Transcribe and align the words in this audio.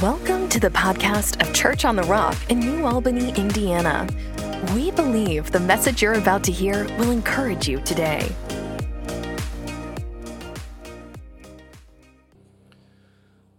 Welcome 0.00 0.48
to 0.48 0.58
the 0.58 0.70
podcast 0.70 1.46
of 1.46 1.52
Church 1.52 1.84
on 1.84 1.94
the 1.94 2.04
Rock 2.04 2.34
in 2.48 2.58
New 2.58 2.86
Albany, 2.86 3.34
Indiana. 3.34 4.08
We 4.74 4.90
believe 4.92 5.50
the 5.50 5.60
message 5.60 6.00
you're 6.00 6.14
about 6.14 6.42
to 6.44 6.52
hear 6.52 6.84
will 6.96 7.10
encourage 7.10 7.68
you 7.68 7.80
today. 7.82 8.26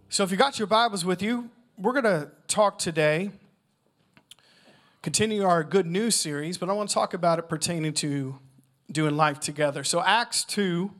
So, 0.08 0.24
if 0.24 0.32
you 0.32 0.36
got 0.36 0.58
your 0.58 0.66
Bibles 0.66 1.04
with 1.04 1.22
you, 1.22 1.48
we're 1.78 1.92
going 1.92 2.02
to 2.06 2.32
talk 2.48 2.76
today, 2.76 3.30
continue 5.00 5.44
our 5.44 5.62
good 5.62 5.86
news 5.86 6.16
series, 6.16 6.58
but 6.58 6.68
I 6.68 6.72
want 6.72 6.88
to 6.88 6.94
talk 6.94 7.14
about 7.14 7.38
it 7.38 7.48
pertaining 7.48 7.92
to 7.94 8.40
doing 8.90 9.16
life 9.16 9.38
together. 9.38 9.84
So, 9.84 10.02
Acts 10.02 10.42
2, 10.42 10.90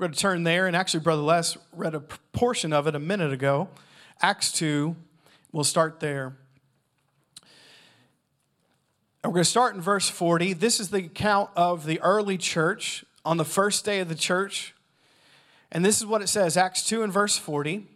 we're 0.00 0.06
going 0.06 0.14
to 0.14 0.18
turn 0.18 0.44
there, 0.44 0.66
and 0.66 0.74
actually, 0.74 1.00
Brother 1.00 1.20
Les 1.20 1.58
read 1.74 1.94
a 1.94 2.00
portion 2.00 2.72
of 2.72 2.86
it 2.86 2.94
a 2.94 2.98
minute 2.98 3.34
ago. 3.34 3.68
Acts 4.22 4.50
2, 4.52 4.96
we'll 5.52 5.62
start 5.62 6.00
there. 6.00 6.36
And 9.22 9.30
we're 9.30 9.34
going 9.34 9.44
to 9.44 9.50
start 9.50 9.74
in 9.74 9.82
verse 9.82 10.08
40. 10.08 10.54
This 10.54 10.80
is 10.80 10.88
the 10.88 11.04
account 11.04 11.50
of 11.54 11.84
the 11.84 12.00
early 12.00 12.38
church 12.38 13.04
on 13.26 13.36
the 13.36 13.44
first 13.44 13.84
day 13.84 14.00
of 14.00 14.08
the 14.08 14.14
church. 14.14 14.74
And 15.70 15.84
this 15.84 15.98
is 15.98 16.06
what 16.06 16.22
it 16.22 16.28
says 16.28 16.56
Acts 16.56 16.82
2 16.84 17.02
and 17.02 17.12
verse 17.12 17.36
40. 17.36 17.86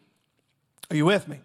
Are 0.91 0.97
you 0.97 1.07
with 1.07 1.27
me? 1.27 1.41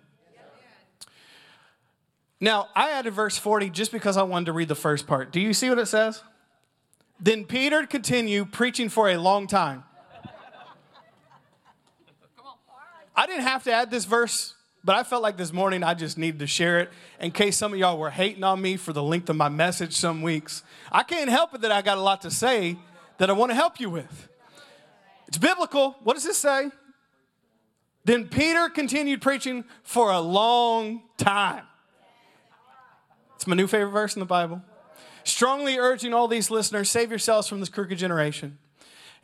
Now, 2.42 2.68
I 2.76 2.90
added 2.90 3.14
verse 3.14 3.38
40 3.38 3.70
just 3.70 3.94
because 3.94 4.18
I 4.18 4.24
wanted 4.24 4.48
to 4.48 4.54
read 4.54 4.68
the 4.68 4.76
first 4.76 5.08
part. 5.08 5.32
Do 5.32 5.40
you 5.40 5.54
see 5.54 5.70
what 5.70 5.80
it 5.80 5.86
says? 5.86 6.22
Then 7.18 7.46
Peter 7.46 7.86
continued 7.86 8.52
preaching 8.52 8.90
for 8.90 9.10
a 9.10 9.16
long 9.16 9.48
time. 9.48 9.86
I 13.20 13.26
didn't 13.26 13.44
have 13.44 13.66
to 13.66 13.74
add 13.74 13.92
this 13.92 14.06
verse, 14.06 14.54
but 14.82 14.96
I 14.96 15.04
felt 15.04 15.22
like 15.22 15.36
this 15.36 15.52
morning 15.52 15.84
I 15.84 15.94
just 15.94 16.18
needed 16.18 16.40
to 16.40 16.48
share 16.48 16.80
it 16.80 16.90
in 17.20 17.32
case 17.32 17.58
some 17.58 17.74
of 17.74 17.78
y'all 17.78 17.98
were 17.98 18.12
hating 18.12 18.46
on 18.46 18.62
me 18.62 18.78
for 18.78 18.94
the 18.94 19.04
length 19.04 19.30
of 19.30 19.36
my 19.36 19.50
message 19.50 19.94
some 19.94 20.22
weeks. 20.22 20.64
I 20.90 21.04
can't 21.04 21.30
help 21.30 21.54
it 21.54 21.60
that 21.60 21.72
I 21.74 21.82
got 21.82 21.98
a 21.98 22.02
lot 22.02 22.22
to 22.22 22.32
say 22.32 22.78
that 23.18 23.30
I 23.30 23.34
want 23.34 23.52
to 23.52 23.56
help 23.56 23.78
you 23.78 23.90
with. 23.90 24.30
It's 25.28 25.38
biblical. 25.38 25.98
What 26.06 26.14
does 26.14 26.24
this 26.24 26.38
say? 26.38 26.70
Then 28.06 28.30
Peter 28.30 28.70
continued 28.70 29.22
preaching 29.22 29.66
for 29.84 30.12
a 30.12 30.22
long 30.22 31.02
time. 31.18 31.66
It's 33.36 33.46
my 33.46 33.56
new 33.58 33.68
favorite 33.68 33.92
verse 33.92 34.16
in 34.16 34.22
the 34.22 34.26
Bible. 34.26 34.62
Strongly 35.26 35.78
urging 35.78 36.14
all 36.14 36.30
these 36.30 36.50
listeners, 36.50 36.90
save 36.90 37.10
yourselves 37.10 37.50
from 37.50 37.60
this 37.60 37.68
crooked 37.68 37.98
generation. 37.98 38.60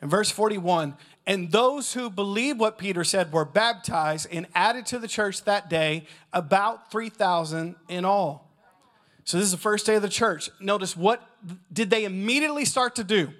In 0.02 0.10
verse 0.10 0.30
41, 0.30 0.98
and 1.26 1.50
those 1.50 1.92
who 1.94 2.08
believed 2.08 2.60
what 2.60 2.78
Peter 2.78 3.02
said 3.02 3.32
were 3.32 3.44
baptized 3.44 4.28
and 4.30 4.46
added 4.54 4.86
to 4.86 4.98
the 4.98 5.08
church 5.08 5.42
that 5.44 5.68
day, 5.68 6.06
about 6.32 6.90
3,000 6.92 7.74
in 7.88 8.04
all. 8.04 8.48
So 9.24 9.38
this 9.38 9.46
is 9.46 9.52
the 9.52 9.58
first 9.58 9.86
day 9.86 9.96
of 9.96 10.02
the 10.02 10.08
church. 10.08 10.50
Notice 10.60 10.96
what 10.96 11.28
did 11.72 11.90
they 11.90 12.04
immediately 12.04 12.64
start 12.64 12.94
to 12.96 13.04
do? 13.04 13.32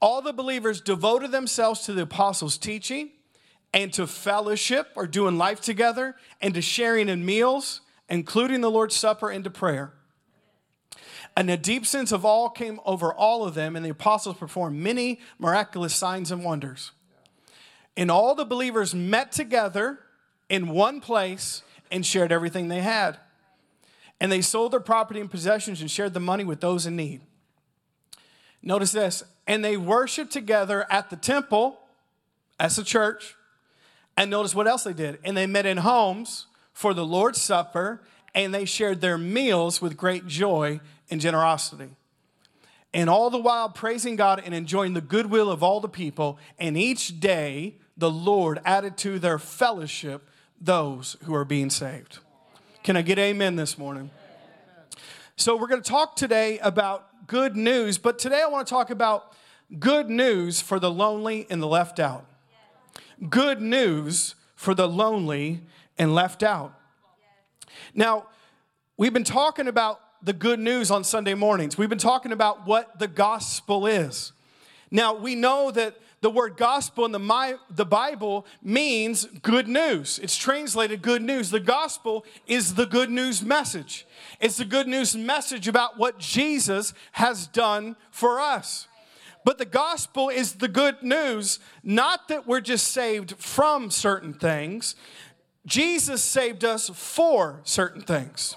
All 0.00 0.22
the 0.22 0.32
believers 0.32 0.80
devoted 0.80 1.32
themselves 1.32 1.80
to 1.86 1.92
the 1.92 2.02
apostles' 2.02 2.56
teaching 2.56 3.10
and 3.72 3.92
to 3.94 4.06
fellowship 4.06 4.90
or 4.94 5.08
doing 5.08 5.36
life 5.36 5.60
together 5.60 6.14
and 6.40 6.54
to 6.54 6.62
sharing 6.62 7.08
in 7.08 7.26
meals, 7.26 7.80
including 8.08 8.60
the 8.60 8.70
Lord's 8.70 8.94
Supper 8.94 9.30
and 9.30 9.42
to 9.42 9.50
prayer. 9.50 9.92
And 11.36 11.50
a 11.50 11.56
deep 11.56 11.84
sense 11.84 12.12
of 12.12 12.24
awe 12.24 12.48
came 12.48 12.78
over 12.84 13.12
all 13.12 13.44
of 13.44 13.54
them, 13.54 13.74
and 13.74 13.84
the 13.84 13.90
apostles 13.90 14.36
performed 14.36 14.78
many 14.78 15.18
miraculous 15.40 15.96
signs 15.96 16.30
and 16.30 16.44
wonders. 16.44 16.92
And 17.96 18.10
all 18.10 18.34
the 18.34 18.44
believers 18.44 18.94
met 18.94 19.32
together 19.32 20.00
in 20.48 20.68
one 20.68 21.00
place 21.00 21.62
and 21.90 22.04
shared 22.04 22.32
everything 22.32 22.68
they 22.68 22.80
had. 22.80 23.18
And 24.20 24.30
they 24.30 24.40
sold 24.40 24.72
their 24.72 24.80
property 24.80 25.20
and 25.20 25.30
possessions 25.30 25.80
and 25.80 25.90
shared 25.90 26.14
the 26.14 26.20
money 26.20 26.44
with 26.44 26.60
those 26.60 26.86
in 26.86 26.96
need. 26.96 27.20
Notice 28.62 28.92
this. 28.92 29.22
And 29.46 29.64
they 29.64 29.76
worshiped 29.76 30.32
together 30.32 30.86
at 30.90 31.10
the 31.10 31.16
temple 31.16 31.78
as 32.58 32.78
a 32.78 32.84
church. 32.84 33.36
And 34.16 34.30
notice 34.30 34.54
what 34.54 34.66
else 34.66 34.84
they 34.84 34.92
did. 34.92 35.18
And 35.24 35.36
they 35.36 35.46
met 35.46 35.66
in 35.66 35.78
homes 35.78 36.46
for 36.72 36.94
the 36.94 37.04
Lord's 37.04 37.40
Supper 37.40 38.02
and 38.34 38.52
they 38.52 38.64
shared 38.64 39.00
their 39.00 39.16
meals 39.18 39.80
with 39.80 39.96
great 39.96 40.26
joy 40.26 40.80
and 41.10 41.20
generosity. 41.20 41.90
And 42.92 43.10
all 43.10 43.30
the 43.30 43.38
while 43.38 43.68
praising 43.68 44.16
God 44.16 44.42
and 44.44 44.54
enjoying 44.54 44.94
the 44.94 45.00
goodwill 45.00 45.50
of 45.50 45.62
all 45.62 45.80
the 45.80 45.88
people. 45.88 46.38
And 46.58 46.76
each 46.76 47.20
day 47.20 47.76
the 47.96 48.10
Lord 48.10 48.60
added 48.64 48.96
to 48.98 49.18
their 49.18 49.38
fellowship 49.38 50.28
those 50.60 51.16
who 51.24 51.34
are 51.34 51.44
being 51.44 51.70
saved. 51.70 52.18
Can 52.82 52.96
I 52.96 53.02
get 53.02 53.18
amen 53.18 53.56
this 53.56 53.78
morning? 53.78 54.10
So, 55.36 55.56
we're 55.56 55.66
going 55.66 55.82
to 55.82 55.88
talk 55.88 56.16
today 56.16 56.58
about 56.60 57.26
good 57.26 57.56
news, 57.56 57.98
but 57.98 58.18
today 58.18 58.42
I 58.42 58.46
want 58.46 58.66
to 58.66 58.70
talk 58.70 58.90
about 58.90 59.32
good 59.78 60.08
news 60.08 60.60
for 60.60 60.78
the 60.78 60.90
lonely 60.90 61.46
and 61.50 61.62
the 61.62 61.66
left 61.66 61.98
out. 61.98 62.26
Good 63.28 63.60
news 63.60 64.34
for 64.54 64.74
the 64.74 64.88
lonely 64.88 65.62
and 65.98 66.14
left 66.14 66.42
out. 66.42 66.78
Now, 67.94 68.26
we've 68.96 69.12
been 69.12 69.24
talking 69.24 69.68
about 69.68 70.00
the 70.22 70.32
good 70.32 70.58
news 70.58 70.90
on 70.90 71.04
Sunday 71.04 71.34
mornings. 71.34 71.76
We've 71.76 71.88
been 71.88 71.98
talking 71.98 72.32
about 72.32 72.66
what 72.66 72.98
the 72.98 73.08
gospel 73.08 73.86
is. 73.86 74.32
Now, 74.90 75.14
we 75.14 75.34
know 75.34 75.70
that 75.70 75.96
the 76.24 76.30
word 76.30 76.56
gospel 76.56 77.04
in 77.04 77.12
the, 77.12 77.18
my, 77.18 77.56
the 77.68 77.84
Bible 77.84 78.46
means 78.62 79.26
good 79.42 79.68
news. 79.68 80.18
It's 80.22 80.38
translated 80.38 81.02
good 81.02 81.20
news. 81.20 81.50
The 81.50 81.60
gospel 81.60 82.24
is 82.46 82.76
the 82.76 82.86
good 82.86 83.10
news 83.10 83.42
message. 83.42 84.06
It's 84.40 84.56
the 84.56 84.64
good 84.64 84.88
news 84.88 85.14
message 85.14 85.68
about 85.68 85.98
what 85.98 86.18
Jesus 86.18 86.94
has 87.12 87.46
done 87.46 87.94
for 88.10 88.40
us. 88.40 88.88
But 89.44 89.58
the 89.58 89.66
gospel 89.66 90.30
is 90.30 90.54
the 90.54 90.66
good 90.66 91.02
news, 91.02 91.58
not 91.82 92.28
that 92.28 92.46
we're 92.46 92.62
just 92.62 92.86
saved 92.86 93.36
from 93.36 93.90
certain 93.90 94.32
things. 94.32 94.96
Jesus 95.66 96.22
saved 96.22 96.64
us 96.64 96.88
for 96.88 97.60
certain 97.64 98.00
things. 98.00 98.56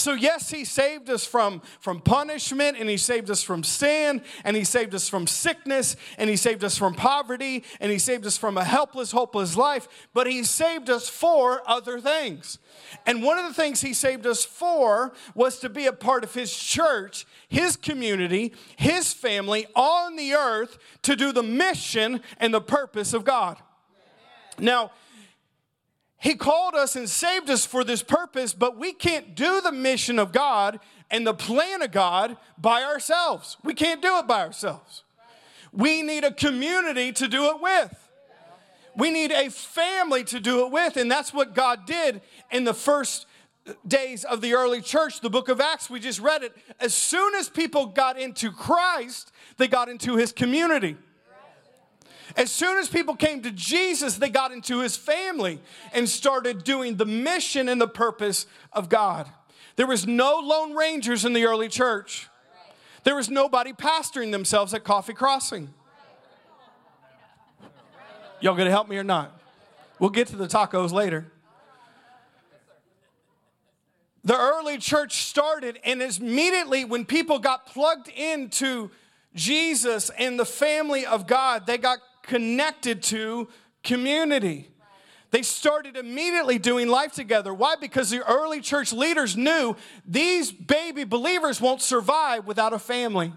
So, 0.00 0.14
yes, 0.14 0.50
He 0.50 0.64
saved 0.64 1.10
us 1.10 1.24
from, 1.24 1.62
from 1.78 2.00
punishment, 2.00 2.78
and 2.78 2.88
He 2.88 2.96
saved 2.96 3.30
us 3.30 3.42
from 3.42 3.62
sin, 3.62 4.22
and 4.44 4.56
He 4.56 4.64
saved 4.64 4.94
us 4.94 5.08
from 5.08 5.26
sickness, 5.26 5.96
and 6.18 6.30
He 6.30 6.36
saved 6.36 6.64
us 6.64 6.76
from 6.76 6.94
poverty, 6.94 7.64
and 7.80 7.92
He 7.92 7.98
saved 7.98 8.26
us 8.26 8.36
from 8.36 8.56
a 8.56 8.64
helpless, 8.64 9.12
hopeless 9.12 9.56
life, 9.56 9.88
but 10.14 10.26
He 10.26 10.42
saved 10.42 10.90
us 10.90 11.08
for 11.08 11.62
other 11.68 12.00
things. 12.00 12.58
And 13.06 13.22
one 13.22 13.38
of 13.38 13.44
the 13.44 13.54
things 13.54 13.80
He 13.80 13.94
saved 13.94 14.26
us 14.26 14.44
for 14.44 15.12
was 15.34 15.58
to 15.60 15.68
be 15.68 15.86
a 15.86 15.92
part 15.92 16.24
of 16.24 16.34
His 16.34 16.54
church, 16.56 17.26
His 17.48 17.76
community, 17.76 18.54
His 18.76 19.12
family 19.12 19.66
on 19.76 20.16
the 20.16 20.32
earth 20.32 20.78
to 21.02 21.14
do 21.14 21.32
the 21.32 21.42
mission 21.42 22.22
and 22.38 22.52
the 22.54 22.60
purpose 22.60 23.12
of 23.12 23.24
God. 23.24 23.58
Now, 24.58 24.92
he 26.20 26.34
called 26.34 26.74
us 26.74 26.96
and 26.96 27.08
saved 27.08 27.48
us 27.48 27.64
for 27.64 27.82
this 27.82 28.02
purpose, 28.02 28.52
but 28.52 28.76
we 28.76 28.92
can't 28.92 29.34
do 29.34 29.62
the 29.62 29.72
mission 29.72 30.18
of 30.18 30.32
God 30.32 30.78
and 31.10 31.26
the 31.26 31.32
plan 31.32 31.80
of 31.80 31.92
God 31.92 32.36
by 32.58 32.82
ourselves. 32.82 33.56
We 33.64 33.72
can't 33.72 34.02
do 34.02 34.18
it 34.18 34.26
by 34.26 34.42
ourselves. 34.42 35.02
We 35.72 36.02
need 36.02 36.24
a 36.24 36.32
community 36.32 37.10
to 37.12 37.26
do 37.26 37.46
it 37.46 37.62
with. 37.62 38.08
We 38.94 39.10
need 39.10 39.32
a 39.32 39.50
family 39.50 40.22
to 40.24 40.40
do 40.40 40.66
it 40.66 40.72
with, 40.72 40.98
and 40.98 41.10
that's 41.10 41.32
what 41.32 41.54
God 41.54 41.86
did 41.86 42.20
in 42.50 42.64
the 42.64 42.74
first 42.74 43.26
days 43.86 44.24
of 44.24 44.42
the 44.42 44.52
early 44.52 44.82
church. 44.82 45.20
The 45.20 45.30
book 45.30 45.48
of 45.48 45.58
Acts, 45.58 45.88
we 45.88 46.00
just 46.00 46.20
read 46.20 46.42
it. 46.42 46.54
As 46.80 46.92
soon 46.92 47.34
as 47.36 47.48
people 47.48 47.86
got 47.86 48.18
into 48.18 48.52
Christ, 48.52 49.32
they 49.56 49.68
got 49.68 49.88
into 49.88 50.16
his 50.16 50.32
community. 50.32 50.96
As 52.36 52.50
soon 52.50 52.78
as 52.78 52.88
people 52.88 53.16
came 53.16 53.42
to 53.42 53.50
Jesus, 53.50 54.16
they 54.16 54.28
got 54.28 54.52
into 54.52 54.80
his 54.80 54.96
family 54.96 55.60
and 55.92 56.08
started 56.08 56.64
doing 56.64 56.96
the 56.96 57.06
mission 57.06 57.68
and 57.68 57.80
the 57.80 57.88
purpose 57.88 58.46
of 58.72 58.88
God. 58.88 59.28
There 59.76 59.86
was 59.86 60.06
no 60.06 60.38
lone 60.38 60.74
rangers 60.74 61.24
in 61.24 61.32
the 61.32 61.44
early 61.44 61.68
church. 61.68 62.28
There 63.04 63.16
was 63.16 63.30
nobody 63.30 63.72
pastoring 63.72 64.30
themselves 64.30 64.74
at 64.74 64.84
Coffee 64.84 65.14
Crossing. 65.14 65.72
Y'all 68.40 68.54
gonna 68.54 68.70
help 68.70 68.88
me 68.88 68.96
or 68.96 69.04
not? 69.04 69.38
We'll 69.98 70.10
get 70.10 70.28
to 70.28 70.36
the 70.36 70.46
tacos 70.46 70.92
later. 70.92 71.30
The 74.22 74.36
early 74.36 74.78
church 74.78 75.24
started, 75.24 75.78
and 75.82 76.02
immediately 76.02 76.84
when 76.84 77.06
people 77.06 77.38
got 77.38 77.66
plugged 77.66 78.08
into 78.08 78.90
Jesus 79.34 80.10
and 80.10 80.38
the 80.38 80.44
family 80.44 81.06
of 81.06 81.26
God, 81.26 81.66
they 81.66 81.78
got 81.78 82.00
connected 82.22 83.02
to 83.04 83.48
community. 83.82 84.68
They 85.30 85.42
started 85.42 85.96
immediately 85.96 86.58
doing 86.58 86.88
life 86.88 87.12
together. 87.12 87.54
Why? 87.54 87.76
Because 87.76 88.10
the 88.10 88.26
early 88.26 88.60
church 88.60 88.92
leaders 88.92 89.36
knew 89.36 89.76
these 90.04 90.50
baby 90.50 91.04
believers 91.04 91.60
won't 91.60 91.82
survive 91.82 92.46
without 92.46 92.72
a 92.72 92.78
family. 92.78 93.32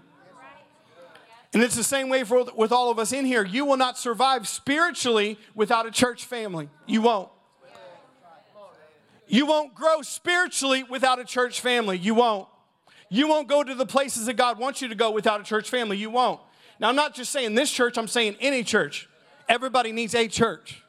And 1.52 1.62
it's 1.62 1.76
the 1.76 1.84
same 1.84 2.08
way 2.08 2.24
for, 2.24 2.44
with 2.56 2.72
all 2.72 2.90
of 2.90 2.98
us 2.98 3.12
in 3.12 3.24
here. 3.24 3.44
You 3.44 3.64
will 3.64 3.76
not 3.76 3.96
survive 3.96 4.48
spiritually 4.48 5.38
without 5.54 5.86
a 5.86 5.90
church 5.92 6.24
family. 6.24 6.68
You 6.84 7.00
won't. 7.00 7.28
You 9.28 9.46
won't 9.46 9.74
grow 9.74 10.02
spiritually 10.02 10.82
without 10.82 11.20
a 11.20 11.24
church 11.24 11.60
family. 11.60 11.96
You 11.96 12.14
won't. 12.14 12.48
You 13.08 13.28
won't 13.28 13.48
go 13.48 13.62
to 13.62 13.74
the 13.74 13.86
places 13.86 14.26
that 14.26 14.34
God 14.34 14.58
wants 14.58 14.82
you 14.82 14.88
to 14.88 14.96
go 14.96 15.12
without 15.12 15.40
a 15.40 15.44
church 15.44 15.70
family. 15.70 15.96
You 15.96 16.10
won't. 16.10 16.40
Now, 16.80 16.88
I'm 16.88 16.96
not 16.96 17.14
just 17.14 17.30
saying 17.30 17.54
this 17.54 17.70
church, 17.70 17.96
I'm 17.96 18.08
saying 18.08 18.36
any 18.40 18.64
church. 18.64 19.08
Everybody 19.48 19.92
needs 19.92 20.14
a 20.14 20.26
church, 20.28 20.82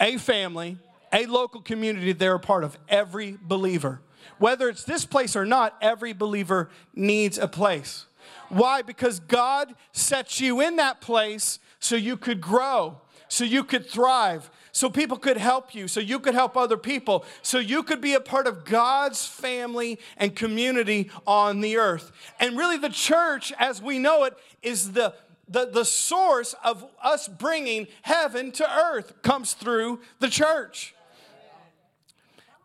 a 0.00 0.16
family, 0.16 0.78
a 1.12 1.26
local 1.26 1.60
community 1.60 2.12
they're 2.12 2.34
a 2.34 2.40
part 2.40 2.64
of. 2.64 2.78
Every 2.88 3.38
believer. 3.40 4.00
Whether 4.38 4.68
it's 4.68 4.84
this 4.84 5.04
place 5.04 5.36
or 5.36 5.44
not, 5.44 5.76
every 5.80 6.12
believer 6.12 6.70
needs 6.94 7.38
a 7.38 7.48
place. 7.48 8.06
Why? 8.48 8.82
Because 8.82 9.20
God 9.20 9.74
sets 9.92 10.40
you 10.40 10.60
in 10.60 10.76
that 10.76 11.00
place 11.00 11.58
so 11.78 11.96
you 11.96 12.16
could 12.16 12.40
grow, 12.40 13.00
so 13.28 13.44
you 13.44 13.64
could 13.64 13.88
thrive, 13.88 14.50
so 14.72 14.90
people 14.90 15.16
could 15.16 15.36
help 15.36 15.74
you, 15.74 15.88
so 15.88 16.00
you 16.00 16.18
could 16.18 16.34
help 16.34 16.56
other 16.56 16.76
people, 16.76 17.24
so 17.42 17.58
you 17.58 17.82
could 17.82 18.00
be 18.00 18.14
a 18.14 18.20
part 18.20 18.46
of 18.46 18.64
God's 18.64 19.26
family 19.26 19.98
and 20.16 20.34
community 20.34 21.10
on 21.26 21.60
the 21.60 21.76
earth. 21.76 22.12
And 22.38 22.56
really, 22.56 22.78
the 22.78 22.88
church, 22.88 23.52
as 23.58 23.82
we 23.82 23.98
know 23.98 24.24
it, 24.24 24.36
is 24.62 24.92
the 24.92 25.14
the, 25.50 25.66
the 25.66 25.84
source 25.84 26.54
of 26.64 26.86
us 27.02 27.26
bringing 27.26 27.88
heaven 28.02 28.52
to 28.52 28.72
earth 28.72 29.20
comes 29.22 29.52
through 29.52 30.00
the 30.20 30.28
church. 30.28 30.94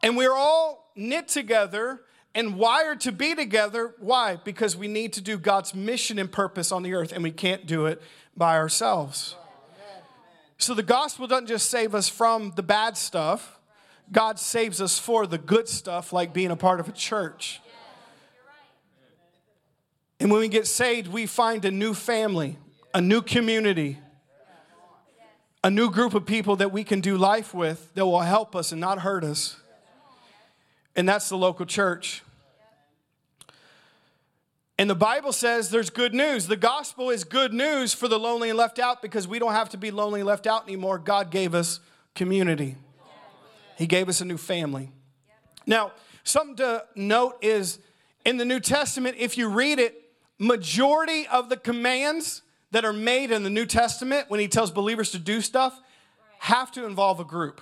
And 0.03 0.15
we're 0.15 0.35
all 0.35 0.91
knit 0.95 1.27
together 1.27 2.01
and 2.35 2.57
wired 2.57 3.01
to 3.01 3.11
be 3.11 3.33
together. 3.33 3.95
Why? 3.97 4.35
Because 4.35 4.77
we 4.77 4.87
need 4.87 5.13
to 5.13 5.21
do 5.21 5.39
God's 5.39 5.73
mission 5.73 6.19
and 6.19 6.31
purpose 6.31 6.71
on 6.71 6.83
the 6.83 6.93
earth, 6.93 7.11
and 7.11 7.23
we 7.23 7.31
can't 7.31 7.65
do 7.65 7.87
it 7.87 8.01
by 8.37 8.55
ourselves. 8.55 9.35
So 10.65 10.73
the 10.73 10.81
gospel 10.81 11.27
doesn't 11.27 11.45
just 11.45 11.69
save 11.69 11.93
us 11.93 12.09
from 12.09 12.51
the 12.55 12.63
bad 12.63 12.97
stuff, 12.97 13.59
God 14.11 14.39
saves 14.39 14.81
us 14.81 14.97
for 14.97 15.27
the 15.27 15.37
good 15.37 15.67
stuff, 15.67 16.11
like 16.11 16.33
being 16.33 16.49
a 16.49 16.55
part 16.55 16.79
of 16.79 16.89
a 16.89 16.91
church. 16.91 17.61
And 20.19 20.31
when 20.31 20.39
we 20.39 20.47
get 20.47 20.65
saved, 20.65 21.07
we 21.07 21.27
find 21.27 21.63
a 21.65 21.69
new 21.69 21.93
family, 21.93 22.57
a 22.95 22.99
new 22.99 23.21
community, 23.21 23.99
a 25.63 25.69
new 25.69 25.91
group 25.91 26.15
of 26.15 26.25
people 26.25 26.55
that 26.55 26.71
we 26.71 26.83
can 26.83 26.99
do 26.99 27.15
life 27.15 27.53
with 27.53 27.93
that 27.93 28.07
will 28.07 28.21
help 28.21 28.55
us 28.55 28.71
and 28.71 28.81
not 28.81 29.01
hurt 29.01 29.23
us. 29.23 29.57
And 30.95 31.07
that's 31.07 31.29
the 31.29 31.37
local 31.37 31.67
church. 31.67 32.23
And 34.77 34.89
the 34.89 34.95
Bible 34.95 35.31
says 35.31 35.69
there's 35.69 35.89
good 35.89 36.13
news. 36.13 36.47
The 36.47 36.57
gospel 36.57 37.09
is 37.09 37.23
good 37.23 37.53
news 37.53 37.93
for 37.93 38.07
the 38.07 38.19
lonely 38.19 38.49
and 38.49 38.57
left 38.57 38.77
out 38.77 39.01
because 39.01 39.27
we 39.27 39.39
don't 39.39 39.53
have 39.53 39.69
to 39.69 39.77
be 39.77 39.89
lonely 39.89 40.19
and 40.19 40.27
left 40.27 40.47
out 40.47 40.63
anymore. 40.67 40.99
God 40.99 41.31
gave 41.31 41.55
us 41.55 41.79
community, 42.13 42.75
He 43.77 43.87
gave 43.87 44.09
us 44.09 44.21
a 44.21 44.25
new 44.25 44.37
family. 44.37 44.91
Now, 45.65 45.93
something 46.23 46.57
to 46.57 46.85
note 46.95 47.37
is 47.41 47.79
in 48.25 48.37
the 48.37 48.45
New 48.45 48.59
Testament, 48.59 49.15
if 49.17 49.37
you 49.37 49.49
read 49.49 49.79
it, 49.79 50.01
majority 50.37 51.25
of 51.27 51.49
the 51.49 51.57
commands 51.57 52.41
that 52.71 52.83
are 52.83 52.93
made 52.93 53.31
in 53.31 53.43
the 53.43 53.49
New 53.49 53.65
Testament 53.65 54.29
when 54.29 54.39
He 54.39 54.47
tells 54.47 54.71
believers 54.71 55.11
to 55.11 55.19
do 55.19 55.41
stuff 55.41 55.79
have 56.39 56.71
to 56.73 56.85
involve 56.85 57.19
a 57.19 57.23
group. 57.23 57.61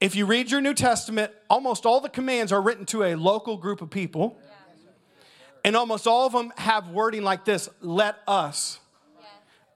If 0.00 0.14
you 0.14 0.26
read 0.26 0.50
your 0.50 0.60
New 0.60 0.74
Testament, 0.74 1.32
almost 1.50 1.84
all 1.84 2.00
the 2.00 2.08
commands 2.08 2.52
are 2.52 2.62
written 2.62 2.86
to 2.86 3.02
a 3.02 3.16
local 3.16 3.56
group 3.56 3.82
of 3.82 3.90
people. 3.90 4.38
And 5.64 5.76
almost 5.76 6.06
all 6.06 6.26
of 6.26 6.32
them 6.32 6.52
have 6.56 6.88
wording 6.88 7.22
like 7.22 7.44
this 7.44 7.68
let 7.80 8.16
us. 8.26 8.78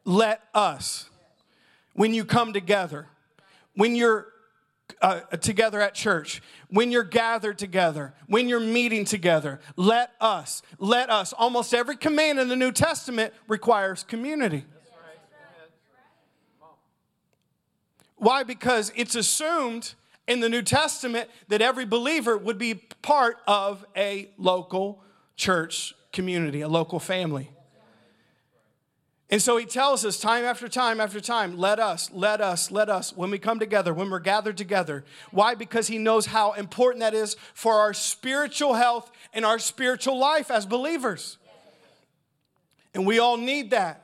Let 0.05 0.43
us. 0.55 1.11
When 1.95 2.15
you 2.15 2.25
come 2.25 2.53
together, 2.53 3.09
when 3.75 3.95
you're 3.97 4.29
uh, 5.01 5.21
together 5.41 5.81
at 5.81 5.95
church, 5.95 6.41
when 6.69 6.93
you're 6.93 7.03
gathered 7.03 7.59
together, 7.59 8.15
when 8.27 8.49
you're 8.49 8.61
meeting 8.61 9.05
together, 9.05 9.61
let 9.77 10.13
us. 10.21 10.63
Let 10.79 11.11
us. 11.11 11.33
Almost 11.33 11.75
every 11.75 11.97
command 11.97 12.39
in 12.39 12.49
the 12.49 12.57
New 12.57 12.73
Testament 12.73 13.35
requires 13.49 14.05
community. 14.05 14.65
Why? 18.17 18.45
Because 18.45 18.93
it's 18.95 19.17
assumed 19.17 19.95
in 20.27 20.41
the 20.41 20.49
New 20.49 20.63
Testament 20.63 21.29
that 21.49 21.61
every 21.61 21.85
believer 21.85 22.37
would 22.37 22.59
be 22.59 22.75
part 22.75 23.39
of 23.47 23.85
a 23.97 24.31
local 24.39 25.03
church 25.37 25.95
community, 26.13 26.61
a 26.61 26.69
local 26.69 27.01
family. 27.01 27.51
And 29.33 29.41
so 29.41 29.57
he 29.57 29.65
tells 29.65 30.05
us 30.05 30.21
time 30.21 30.45
after 30.45 30.69
time 30.69 31.01
after 31.01 31.19
time, 31.19 31.57
let 31.57 31.81
us, 31.81 32.11
let 32.13 32.43
us, 32.43 32.71
let 32.71 32.91
us, 32.91 33.17
when 33.17 33.31
we 33.31 33.39
come 33.39 33.59
together, 33.59 33.95
when 33.95 34.11
we're 34.11 34.19
gathered 34.19 34.59
together. 34.59 35.07
Why? 35.31 35.55
Because 35.55 35.89
he 35.89 35.97
knows 35.97 36.27
how 36.27 36.53
important 36.53 37.01
that 37.01 37.15
is 37.15 37.37
for 37.55 37.77
our 37.77 37.95
spiritual 37.95 38.75
health 38.75 39.11
and 39.33 39.47
our 39.47 39.59
spiritual 39.59 40.19
life 40.19 40.51
as 40.51 40.67
believers. 40.67 41.39
And 42.93 43.07
we 43.07 43.19
all 43.21 43.39
need 43.39 43.71
that. 43.71 44.02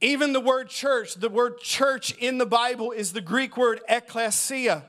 Even 0.00 0.32
the 0.32 0.40
word 0.40 0.68
church, 0.68 1.14
the 1.14 1.28
word 1.28 1.58
church 1.58 2.12
in 2.16 2.38
the 2.38 2.46
Bible 2.46 2.90
is 2.90 3.12
the 3.12 3.20
Greek 3.20 3.56
word 3.56 3.80
ekklesia. 3.88 4.84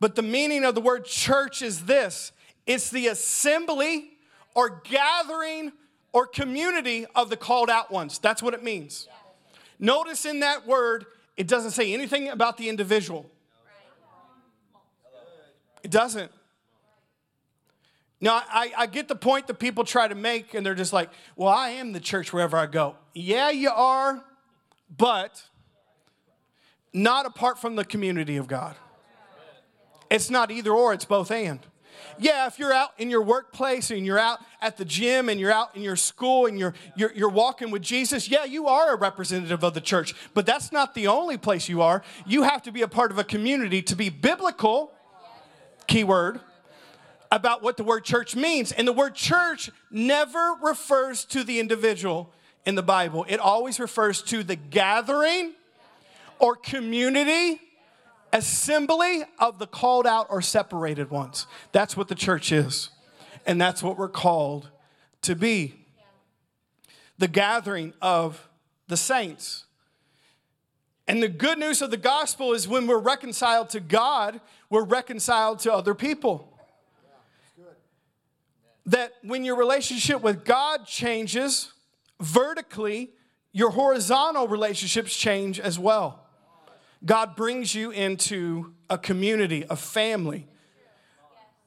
But 0.00 0.16
the 0.16 0.22
meaning 0.22 0.64
of 0.64 0.74
the 0.74 0.80
word 0.80 1.06
church 1.06 1.62
is 1.62 1.86
this 1.86 2.32
it's 2.66 2.90
the 2.90 3.08
assembly 3.08 4.10
or 4.54 4.82
gathering 4.84 5.72
or 6.12 6.26
community 6.26 7.06
of 7.14 7.30
the 7.30 7.36
called 7.36 7.70
out 7.70 7.90
ones. 7.90 8.18
That's 8.18 8.42
what 8.42 8.54
it 8.54 8.62
means. 8.62 9.08
Notice 9.78 10.24
in 10.24 10.40
that 10.40 10.66
word, 10.66 11.06
it 11.36 11.48
doesn't 11.48 11.72
say 11.72 11.92
anything 11.92 12.28
about 12.28 12.56
the 12.56 12.68
individual. 12.68 13.26
It 15.82 15.90
doesn't. 15.90 16.30
Now, 18.20 18.42
I, 18.48 18.72
I, 18.78 18.86
get 18.86 19.08
the 19.08 19.16
point 19.16 19.48
that 19.48 19.58
people 19.58 19.84
try 19.84 20.08
to 20.08 20.14
make, 20.14 20.54
and 20.54 20.64
they're 20.64 20.74
just 20.74 20.94
like, 20.94 21.10
well, 21.36 21.50
I 21.50 21.70
am 21.70 21.92
the 21.92 22.00
church 22.00 22.32
wherever 22.32 22.56
I 22.56 22.64
go. 22.64 22.96
Yeah, 23.12 23.50
you 23.50 23.68
are, 23.68 24.24
but 24.96 25.42
not 26.92 27.26
apart 27.26 27.58
from 27.58 27.76
the 27.76 27.84
community 27.84 28.36
of 28.36 28.46
God. 28.46 28.76
It's 30.10 30.30
not 30.30 30.50
either 30.50 30.70
or, 30.70 30.92
it's 30.92 31.04
both 31.04 31.30
and. 31.30 31.60
Yeah, 32.18 32.46
if 32.46 32.58
you're 32.58 32.72
out 32.72 32.90
in 32.98 33.10
your 33.10 33.22
workplace 33.22 33.90
and 33.90 34.06
you're 34.06 34.18
out 34.18 34.38
at 34.60 34.76
the 34.76 34.84
gym 34.84 35.28
and 35.28 35.40
you're 35.40 35.52
out 35.52 35.74
in 35.74 35.82
your 35.82 35.96
school 35.96 36.46
and 36.46 36.58
you're, 36.58 36.74
you're, 36.96 37.12
you're 37.14 37.28
walking 37.28 37.70
with 37.70 37.82
Jesus, 37.82 38.28
yeah, 38.28 38.44
you 38.44 38.68
are 38.68 38.94
a 38.94 38.96
representative 38.96 39.64
of 39.64 39.74
the 39.74 39.80
church, 39.80 40.14
but 40.34 40.46
that's 40.46 40.70
not 40.70 40.94
the 40.94 41.08
only 41.08 41.36
place 41.36 41.68
you 41.68 41.82
are. 41.82 42.02
You 42.26 42.42
have 42.42 42.62
to 42.62 42.72
be 42.72 42.82
a 42.82 42.88
part 42.88 43.10
of 43.10 43.18
a 43.18 43.24
community 43.24 43.82
to 43.82 43.96
be 43.96 44.08
biblical, 44.10 44.92
keyword, 45.86 46.40
about 47.32 47.62
what 47.62 47.76
the 47.76 47.84
word 47.84 48.04
church 48.04 48.36
means. 48.36 48.70
And 48.70 48.86
the 48.86 48.92
word 48.92 49.14
church 49.14 49.70
never 49.90 50.54
refers 50.62 51.24
to 51.26 51.42
the 51.42 51.58
individual, 51.58 52.32
in 52.66 52.74
the 52.74 52.82
Bible, 52.82 53.26
it 53.28 53.40
always 53.40 53.78
refers 53.78 54.22
to 54.22 54.42
the 54.42 54.56
gathering 54.56 55.52
or 56.38 56.56
community, 56.56 57.60
assembly 58.32 59.22
of 59.38 59.58
the 59.58 59.66
called 59.66 60.06
out 60.06 60.26
or 60.30 60.42
separated 60.42 61.10
ones. 61.10 61.46
That's 61.72 61.96
what 61.96 62.08
the 62.08 62.14
church 62.14 62.52
is. 62.52 62.90
And 63.46 63.60
that's 63.60 63.82
what 63.82 63.98
we're 63.98 64.08
called 64.08 64.70
to 65.22 65.34
be 65.34 65.74
the 67.18 67.28
gathering 67.28 67.92
of 68.02 68.48
the 68.88 68.96
saints. 68.96 69.64
And 71.06 71.22
the 71.22 71.28
good 71.28 71.58
news 71.58 71.82
of 71.82 71.90
the 71.90 71.96
gospel 71.98 72.54
is 72.54 72.66
when 72.66 72.86
we're 72.86 72.98
reconciled 72.98 73.70
to 73.70 73.80
God, 73.80 74.40
we're 74.70 74.84
reconciled 74.84 75.58
to 75.60 75.72
other 75.72 75.94
people. 75.94 76.50
That 78.86 79.12
when 79.22 79.44
your 79.44 79.56
relationship 79.56 80.22
with 80.22 80.44
God 80.44 80.86
changes, 80.86 81.73
vertically, 82.20 83.10
your 83.52 83.70
horizontal 83.70 84.48
relationships 84.48 85.16
change 85.16 85.60
as 85.60 85.78
well. 85.78 86.20
God 87.04 87.36
brings 87.36 87.74
you 87.74 87.90
into 87.90 88.72
a 88.88 88.96
community, 88.96 89.64
a 89.68 89.76
family, 89.76 90.48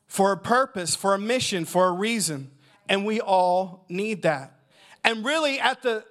for 0.07 0.31
a 0.31 0.37
purpose, 0.37 0.95
for 0.95 1.13
a 1.13 1.19
mission, 1.19 1.65
for 1.65 1.87
a 1.87 1.91
reason. 1.91 2.51
And 2.89 3.05
we 3.05 3.21
all 3.21 3.85
need 3.89 4.23
that. 4.23 4.59
And 5.03 5.23
really, 5.23 5.59
at 5.59 5.83
the 5.83 6.03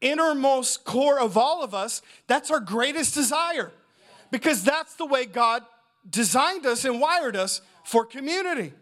innermost 0.00 0.84
core 0.84 1.20
of 1.20 1.36
all 1.36 1.62
of 1.62 1.74
us, 1.74 2.00
that's 2.26 2.50
our 2.50 2.60
greatest 2.60 3.14
desire. 3.14 3.70
Because 4.30 4.62
that's 4.64 4.94
the 4.94 5.06
way 5.06 5.26
God 5.26 5.62
designed 6.08 6.64
us 6.64 6.84
and 6.84 7.00
wired 7.00 7.36
us 7.36 7.60
for 7.84 8.04
community. 8.04 8.72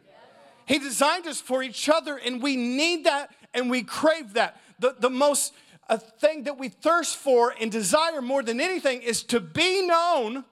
He 0.67 0.79
designed 0.79 1.27
us 1.27 1.41
for 1.41 1.63
each 1.63 1.89
other, 1.89 2.17
and 2.17 2.43
we 2.43 2.57
need 2.57 3.05
that 3.05 3.31
and 3.55 3.71
we 3.71 3.83
crave 3.83 4.35
that 4.35 4.61
the, 4.79 4.95
the 4.99 5.11
most 5.11 5.53
a 5.89 5.99
thing 5.99 6.43
that 6.45 6.59
we 6.59 6.69
thirst 6.69 7.17
for 7.17 7.55
and 7.59 7.73
desire 7.73 8.21
more 8.21 8.43
than 8.43 8.61
anything 8.61 9.01
is 9.01 9.23
to 9.25 9.41
be 9.41 9.87
known 9.87 10.45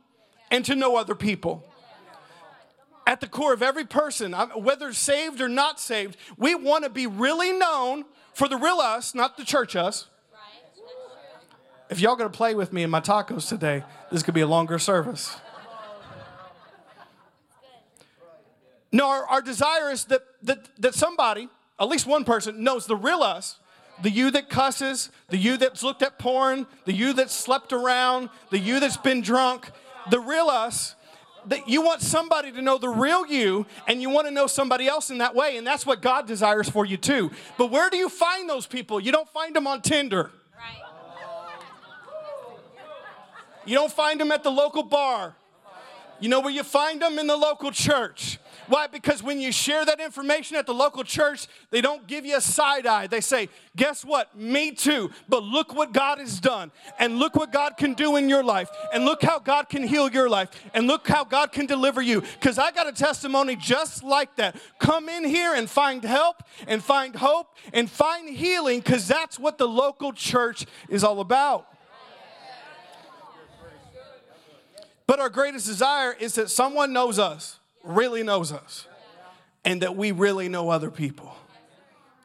and 0.51 0.65
to 0.65 0.75
know 0.75 0.97
other 0.97 1.15
people. 1.15 1.69
At 3.07 3.21
the 3.21 3.29
core 3.29 3.53
of 3.53 3.63
every 3.63 3.85
person, 3.85 4.33
whether 4.33 4.93
saved 4.93 5.41
or 5.41 5.49
not 5.49 5.79
saved, 5.79 6.17
we 6.37 6.55
want 6.55 6.85
to 6.85 6.91
be 6.91 7.07
really 7.07 7.53
known 7.53 8.05
for 8.35 8.49
the 8.49 8.57
real 8.57 8.79
us, 8.79 9.15
not 9.15 9.37
the 9.37 9.45
church 9.45 9.77
us. 9.77 10.09
If 11.89 12.01
y'all 12.01 12.17
gonna 12.17 12.31
play 12.31 12.55
with 12.55 12.73
me 12.73 12.83
in 12.83 12.91
my 12.91 13.01
tacos 13.01 13.49
today, 13.49 13.85
this 14.11 14.23
could 14.23 14.35
be 14.35 14.41
a 14.41 14.47
longer 14.47 14.79
service. 14.79 15.37
No, 18.91 19.09
our, 19.09 19.27
our 19.27 19.43
desire 19.43 19.91
is 19.91 20.07
that, 20.07 20.23
that, 20.43 20.69
that 20.81 20.95
somebody, 20.95 21.49
at 21.79 21.89
least 21.89 22.07
one 22.07 22.25
person, 22.25 22.65
knows 22.65 22.87
the 22.87 22.97
real 22.97 23.23
us. 23.23 23.61
The 24.03 24.11
you 24.11 24.31
that 24.33 24.51
cusses, 24.51 25.11
the 25.29 25.39
you 25.39 25.57
that's 25.57 25.83
looked 25.83 26.03
at 26.03 26.19
porn, 26.19 26.67
the 26.85 26.93
you 26.93 27.13
that 27.15 27.31
slept 27.31 27.73
around, 27.73 28.29
the 28.51 28.59
you 28.59 28.79
that's 28.79 28.97
been 28.97 29.23
drunk, 29.23 29.71
the 30.11 30.21
real 30.21 30.49
us. 30.49 30.95
That 31.47 31.69
you 31.69 31.81
want 31.81 32.03
somebody 32.03 32.51
to 32.51 32.61
know 32.61 32.77
the 32.77 32.89
real 32.89 33.25
you, 33.25 33.67
and 33.87 34.03
you 34.03 34.11
want 34.11 34.27
to 34.27 34.33
know 34.33 34.49
somebody 34.49 34.89
else 34.89 35.11
in 35.11 35.19
that 35.19 35.35
way, 35.35 35.57
and 35.57 35.65
that's 35.65 35.87
what 35.87 36.03
God 36.03 36.27
desires 36.27 36.69
for 36.69 36.85
you 36.85 36.97
too. 36.97 37.31
But 37.57 37.71
where 37.71 37.89
do 37.89 37.97
you 37.97 38.09
find 38.09 38.51
those 38.51 38.67
people? 38.67 38.99
You 38.99 39.13
don't 39.13 39.29
find 39.29 39.55
them 39.55 39.67
on 39.69 39.81
Tinder. 39.81 40.33
You 43.65 43.75
don't 43.75 43.93
find 43.93 44.21
them 44.21 44.33
at 44.33 44.43
the 44.43 44.51
local 44.51 44.83
bar. 44.83 45.35
You 46.21 46.29
know 46.29 46.41
where 46.41 46.53
you 46.53 46.63
find 46.63 47.03
them? 47.03 47.19
In 47.19 47.27
the 47.27 47.37
local 47.37 47.71
church. 47.71 48.39
Why? 48.69 48.87
Because 48.87 49.23
when 49.23 49.41
you 49.41 49.53
share 49.53 49.85
that 49.85 50.01
information 50.01 50.57
at 50.57 50.67
the 50.67 50.75
local 50.75 51.05
church, 51.05 51.47
they 51.71 51.81
don't 51.81 52.07
give 52.07 52.27
you 52.27 52.37
a 52.37 52.41
side 52.41 52.87
eye. 52.87 53.07
They 53.07 53.21
say, 53.21 53.49
Guess 53.77 54.05
what? 54.05 54.37
Me 54.37 54.73
too. 54.73 55.11
But 55.29 55.43
look 55.43 55.75
what 55.75 55.93
God 55.93 56.19
has 56.19 56.41
done. 56.41 56.73
And 56.99 57.19
look 57.19 57.37
what 57.37 57.53
God 57.53 57.77
can 57.77 57.93
do 57.95 58.17
in 58.17 58.29
your 58.29 58.43
life. 58.43 58.71
And 58.93 59.05
look 59.05 59.23
how 59.23 59.39
God 59.39 59.69
can 59.69 59.83
heal 59.83 60.11
your 60.11 60.29
life. 60.29 60.49
And 60.73 60.87
look 60.87 61.07
how 61.07 61.25
God 61.25 61.53
can 61.53 61.67
deliver 61.67 62.01
you. 62.01 62.23
Because 62.23 62.59
I 62.59 62.71
got 62.71 62.87
a 62.87 62.93
testimony 62.93 63.55
just 63.55 64.03
like 64.03 64.37
that. 64.37 64.57
Come 64.79 65.09
in 65.09 65.25
here 65.25 65.55
and 65.55 65.69
find 65.69 66.03
help 66.03 66.43
and 66.67 66.83
find 66.83 67.15
hope 67.15 67.55
and 67.73 67.91
find 67.91 68.29
healing 68.29 68.81
because 68.81 69.07
that's 69.07 69.39
what 69.39 69.59
the 69.59 69.69
local 69.69 70.13
church 70.13 70.67
is 70.89 71.05
all 71.05 71.21
about. 71.21 71.67
But 75.07 75.21
our 75.21 75.29
greatest 75.29 75.67
desire 75.67 76.13
is 76.13 76.35
that 76.35 76.51
someone 76.51 76.93
knows 76.93 77.19
us 77.19 77.61
really 77.87 78.23
knows 78.23 78.53
us 78.53 78.87
and 79.65 79.83
that 79.83 79.97
we 79.97 80.13
really 80.13 80.49
know 80.49 80.71
other 80.71 80.91
people, 80.91 81.35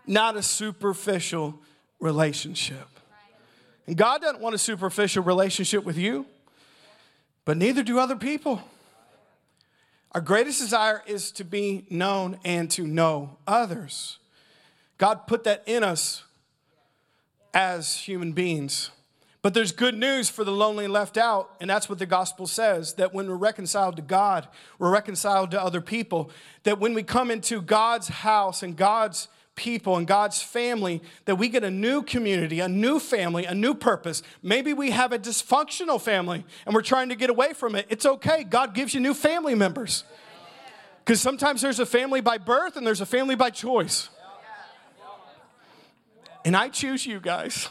not 0.06 0.36
a 0.36 0.44
superficial 0.44 1.60
relationship. 2.00 2.88
And 3.88 3.98
God 3.98 4.22
doesn't 4.22 4.42
want 4.42 4.56
a 4.56 4.60
superficial 4.60 5.24
relationship 5.24 5.84
with 5.84 5.98
you, 5.98 6.26
but 7.46 7.58
neither 7.58 7.84
do 7.84 8.00
other 8.00 8.16
people. 8.16 8.62
Our 10.14 10.22
greatest 10.22 10.60
desire 10.60 11.02
is 11.08 11.32
to 11.34 11.44
be 11.44 11.86
known 11.90 12.38
and 12.44 12.70
to 12.72 12.86
know 12.86 13.38
others. 13.48 14.18
God 14.98 15.26
put 15.26 15.46
that 15.46 15.64
in 15.66 15.84
us 15.84 16.24
as 17.54 17.96
human 17.96 18.34
beings. 18.34 18.92
But 19.42 19.56
there's 19.56 19.72
good 19.72 19.98
news 19.98 20.30
for 20.30 20.44
the 20.44 20.52
lonely 20.52 20.86
and 20.86 20.94
left 20.94 21.18
out, 21.18 21.56
and 21.60 21.68
that's 21.70 21.90
what 21.90 21.98
the 21.98 22.06
gospel 22.06 22.46
says 22.46 22.94
that 22.96 23.12
when 23.14 23.28
we're 23.28 23.36
reconciled 23.36 23.96
to 23.96 24.04
God, 24.04 24.48
we're 24.78 24.92
reconciled 24.92 25.52
to 25.52 25.62
other 25.62 25.82
people. 25.82 26.30
That 26.64 26.80
when 26.80 26.94
we 26.94 27.02
come 27.02 27.32
into 27.32 27.60
God's 27.60 28.08
house 28.08 28.62
and 28.62 28.78
God's 28.78 29.28
people 29.56 29.98
and 29.98 30.08
God's 30.08 30.42
family, 30.42 31.02
that 31.26 31.36
we 31.36 31.50
get 31.50 31.64
a 31.64 31.72
new 31.72 32.04
community, 32.04 32.60
a 32.60 32.68
new 32.68 33.00
family, 33.00 33.46
a 33.46 33.54
new 33.54 33.74
purpose. 33.74 34.22
Maybe 34.42 34.74
we 34.74 34.92
have 34.92 35.12
a 35.12 35.20
dysfunctional 35.20 36.00
family 36.00 36.46
and 36.66 36.74
we're 36.74 36.82
trying 36.82 37.10
to 37.10 37.16
get 37.16 37.30
away 37.30 37.54
from 37.54 37.76
it. 37.76 37.86
It's 37.90 38.06
okay. 38.06 38.44
God 38.44 38.74
gives 38.74 38.94
you 38.94 39.00
new 39.00 39.14
family 39.14 39.56
members. 39.56 40.04
Because 41.04 41.20
sometimes 41.20 41.62
there's 41.62 41.80
a 41.80 41.86
family 41.86 42.22
by 42.22 42.38
birth 42.38 42.78
and 42.78 42.86
there's 42.86 43.02
a 43.02 43.06
family 43.06 43.36
by 43.36 43.50
choice. 43.50 44.10
And 46.46 46.56
I 46.56 46.70
choose 46.70 47.06
you 47.06 47.20
guys. 47.20 47.70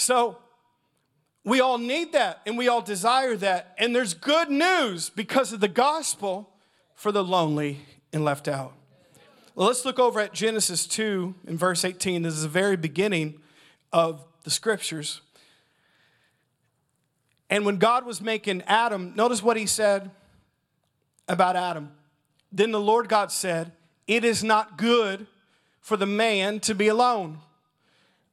So 0.00 0.38
we 1.44 1.60
all 1.60 1.76
need 1.76 2.12
that 2.12 2.40
and 2.46 2.56
we 2.56 2.68
all 2.68 2.80
desire 2.80 3.36
that. 3.36 3.74
And 3.76 3.94
there's 3.94 4.14
good 4.14 4.50
news 4.50 5.10
because 5.10 5.52
of 5.52 5.60
the 5.60 5.68
gospel 5.68 6.48
for 6.94 7.12
the 7.12 7.22
lonely 7.22 7.80
and 8.12 8.24
left 8.24 8.48
out. 8.48 8.72
Well, 9.54 9.66
let's 9.66 9.84
look 9.84 9.98
over 9.98 10.20
at 10.20 10.32
Genesis 10.32 10.86
2 10.86 11.34
in 11.46 11.58
verse 11.58 11.84
18. 11.84 12.22
This 12.22 12.32
is 12.32 12.44
the 12.44 12.48
very 12.48 12.76
beginning 12.76 13.40
of 13.92 14.24
the 14.44 14.50
scriptures. 14.50 15.20
And 17.50 17.66
when 17.66 17.76
God 17.76 18.06
was 18.06 18.22
making 18.22 18.62
Adam, 18.62 19.12
notice 19.14 19.42
what 19.42 19.58
he 19.58 19.66
said 19.66 20.10
about 21.28 21.56
Adam. 21.56 21.90
Then 22.50 22.70
the 22.70 22.80
Lord 22.80 23.10
God 23.10 23.30
said, 23.30 23.72
It 24.06 24.24
is 24.24 24.42
not 24.42 24.78
good 24.78 25.26
for 25.80 25.98
the 25.98 26.06
man 26.06 26.58
to 26.60 26.74
be 26.74 26.88
alone. 26.88 27.40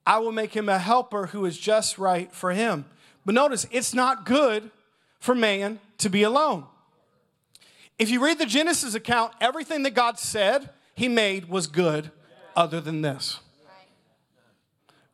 I 0.07 0.19
will 0.19 0.31
make 0.31 0.55
him 0.55 0.69
a 0.69 0.79
helper 0.79 1.27
who 1.27 1.43
is 1.43 1.57
just 1.57 1.97
right 1.97 2.31
for 2.31 2.53
him. 2.53 2.85
But 3.25 3.35
notice, 3.35 3.67
it's 3.71 3.93
not 3.93 4.25
good 4.25 4.71
for 5.19 5.35
man 5.35 5.81
to 5.97 6.09
be 6.09 6.23
alone. 6.23 6.63
If 7.99 8.09
you 8.09 8.23
read 8.23 8.39
the 8.39 8.45
Genesis 8.45 8.95
account, 8.95 9.33
everything 9.41 9.83
that 9.83 9.93
God 9.93 10.17
said 10.17 10.69
he 10.95 11.09
made 11.09 11.49
was 11.49 11.67
good, 11.67 12.09
other 12.55 12.79
than 12.79 13.01
this. 13.01 13.41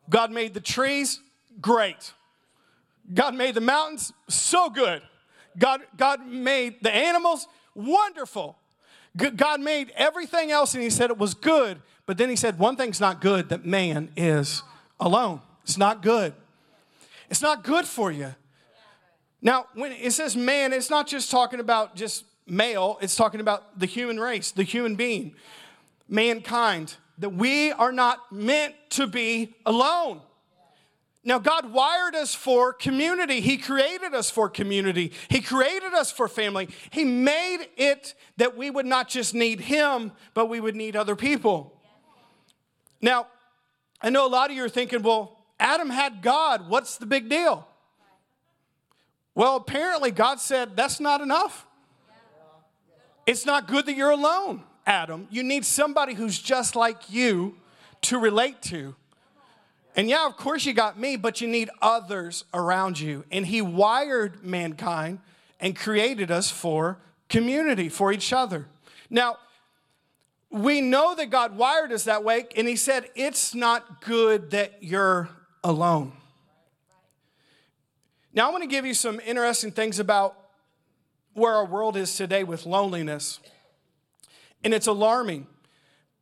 God 0.08 0.30
made 0.30 0.54
the 0.54 0.60
trees, 0.60 1.18
great. 1.60 2.12
God 3.12 3.34
made 3.34 3.56
the 3.56 3.60
mountains, 3.60 4.12
so 4.28 4.70
good. 4.70 5.02
God, 5.58 5.80
God 5.96 6.24
made 6.24 6.82
the 6.82 6.94
animals, 6.94 7.48
wonderful. 7.74 8.56
God 9.16 9.60
made 9.60 9.92
everything 9.96 10.52
else 10.52 10.74
and 10.74 10.82
he 10.84 10.90
said 10.90 11.10
it 11.10 11.18
was 11.18 11.34
good. 11.34 11.82
But 12.06 12.16
then 12.16 12.28
he 12.28 12.36
said, 12.36 12.60
one 12.60 12.76
thing's 12.76 13.00
not 13.00 13.20
good 13.20 13.48
that 13.48 13.64
man 13.66 14.10
is 14.16 14.62
alone. 15.00 15.40
It's 15.62 15.78
not 15.78 16.02
good. 16.02 16.34
It's 17.30 17.42
not 17.42 17.64
good 17.64 17.86
for 17.86 18.12
you. 18.12 18.34
Now, 19.40 19.66
when 19.74 19.92
it 19.92 20.12
says 20.12 20.36
man, 20.36 20.72
it's 20.72 20.90
not 20.90 21.06
just 21.06 21.30
talking 21.30 21.60
about 21.60 21.96
just 21.96 22.24
male, 22.46 22.98
it's 23.00 23.16
talking 23.16 23.40
about 23.40 23.78
the 23.78 23.86
human 23.86 24.18
race, 24.18 24.50
the 24.50 24.62
human 24.62 24.94
being, 24.96 25.34
mankind, 26.08 26.96
that 27.18 27.30
we 27.30 27.72
are 27.72 27.92
not 27.92 28.32
meant 28.32 28.74
to 28.90 29.06
be 29.06 29.54
alone. 29.64 30.20
Now, 31.26 31.38
God 31.38 31.72
wired 31.72 32.14
us 32.14 32.34
for 32.34 32.74
community. 32.74 33.40
He 33.40 33.56
created 33.56 34.12
us 34.12 34.30
for 34.30 34.50
community. 34.50 35.12
He 35.28 35.40
created 35.40 35.94
us 35.94 36.12
for 36.12 36.28
family. 36.28 36.68
He 36.90 37.04
made 37.04 37.66
it 37.78 38.14
that 38.36 38.58
we 38.58 38.68
would 38.68 38.84
not 38.84 39.08
just 39.08 39.34
need 39.34 39.60
Him, 39.60 40.12
but 40.34 40.50
we 40.50 40.60
would 40.60 40.76
need 40.76 40.96
other 40.96 41.16
people. 41.16 41.80
Now, 43.00 43.26
I 44.04 44.10
know 44.10 44.26
a 44.26 44.28
lot 44.28 44.50
of 44.50 44.56
you 44.56 44.62
are 44.62 44.68
thinking, 44.68 45.02
well, 45.02 45.38
Adam 45.58 45.88
had 45.88 46.20
God. 46.20 46.68
What's 46.68 46.98
the 46.98 47.06
big 47.06 47.30
deal? 47.30 47.66
Well, 49.34 49.56
apparently, 49.56 50.10
God 50.10 50.40
said 50.40 50.76
that's 50.76 51.00
not 51.00 51.22
enough. 51.22 51.66
It's 53.24 53.46
not 53.46 53.66
good 53.66 53.86
that 53.86 53.96
you're 53.96 54.10
alone, 54.10 54.62
Adam. 54.86 55.26
You 55.30 55.42
need 55.42 55.64
somebody 55.64 56.12
who's 56.12 56.38
just 56.38 56.76
like 56.76 57.10
you 57.10 57.56
to 58.02 58.18
relate 58.18 58.60
to. 58.64 58.94
And 59.96 60.10
yeah, 60.10 60.26
of 60.26 60.36
course, 60.36 60.66
you 60.66 60.74
got 60.74 61.00
me, 61.00 61.16
but 61.16 61.40
you 61.40 61.48
need 61.48 61.70
others 61.80 62.44
around 62.52 63.00
you. 63.00 63.24
And 63.32 63.46
He 63.46 63.62
wired 63.62 64.44
mankind 64.44 65.20
and 65.58 65.74
created 65.74 66.30
us 66.30 66.50
for 66.50 66.98
community, 67.30 67.88
for 67.88 68.12
each 68.12 68.34
other. 68.34 68.66
Now, 69.08 69.38
we 70.54 70.80
know 70.80 71.16
that 71.16 71.30
God 71.30 71.56
wired 71.56 71.90
us 71.90 72.04
that 72.04 72.22
way, 72.22 72.46
and 72.56 72.68
He 72.68 72.76
said, 72.76 73.10
It's 73.16 73.54
not 73.54 74.00
good 74.00 74.52
that 74.52 74.82
you're 74.82 75.28
alone. 75.64 76.12
Now, 78.32 78.48
I 78.48 78.52
want 78.52 78.62
to 78.62 78.68
give 78.68 78.86
you 78.86 78.94
some 78.94 79.20
interesting 79.20 79.72
things 79.72 79.98
about 79.98 80.38
where 81.32 81.54
our 81.54 81.64
world 81.64 81.96
is 81.96 82.16
today 82.16 82.44
with 82.44 82.66
loneliness. 82.66 83.40
And 84.62 84.72
it's 84.72 84.86
alarming 84.86 85.46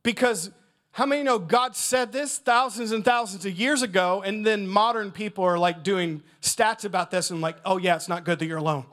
because 0.01 0.49
how 0.91 1.05
many 1.05 1.23
know 1.23 1.39
God 1.39 1.75
said 1.75 2.11
this 2.11 2.39
thousands 2.39 2.91
and 2.91 3.05
thousands 3.05 3.45
of 3.45 3.53
years 3.53 3.83
ago, 3.83 4.23
and 4.23 4.45
then 4.45 4.67
modern 4.67 5.11
people 5.11 5.43
are 5.43 5.59
like 5.59 5.83
doing 5.83 6.23
stats 6.41 6.85
about 6.85 7.11
this 7.11 7.29
and 7.29 7.39
like, 7.39 7.57
oh, 7.65 7.77
yeah, 7.77 7.95
it's 7.95 8.09
not 8.09 8.23
good 8.25 8.39
that 8.39 8.47
you're 8.47 8.57
alone. 8.57 8.85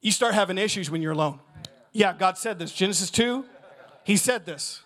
You 0.00 0.12
start 0.12 0.34
having 0.34 0.58
issues 0.58 0.90
when 0.90 1.02
you're 1.02 1.12
alone. 1.12 1.40
Yeah, 1.92 2.12
God 2.16 2.38
said 2.38 2.58
this. 2.58 2.72
Genesis 2.72 3.10
2, 3.10 3.44
He 4.04 4.16
said 4.16 4.46
this. 4.46 4.82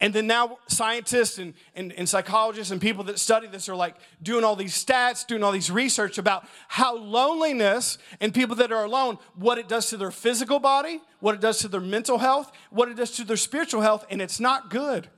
And 0.00 0.12
then 0.12 0.26
now 0.26 0.58
scientists 0.66 1.38
and, 1.38 1.54
and, 1.74 1.92
and, 1.94 2.06
psychologists 2.06 2.70
and 2.70 2.80
people 2.80 3.04
that 3.04 3.18
study 3.18 3.46
this 3.46 3.66
are 3.68 3.74
like 3.74 3.96
doing 4.22 4.44
all 4.44 4.54
these 4.54 4.74
stats, 4.74 5.26
doing 5.26 5.42
all 5.42 5.52
these 5.52 5.70
research 5.70 6.18
about 6.18 6.46
how 6.68 6.96
loneliness 6.96 7.96
and 8.20 8.34
people 8.34 8.56
that 8.56 8.70
are 8.70 8.84
alone, 8.84 9.16
what 9.36 9.56
it 9.56 9.68
does 9.68 9.88
to 9.90 9.96
their 9.96 10.10
physical 10.10 10.58
body, 10.58 11.00
what 11.20 11.34
it 11.34 11.40
does 11.40 11.60
to 11.60 11.68
their 11.68 11.80
mental 11.80 12.18
health, 12.18 12.52
what 12.68 12.90
it 12.90 12.96
does 12.96 13.12
to 13.12 13.24
their 13.24 13.38
spiritual 13.38 13.80
health, 13.80 14.04
and 14.10 14.20
it's 14.20 14.38
not 14.38 14.68
good 14.68 15.08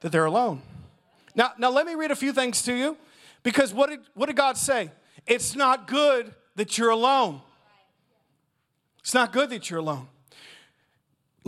that 0.00 0.12
they're 0.12 0.26
alone. 0.26 0.62
Now, 1.34 1.52
now 1.58 1.70
let 1.70 1.84
me 1.84 1.96
read 1.96 2.12
a 2.12 2.16
few 2.16 2.32
things 2.32 2.62
to 2.62 2.74
you 2.74 2.96
because 3.42 3.74
what 3.74 3.90
did, 3.90 4.00
what 4.14 4.26
did 4.26 4.36
God 4.36 4.56
say? 4.56 4.92
It's 5.26 5.56
not 5.56 5.88
good 5.88 6.32
that 6.54 6.78
you're 6.78 6.90
alone. 6.90 7.40
It's 9.00 9.14
not 9.14 9.32
good 9.32 9.50
that 9.50 9.70
you're 9.70 9.80
alone. 9.80 10.06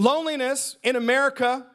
Loneliness 0.01 0.79
in 0.83 0.97
America 0.97 1.67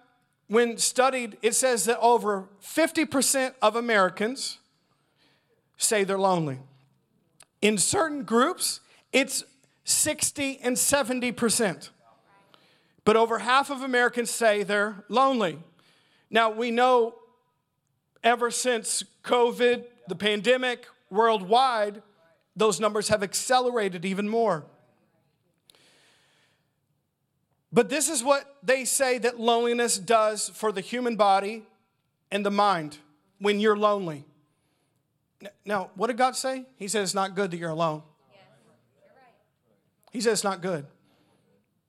when 0.48 0.80
studied, 0.80 1.38
it 1.44 1.54
says 1.54 1.86
that 1.86 2.00
over 2.00 2.50
50% 2.60 3.54
of 3.62 3.76
Americans 3.76 4.58
say 5.78 6.04
they're 6.04 6.18
lonely. 6.18 6.58
In 7.62 7.78
certain 7.78 8.24
groups, 8.24 8.80
it's 9.14 9.44
60 9.84 10.58
and 10.64 10.76
70%. 10.76 11.90
But 13.04 13.16
over 13.16 13.38
half 13.38 13.70
of 13.70 13.84
Americans 13.84 14.32
say 14.32 14.64
they're 14.64 15.04
lonely. 15.08 15.60
Now, 16.32 16.50
we 16.50 16.72
know 16.72 17.14
ever 18.24 18.50
since 18.50 19.04
COVID, 19.24 19.84
the 20.08 20.16
pandemic, 20.16 20.88
worldwide, 21.12 22.02
those 22.56 22.80
numbers 22.80 23.10
have 23.10 23.22
accelerated 23.22 24.04
even 24.04 24.28
more. 24.28 24.66
But 27.76 27.90
this 27.90 28.08
is 28.08 28.24
what 28.24 28.56
they 28.64 28.86
say 28.86 29.18
that 29.18 29.38
loneliness 29.38 30.00
does 30.00 30.48
for 30.48 30.72
the 30.72 30.80
human 30.80 31.18
body 31.18 31.64
and 32.32 32.46
the 32.46 32.50
mind 32.50 33.00
when 33.40 33.60
you're 33.60 33.76
lonely. 33.76 34.24
Now, 35.66 35.90
what 35.96 36.08
did 36.08 36.16
God 36.16 36.38
say? 36.38 36.64
He 36.78 36.88
said 36.88 37.04
it's 37.04 37.14
not 37.14 37.36
good 37.36 37.52
that 37.52 37.58
you're 37.58 37.70
alone. 37.70 38.02
He 40.14 40.22
said 40.22 40.32
it's 40.32 40.44
not 40.46 40.62
good. 40.62 40.86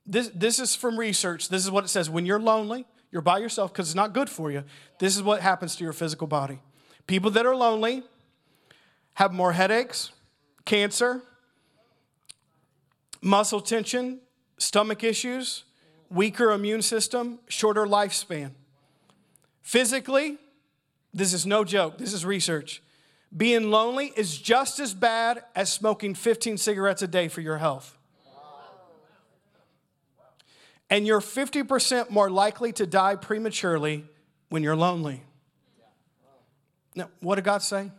This, 0.05 0.29
this 0.35 0.59
is 0.59 0.75
from 0.75 0.99
research. 0.99 1.51
This 1.51 1.65
is 1.65 1.71
what 1.71 1.85
it 1.85 1.89
says. 1.89 2.11
When 2.11 2.27
you're 2.27 2.41
lonely, 2.41 2.85
you're 3.13 3.23
by 3.23 3.39
yourself 3.39 3.73
because 3.73 3.87
it's 3.89 3.95
not 3.95 4.13
good 4.13 4.29
for 4.29 4.51
you. 4.51 4.65
This 4.99 5.15
is 5.15 5.23
what 5.23 5.41
happens 5.41 5.77
to 5.77 5.85
your 5.85 5.93
physical 5.93 6.27
body. 6.27 6.59
People 7.07 7.31
that 7.31 7.47
are 7.47 7.55
lonely 7.55 8.03
have 9.15 9.33
more 9.33 9.53
headaches, 9.53 10.11
cancer, 10.65 11.23
muscle 13.23 13.61
tension, 13.61 14.19
stomach 14.59 15.05
issues, 15.05 15.63
weaker 16.11 16.51
immune 16.53 16.83
system, 16.83 17.39
shorter 17.49 17.87
lifespan. 17.87 18.51
Physically, 19.63 20.39
this 21.13 21.33
is 21.33 21.47
no 21.47 21.65
joke, 21.65 21.99
this 21.99 22.13
is 22.13 22.25
research. 22.25 22.83
Being 23.37 23.71
lonely 23.71 24.13
is 24.17 24.39
just 24.39 24.79
as 24.79 24.95
bad 24.95 25.43
as 25.55 25.73
smoking 25.73 26.15
15 26.15 26.59
cigarettes 26.59 27.03
a 27.03 27.09
day 27.09 27.29
for 27.29 27.41
your 27.41 27.59
health. 27.59 27.97
And 30.89 31.07
you're 31.07 31.21
50% 31.21 32.11
more 32.11 32.31
likely 32.31 32.73
to 32.75 32.87
die 32.87 33.17
prematurely 33.17 34.05
when 34.49 34.63
you're 34.63 34.77
lonely. 34.77 35.23
Now, 36.95 37.11
what 37.21 37.35
did 37.35 37.45
God 37.45 37.63
say? 37.63 37.91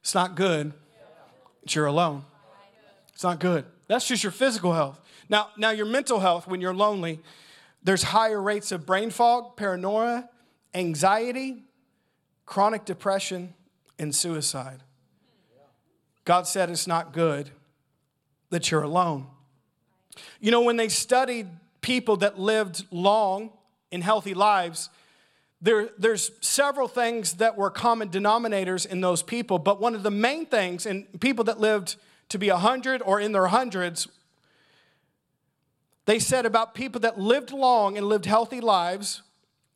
It's 0.00 0.14
not 0.14 0.36
good 0.36 0.72
that 1.62 1.74
you're 1.74 1.86
alone. 1.86 2.24
It's 3.12 3.24
not 3.24 3.40
good. 3.40 3.64
That's 3.88 4.06
just 4.06 4.22
your 4.22 4.32
physical 4.32 4.72
health. 4.72 5.00
Now, 5.28 5.48
now 5.56 5.70
your 5.70 5.86
mental 5.86 6.20
health 6.20 6.46
when 6.46 6.60
you're 6.60 6.74
lonely, 6.74 7.20
there's 7.82 8.02
higher 8.02 8.40
rates 8.40 8.72
of 8.72 8.84
brain 8.86 9.10
fog, 9.10 9.56
paranoia, 9.56 10.28
anxiety, 10.74 11.64
chronic 12.46 12.84
depression, 12.84 13.54
and 13.98 14.14
suicide. 14.14 14.82
God 16.24 16.46
said 16.46 16.68
it's 16.70 16.86
not 16.86 17.12
good 17.12 17.50
that 18.50 18.70
you're 18.70 18.82
alone. 18.82 19.26
You 20.40 20.50
know, 20.50 20.62
when 20.62 20.76
they 20.76 20.88
studied 20.88 21.48
people 21.80 22.18
that 22.18 22.38
lived 22.38 22.84
long 22.90 23.50
and 23.90 24.02
healthy 24.02 24.34
lives, 24.34 24.90
there, 25.60 25.88
there's 25.98 26.30
several 26.40 26.86
things 26.86 27.34
that 27.34 27.56
were 27.56 27.70
common 27.70 28.10
denominators 28.10 28.86
in 28.86 29.00
those 29.00 29.22
people, 29.22 29.58
but 29.58 29.80
one 29.80 29.94
of 29.94 30.02
the 30.02 30.10
main 30.10 30.46
things 30.46 30.86
in 30.86 31.04
people 31.20 31.44
that 31.44 31.60
lived 31.60 31.96
to 32.28 32.38
be 32.38 32.50
100 32.50 33.02
or 33.02 33.18
in 33.18 33.32
their 33.32 33.46
hundreds 33.46 34.06
they 36.08 36.18
said 36.18 36.46
about 36.46 36.72
people 36.72 37.02
that 37.02 37.20
lived 37.20 37.52
long 37.52 37.98
and 37.98 38.06
lived 38.06 38.24
healthy 38.24 38.62
lives, 38.62 39.20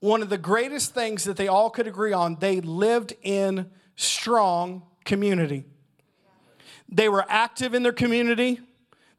one 0.00 0.22
of 0.22 0.30
the 0.30 0.38
greatest 0.38 0.94
things 0.94 1.24
that 1.24 1.36
they 1.36 1.46
all 1.46 1.68
could 1.68 1.86
agree 1.86 2.14
on, 2.14 2.38
they 2.40 2.62
lived 2.62 3.12
in 3.20 3.70
strong 3.96 4.83
community. 5.04 5.66
They 6.88 7.11
were 7.11 7.26
active 7.28 7.74
in 7.74 7.83
their 7.83 7.92
community, 7.92 8.61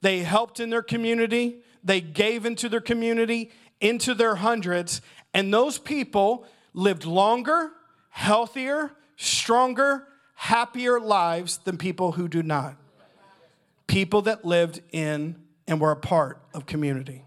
they 0.02 0.24
helped 0.24 0.60
in 0.60 0.72
their 0.72 0.82
community, 0.82 1.58
they 1.84 2.02
gave 2.02 2.48
into 2.48 2.68
their 2.68 2.82
community, 2.82 3.52
into 3.80 4.16
their 4.16 4.34
hundreds, 4.34 5.00
and 5.36 5.54
those 5.54 5.78
people 5.78 6.48
lived 6.74 7.06
longer, 7.06 7.74
healthier, 8.10 8.92
stronger, 9.18 10.08
happier 10.34 11.00
lives 11.00 11.58
than 11.58 11.78
people 11.78 12.14
who 12.14 12.28
do 12.28 12.42
not. 12.42 12.76
People 13.86 14.24
that 14.24 14.44
lived 14.44 14.82
in 14.92 15.43
and 15.68 15.80
we're 15.80 15.92
a 15.92 15.98
part 15.98 16.42
of 16.54 16.66
community. 16.66 17.24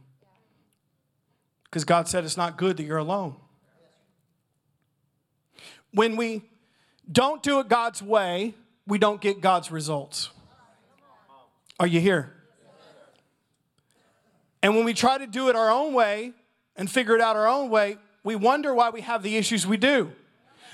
Because 1.64 1.84
God 1.84 2.08
said 2.08 2.24
it's 2.24 2.36
not 2.36 2.56
good 2.56 2.76
that 2.76 2.84
you're 2.84 2.98
alone. 2.98 3.36
When 5.92 6.16
we 6.16 6.42
don't 7.10 7.42
do 7.42 7.60
it 7.60 7.68
God's 7.68 8.02
way, 8.02 8.54
we 8.86 8.98
don't 8.98 9.20
get 9.20 9.40
God's 9.40 9.70
results. 9.70 10.30
Are 11.78 11.86
you 11.86 12.00
here? 12.00 12.32
And 14.62 14.74
when 14.74 14.84
we 14.84 14.94
try 14.94 15.18
to 15.18 15.26
do 15.26 15.48
it 15.48 15.56
our 15.56 15.70
own 15.70 15.92
way 15.92 16.32
and 16.76 16.90
figure 16.90 17.14
it 17.14 17.20
out 17.20 17.36
our 17.36 17.46
own 17.46 17.70
way, 17.70 17.98
we 18.24 18.34
wonder 18.34 18.74
why 18.74 18.90
we 18.90 19.02
have 19.02 19.22
the 19.22 19.36
issues 19.36 19.66
we 19.66 19.76
do. 19.76 20.12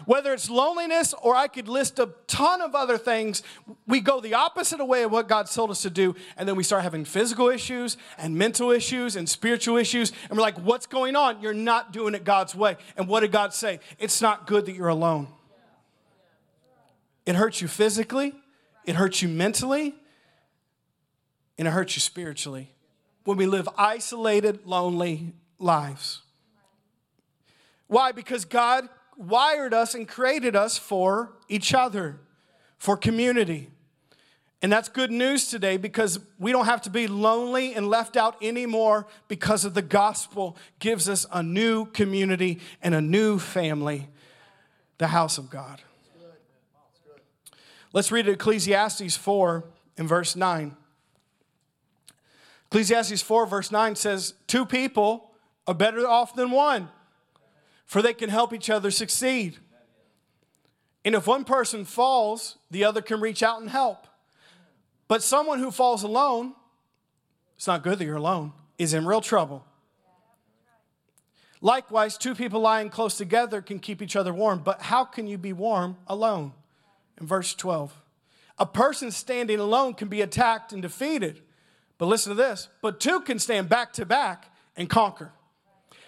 Whether 0.06 0.32
it's 0.32 0.50
loneliness 0.50 1.14
or 1.22 1.34
I 1.34 1.48
could 1.48 1.68
list 1.68 1.98
a 1.98 2.10
ton 2.26 2.60
of 2.60 2.74
other 2.74 2.98
things, 2.98 3.42
we 3.86 4.00
go 4.00 4.20
the 4.20 4.34
opposite 4.34 4.84
way 4.84 5.02
of 5.02 5.12
what 5.12 5.28
God 5.28 5.50
told 5.50 5.70
us 5.70 5.82
to 5.82 5.90
do, 5.90 6.14
and 6.36 6.48
then 6.48 6.56
we 6.56 6.62
start 6.62 6.82
having 6.82 7.04
physical 7.04 7.48
issues 7.48 7.96
and 8.18 8.36
mental 8.36 8.70
issues 8.70 9.16
and 9.16 9.28
spiritual 9.28 9.76
issues, 9.76 10.12
and 10.28 10.36
we're 10.36 10.42
like, 10.42 10.58
what's 10.58 10.86
going 10.86 11.16
on? 11.16 11.40
You're 11.40 11.54
not 11.54 11.92
doing 11.92 12.14
it 12.14 12.24
God's 12.24 12.54
way. 12.54 12.76
And 12.96 13.08
what 13.08 13.20
did 13.20 13.32
God 13.32 13.54
say? 13.54 13.80
It's 13.98 14.20
not 14.20 14.46
good 14.46 14.66
that 14.66 14.74
you're 14.74 14.88
alone. 14.88 15.28
It 17.24 17.36
hurts 17.36 17.60
you 17.60 17.68
physically, 17.68 18.34
it 18.84 18.96
hurts 18.96 19.22
you 19.22 19.28
mentally, 19.28 19.94
and 21.58 21.68
it 21.68 21.70
hurts 21.70 21.94
you 21.94 22.00
spiritually 22.00 22.72
when 23.24 23.36
we 23.36 23.46
live 23.46 23.68
isolated, 23.78 24.66
lonely 24.66 25.32
lives. 25.58 26.22
Why? 27.86 28.10
Because 28.10 28.44
God 28.44 28.88
wired 29.16 29.74
us 29.74 29.94
and 29.94 30.08
created 30.08 30.56
us 30.56 30.78
for 30.78 31.32
each 31.48 31.74
other, 31.74 32.20
for 32.78 32.96
community. 32.96 33.70
And 34.62 34.70
that's 34.70 34.88
good 34.88 35.10
news 35.10 35.48
today 35.48 35.76
because 35.76 36.20
we 36.38 36.52
don't 36.52 36.66
have 36.66 36.82
to 36.82 36.90
be 36.90 37.08
lonely 37.08 37.74
and 37.74 37.88
left 37.88 38.16
out 38.16 38.36
anymore 38.40 39.08
because 39.26 39.64
of 39.64 39.74
the 39.74 39.82
gospel 39.82 40.56
gives 40.78 41.08
us 41.08 41.26
a 41.32 41.42
new 41.42 41.86
community 41.86 42.60
and 42.80 42.94
a 42.94 43.00
new 43.00 43.38
family, 43.40 44.08
the 44.98 45.08
house 45.08 45.36
of 45.36 45.50
God. 45.50 45.82
Let's 47.92 48.12
read 48.12 48.28
Ecclesiastes 48.28 49.16
4 49.16 49.64
in 49.98 50.06
verse 50.06 50.36
9. 50.36 50.76
Ecclesiastes 52.66 53.20
4, 53.20 53.46
verse 53.46 53.70
9 53.70 53.96
says, 53.96 54.32
Two 54.46 54.64
people 54.64 55.32
are 55.66 55.74
better 55.74 56.06
off 56.06 56.34
than 56.34 56.50
one 56.50 56.88
for 57.92 58.00
they 58.00 58.14
can 58.14 58.30
help 58.30 58.54
each 58.54 58.70
other 58.70 58.90
succeed. 58.90 59.58
And 61.04 61.14
if 61.14 61.26
one 61.26 61.44
person 61.44 61.84
falls, 61.84 62.56
the 62.70 62.84
other 62.84 63.02
can 63.02 63.20
reach 63.20 63.42
out 63.42 63.60
and 63.60 63.68
help. 63.68 64.06
But 65.08 65.22
someone 65.22 65.58
who 65.58 65.70
falls 65.70 66.02
alone, 66.02 66.54
it's 67.54 67.66
not 67.66 67.82
good 67.82 67.98
that 67.98 68.06
you're 68.06 68.16
alone, 68.16 68.54
is 68.78 68.94
in 68.94 69.04
real 69.04 69.20
trouble. 69.20 69.66
Likewise, 71.60 72.16
two 72.16 72.34
people 72.34 72.60
lying 72.62 72.88
close 72.88 73.18
together 73.18 73.60
can 73.60 73.78
keep 73.78 74.00
each 74.00 74.16
other 74.16 74.32
warm, 74.32 74.60
but 74.60 74.80
how 74.80 75.04
can 75.04 75.26
you 75.26 75.36
be 75.36 75.52
warm 75.52 75.98
alone? 76.06 76.54
In 77.20 77.26
verse 77.26 77.52
12, 77.52 77.92
a 78.58 78.64
person 78.64 79.10
standing 79.10 79.58
alone 79.60 79.92
can 79.92 80.08
be 80.08 80.22
attacked 80.22 80.72
and 80.72 80.80
defeated. 80.80 81.42
But 81.98 82.06
listen 82.06 82.30
to 82.30 82.42
this, 82.42 82.68
but 82.80 83.00
two 83.00 83.20
can 83.20 83.38
stand 83.38 83.68
back 83.68 83.92
to 83.92 84.06
back 84.06 84.50
and 84.78 84.88
conquer. 84.88 85.30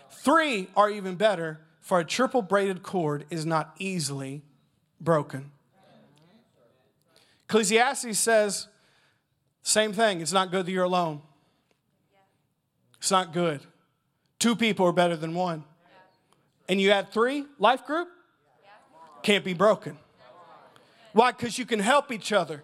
Three 0.09 0.69
are 0.75 0.89
even 0.89 1.17
better 1.17 1.61
for 1.85 2.01
a 2.01 2.05
triple 2.05 2.41
braided 2.41 2.83
cord 2.83 3.27
is 3.29 3.45
not 3.45 3.75
easily 3.79 4.41
broken. 5.03 5.51
Ecclesiastes 7.45 8.19
says, 8.19 8.69
same 9.63 9.93
thing. 9.93 10.23
It's 10.23 10.33
not 10.33 10.51
good 10.51 10.65
that 10.65 10.73
you're 10.73 10.85
alone. 10.85 11.21
It's 12.97 13.11
not 13.11 13.35
good. 13.35 13.61
Two 14.39 14.57
people 14.57 14.87
are 14.87 14.93
better 14.93 15.15
than 15.15 15.35
one. 15.35 15.63
And 16.71 16.81
you 16.81 16.91
add 16.91 17.13
three, 17.13 17.45
life 17.59 17.85
group, 17.85 18.09
can't 19.23 19.45
be 19.45 19.53
broken. 19.53 19.99
Why? 21.13 21.33
Because 21.33 21.59
you 21.59 21.67
can 21.67 21.81
help 21.81 22.11
each 22.11 22.33
other 22.33 22.63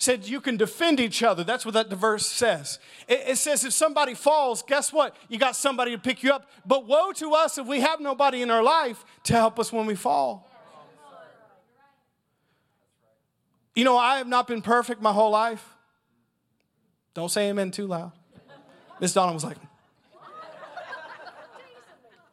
said 0.00 0.26
you 0.26 0.40
can 0.40 0.56
defend 0.56 0.98
each 0.98 1.22
other. 1.22 1.44
That's 1.44 1.66
what 1.66 1.74
that 1.74 1.90
verse 1.90 2.26
says. 2.26 2.78
It, 3.06 3.22
it, 3.28 3.36
says 3.36 3.64
if 3.66 3.74
somebody 3.74 4.14
falls, 4.14 4.62
guess 4.62 4.94
what? 4.94 5.14
You 5.28 5.38
got 5.38 5.54
somebody 5.54 5.90
to 5.92 5.98
pick 5.98 6.22
you 6.22 6.32
up. 6.32 6.50
But 6.64 6.86
woe 6.86 7.12
to 7.12 7.34
us 7.34 7.58
if 7.58 7.66
we 7.66 7.80
have 7.80 8.00
nobody 8.00 8.40
in 8.40 8.50
our 8.50 8.62
life 8.62 9.04
to 9.24 9.34
help 9.34 9.60
us 9.60 9.70
when 9.70 9.84
we 9.84 9.94
fall. 9.94 10.48
You 13.76 13.84
know, 13.84 13.96
I 13.96 14.16
have 14.16 14.26
not 14.26 14.48
been 14.48 14.62
perfect 14.62 15.02
my 15.02 15.12
whole 15.12 15.30
life. 15.30 15.64
Don't 17.12 17.28
say 17.28 17.50
amen 17.50 17.70
too 17.70 17.86
loud. 17.86 18.12
Miss 19.00 19.12
Donna 19.12 19.34
was 19.34 19.44
like, 19.44 19.58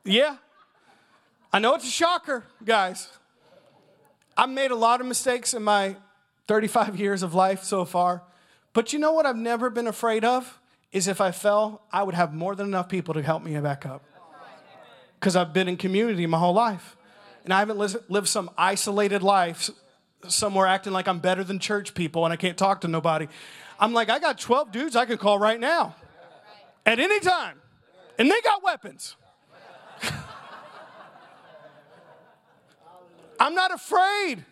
yeah. 0.05 0.37
I 1.51 1.59
know 1.59 1.75
it's 1.75 1.85
a 1.85 1.91
shocker, 1.91 2.45
guys. 2.63 3.09
I've 4.37 4.49
made 4.49 4.71
a 4.71 4.75
lot 4.75 5.01
of 5.01 5.07
mistakes 5.07 5.53
in 5.53 5.63
my 5.63 5.97
35 6.47 6.99
years 6.99 7.23
of 7.23 7.33
life 7.33 7.63
so 7.63 7.85
far. 7.85 8.23
But 8.73 8.93
you 8.93 8.99
know 8.99 9.11
what 9.11 9.25
I've 9.25 9.37
never 9.37 9.69
been 9.69 9.87
afraid 9.87 10.23
of? 10.23 10.59
Is 10.91 11.07
if 11.07 11.19
I 11.19 11.31
fell, 11.31 11.81
I 11.91 12.03
would 12.03 12.15
have 12.15 12.33
more 12.33 12.55
than 12.55 12.67
enough 12.67 12.87
people 12.89 13.13
to 13.13 13.21
help 13.21 13.43
me 13.43 13.59
back 13.59 13.85
up. 13.85 14.03
Because 15.19 15.35
I've 15.35 15.51
been 15.53 15.67
in 15.67 15.77
community 15.77 16.25
my 16.25 16.37
whole 16.37 16.53
life. 16.53 16.95
And 17.43 17.53
I 17.53 17.59
haven't 17.59 17.77
lived 17.77 18.27
some 18.27 18.49
isolated 18.57 19.23
life 19.23 19.69
somewhere 20.27 20.67
acting 20.67 20.93
like 20.93 21.07
I'm 21.07 21.19
better 21.19 21.43
than 21.43 21.59
church 21.59 21.93
people 21.93 22.25
and 22.25 22.33
I 22.33 22.35
can't 22.35 22.57
talk 22.57 22.81
to 22.81 22.87
nobody. 22.87 23.27
I'm 23.79 23.93
like, 23.93 24.09
I 24.09 24.19
got 24.19 24.39
12 24.39 24.71
dudes 24.71 24.95
I 24.95 25.05
can 25.05 25.17
call 25.17 25.39
right 25.39 25.59
now 25.59 25.95
at 26.85 26.99
any 26.99 27.19
time. 27.19 27.61
And 28.17 28.29
they 28.29 28.41
got 28.41 28.63
weapons. 28.63 29.15
I'm 33.39 33.53
not 33.53 33.71
afraid 33.71 34.43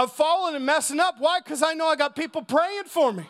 of 0.00 0.12
falling 0.12 0.56
and 0.56 0.64
messing 0.64 0.98
up. 0.98 1.16
Why? 1.18 1.40
Because 1.40 1.62
I 1.62 1.74
know 1.74 1.86
I 1.86 1.94
got 1.94 2.16
people 2.16 2.42
praying 2.42 2.84
for 2.84 3.12
me. 3.12 3.24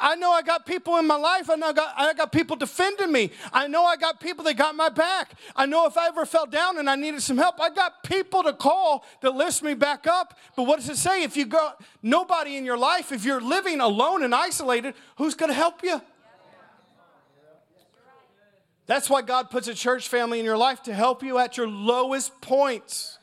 I 0.00 0.16
know 0.16 0.32
I 0.32 0.42
got 0.42 0.66
people 0.66 0.96
in 0.96 1.06
my 1.06 1.16
life. 1.16 1.48
I 1.48 1.54
know 1.54 1.68
I 1.68 1.72
got, 1.72 1.94
I 1.96 2.12
got 2.12 2.32
people 2.32 2.56
defending 2.56 3.12
me. 3.12 3.30
I 3.52 3.68
know 3.68 3.84
I 3.84 3.94
got 3.94 4.18
people 4.18 4.42
that 4.46 4.54
got 4.54 4.74
my 4.74 4.88
back. 4.88 5.34
I 5.54 5.64
know 5.66 5.86
if 5.86 5.96
I 5.96 6.08
ever 6.08 6.26
fell 6.26 6.46
down 6.46 6.76
and 6.78 6.90
I 6.90 6.96
needed 6.96 7.22
some 7.22 7.38
help, 7.38 7.60
I 7.60 7.70
got 7.70 8.02
people 8.02 8.42
to 8.42 8.52
call 8.52 9.04
that 9.20 9.30
lift 9.30 9.62
me 9.62 9.74
back 9.74 10.08
up. 10.08 10.36
But 10.56 10.64
what 10.64 10.80
does 10.80 10.88
it 10.88 10.96
say? 10.96 11.22
If 11.22 11.36
you 11.36 11.46
got 11.46 11.80
nobody 12.02 12.56
in 12.56 12.64
your 12.64 12.76
life, 12.76 13.12
if 13.12 13.24
you're 13.24 13.40
living 13.40 13.80
alone 13.80 14.24
and 14.24 14.34
isolated, 14.34 14.94
who's 15.18 15.36
going 15.36 15.50
to 15.50 15.54
help 15.56 15.84
you? 15.84 16.02
That's 18.86 19.08
why 19.08 19.22
God 19.22 19.50
puts 19.50 19.68
a 19.68 19.74
church 19.74 20.08
family 20.08 20.40
in 20.40 20.44
your 20.44 20.56
life 20.56 20.82
to 20.82 20.94
help 20.94 21.22
you 21.22 21.38
at 21.38 21.56
your 21.56 21.68
lowest 21.68 22.40
points. 22.40 23.18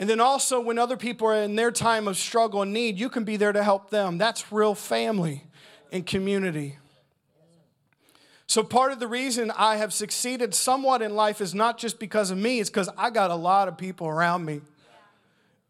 And 0.00 0.08
then 0.08 0.20
also, 0.20 0.60
when 0.60 0.78
other 0.78 0.96
people 0.96 1.26
are 1.26 1.42
in 1.42 1.56
their 1.56 1.72
time 1.72 2.06
of 2.06 2.16
struggle 2.16 2.62
and 2.62 2.72
need, 2.72 3.00
you 3.00 3.10
can 3.10 3.24
be 3.24 3.36
there 3.36 3.52
to 3.52 3.64
help 3.64 3.90
them. 3.90 4.16
That's 4.16 4.52
real 4.52 4.76
family 4.76 5.44
and 5.90 6.06
community. 6.06 6.78
So, 8.46 8.62
part 8.62 8.92
of 8.92 9.00
the 9.00 9.08
reason 9.08 9.50
I 9.50 9.76
have 9.76 9.92
succeeded 9.92 10.54
somewhat 10.54 11.02
in 11.02 11.16
life 11.16 11.40
is 11.40 11.52
not 11.52 11.78
just 11.78 11.98
because 11.98 12.30
of 12.30 12.38
me, 12.38 12.60
it's 12.60 12.70
because 12.70 12.88
I 12.96 13.10
got 13.10 13.32
a 13.32 13.34
lot 13.34 13.66
of 13.66 13.76
people 13.76 14.06
around 14.06 14.44
me. 14.44 14.60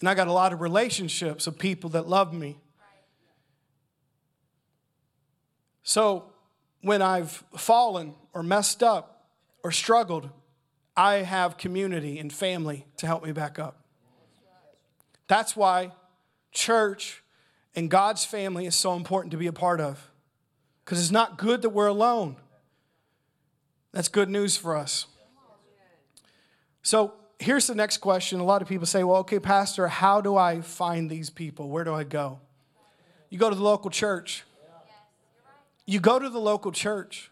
And 0.00 0.08
I 0.08 0.14
got 0.14 0.28
a 0.28 0.32
lot 0.32 0.52
of 0.52 0.60
relationships 0.60 1.46
of 1.46 1.58
people 1.58 1.90
that 1.90 2.06
love 2.06 2.32
me. 2.34 2.58
So, 5.82 6.26
when 6.82 7.00
I've 7.00 7.42
fallen 7.56 8.14
or 8.34 8.42
messed 8.42 8.82
up 8.82 9.26
or 9.64 9.72
struggled, 9.72 10.28
I 10.94 11.14
have 11.14 11.56
community 11.56 12.18
and 12.18 12.30
family 12.30 12.86
to 12.98 13.06
help 13.06 13.24
me 13.24 13.32
back 13.32 13.58
up. 13.58 13.77
That's 15.28 15.54
why 15.54 15.92
church 16.52 17.22
and 17.76 17.88
God's 17.88 18.24
family 18.24 18.66
is 18.66 18.74
so 18.74 18.94
important 18.94 19.30
to 19.30 19.36
be 19.36 19.46
a 19.46 19.52
part 19.52 19.80
of. 19.80 20.10
Because 20.84 21.00
it's 21.00 21.12
not 21.12 21.38
good 21.38 21.62
that 21.62 21.68
we're 21.68 21.86
alone. 21.86 22.36
That's 23.92 24.08
good 24.08 24.28
news 24.28 24.56
for 24.56 24.76
us. 24.76 25.06
So 26.82 27.12
here's 27.38 27.66
the 27.66 27.74
next 27.74 27.98
question. 27.98 28.40
A 28.40 28.44
lot 28.44 28.62
of 28.62 28.68
people 28.68 28.86
say, 28.86 29.04
well, 29.04 29.18
okay, 29.18 29.38
Pastor, 29.38 29.86
how 29.88 30.20
do 30.20 30.36
I 30.36 30.62
find 30.62 31.10
these 31.10 31.30
people? 31.30 31.68
Where 31.68 31.84
do 31.84 31.94
I 31.94 32.04
go? 32.04 32.40
You 33.28 33.38
go 33.38 33.50
to 33.50 33.54
the 33.54 33.62
local 33.62 33.90
church. 33.90 34.44
You 35.84 36.00
go 36.00 36.18
to 36.18 36.28
the 36.28 36.40
local 36.40 36.72
church. 36.72 37.30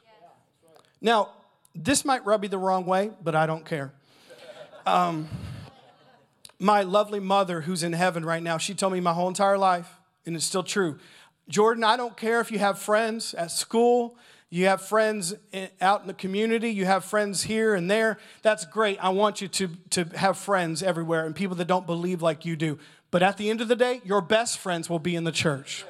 Now, 1.00 1.30
this 1.74 2.04
might 2.04 2.24
rub 2.24 2.42
you 2.42 2.48
the 2.48 2.58
wrong 2.58 2.86
way, 2.86 3.10
but 3.22 3.34
I 3.34 3.46
don't 3.46 3.64
care. 3.64 3.92
Um, 4.86 5.28
my 6.58 6.82
lovely 6.82 7.20
mother, 7.20 7.62
who's 7.62 7.82
in 7.82 7.92
heaven 7.92 8.24
right 8.24 8.42
now, 8.42 8.58
she 8.58 8.74
told 8.74 8.92
me 8.92 9.00
my 9.00 9.12
whole 9.12 9.28
entire 9.28 9.58
life, 9.58 9.88
and 10.24 10.34
it's 10.34 10.44
still 10.44 10.62
true. 10.62 10.98
Jordan, 11.48 11.84
I 11.84 11.96
don't 11.96 12.16
care 12.16 12.40
if 12.40 12.50
you 12.50 12.58
have 12.58 12.78
friends 12.78 13.34
at 13.34 13.50
school, 13.50 14.16
you 14.48 14.66
have 14.66 14.80
friends 14.80 15.34
out 15.80 16.02
in 16.02 16.06
the 16.06 16.14
community, 16.14 16.70
you 16.70 16.84
have 16.84 17.04
friends 17.04 17.42
here 17.42 17.74
and 17.74 17.90
there. 17.90 18.18
That's 18.42 18.64
great. 18.64 18.98
I 19.02 19.10
want 19.10 19.40
you 19.40 19.48
to, 19.48 19.68
to 19.90 20.04
have 20.16 20.38
friends 20.38 20.82
everywhere 20.82 21.26
and 21.26 21.34
people 21.34 21.56
that 21.56 21.66
don't 21.66 21.86
believe 21.86 22.22
like 22.22 22.44
you 22.44 22.56
do. 22.56 22.78
But 23.10 23.22
at 23.22 23.36
the 23.36 23.50
end 23.50 23.60
of 23.60 23.68
the 23.68 23.76
day, 23.76 24.00
your 24.04 24.20
best 24.20 24.58
friends 24.58 24.88
will 24.88 24.98
be 24.98 25.16
in 25.16 25.24
the 25.24 25.32
church. 25.32 25.84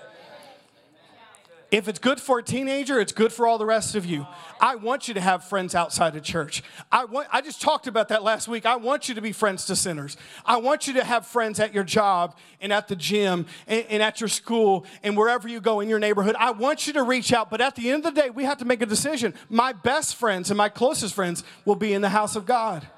If 1.77 1.89
it's 1.89 1.99
good 1.99 2.19
for 2.19 2.39
a 2.39 2.43
teenager, 2.43 2.99
it's 2.99 3.13
good 3.13 3.35
for 3.35 3.47
all 3.47 3.59
the 3.59 3.67
rest 3.67 3.95
of 3.97 4.07
you. 4.07 4.27
I 4.63 4.77
want 4.77 5.09
you 5.09 5.15
to 5.15 5.21
have 5.21 5.45
friends 5.45 5.75
outside 5.75 6.17
of 6.17 6.23
church. 6.23 6.63
I, 6.91 7.05
want, 7.05 7.29
I 7.31 7.43
just 7.43 7.61
talked 7.61 7.87
about 7.87 8.09
that 8.09 8.23
last 8.23 8.49
week. 8.49 8.65
I 8.65 8.77
want 8.77 9.11
you 9.11 9.15
to 9.15 9.21
be 9.21 9.31
friends 9.31 9.67
to 9.67 9.77
sinners. 9.77 10.17
I 10.47 10.57
want 10.57 10.87
you 10.87 10.95
to 10.95 11.05
have 11.05 11.27
friends 11.27 11.61
at 11.61 11.75
your 11.75 11.85
job 11.85 12.35
and 12.63 12.73
at 12.73 12.89
the 12.89 12.97
gym 12.97 13.45
and, 13.67 13.85
and 13.91 14.03
at 14.03 14.23
your 14.23 14.29
school 14.29 14.87
and 15.03 15.19
wherever 15.19 15.49
you 15.49 15.61
go 15.61 15.81
in 15.81 15.91
your 15.91 15.99
neighborhood. 15.99 16.35
I 16.39 16.53
want 16.53 16.87
you 16.87 16.95
to 16.95 17.03
reach 17.03 17.31
out, 17.35 17.51
but 17.51 17.61
at 17.61 17.77
the 17.77 17.91
end 17.91 18.07
of 18.07 18.15
the 18.15 18.23
day, 18.23 18.31
we 18.31 18.45
have 18.45 18.57
to 18.59 18.65
make 18.65 18.81
a 18.81 18.87
decision. 18.87 19.35
My 19.51 19.75
best 19.75 20.17
friends 20.17 20.51
and 20.51 20.57
my 20.57 20.71
closest 20.71 21.13
friends 21.13 21.45
will 21.67 21.77
be 21.77 21.93
in 21.93 22.01
the 22.01 22.09
house 22.09 22.37
of 22.37 22.47
God 22.47 22.89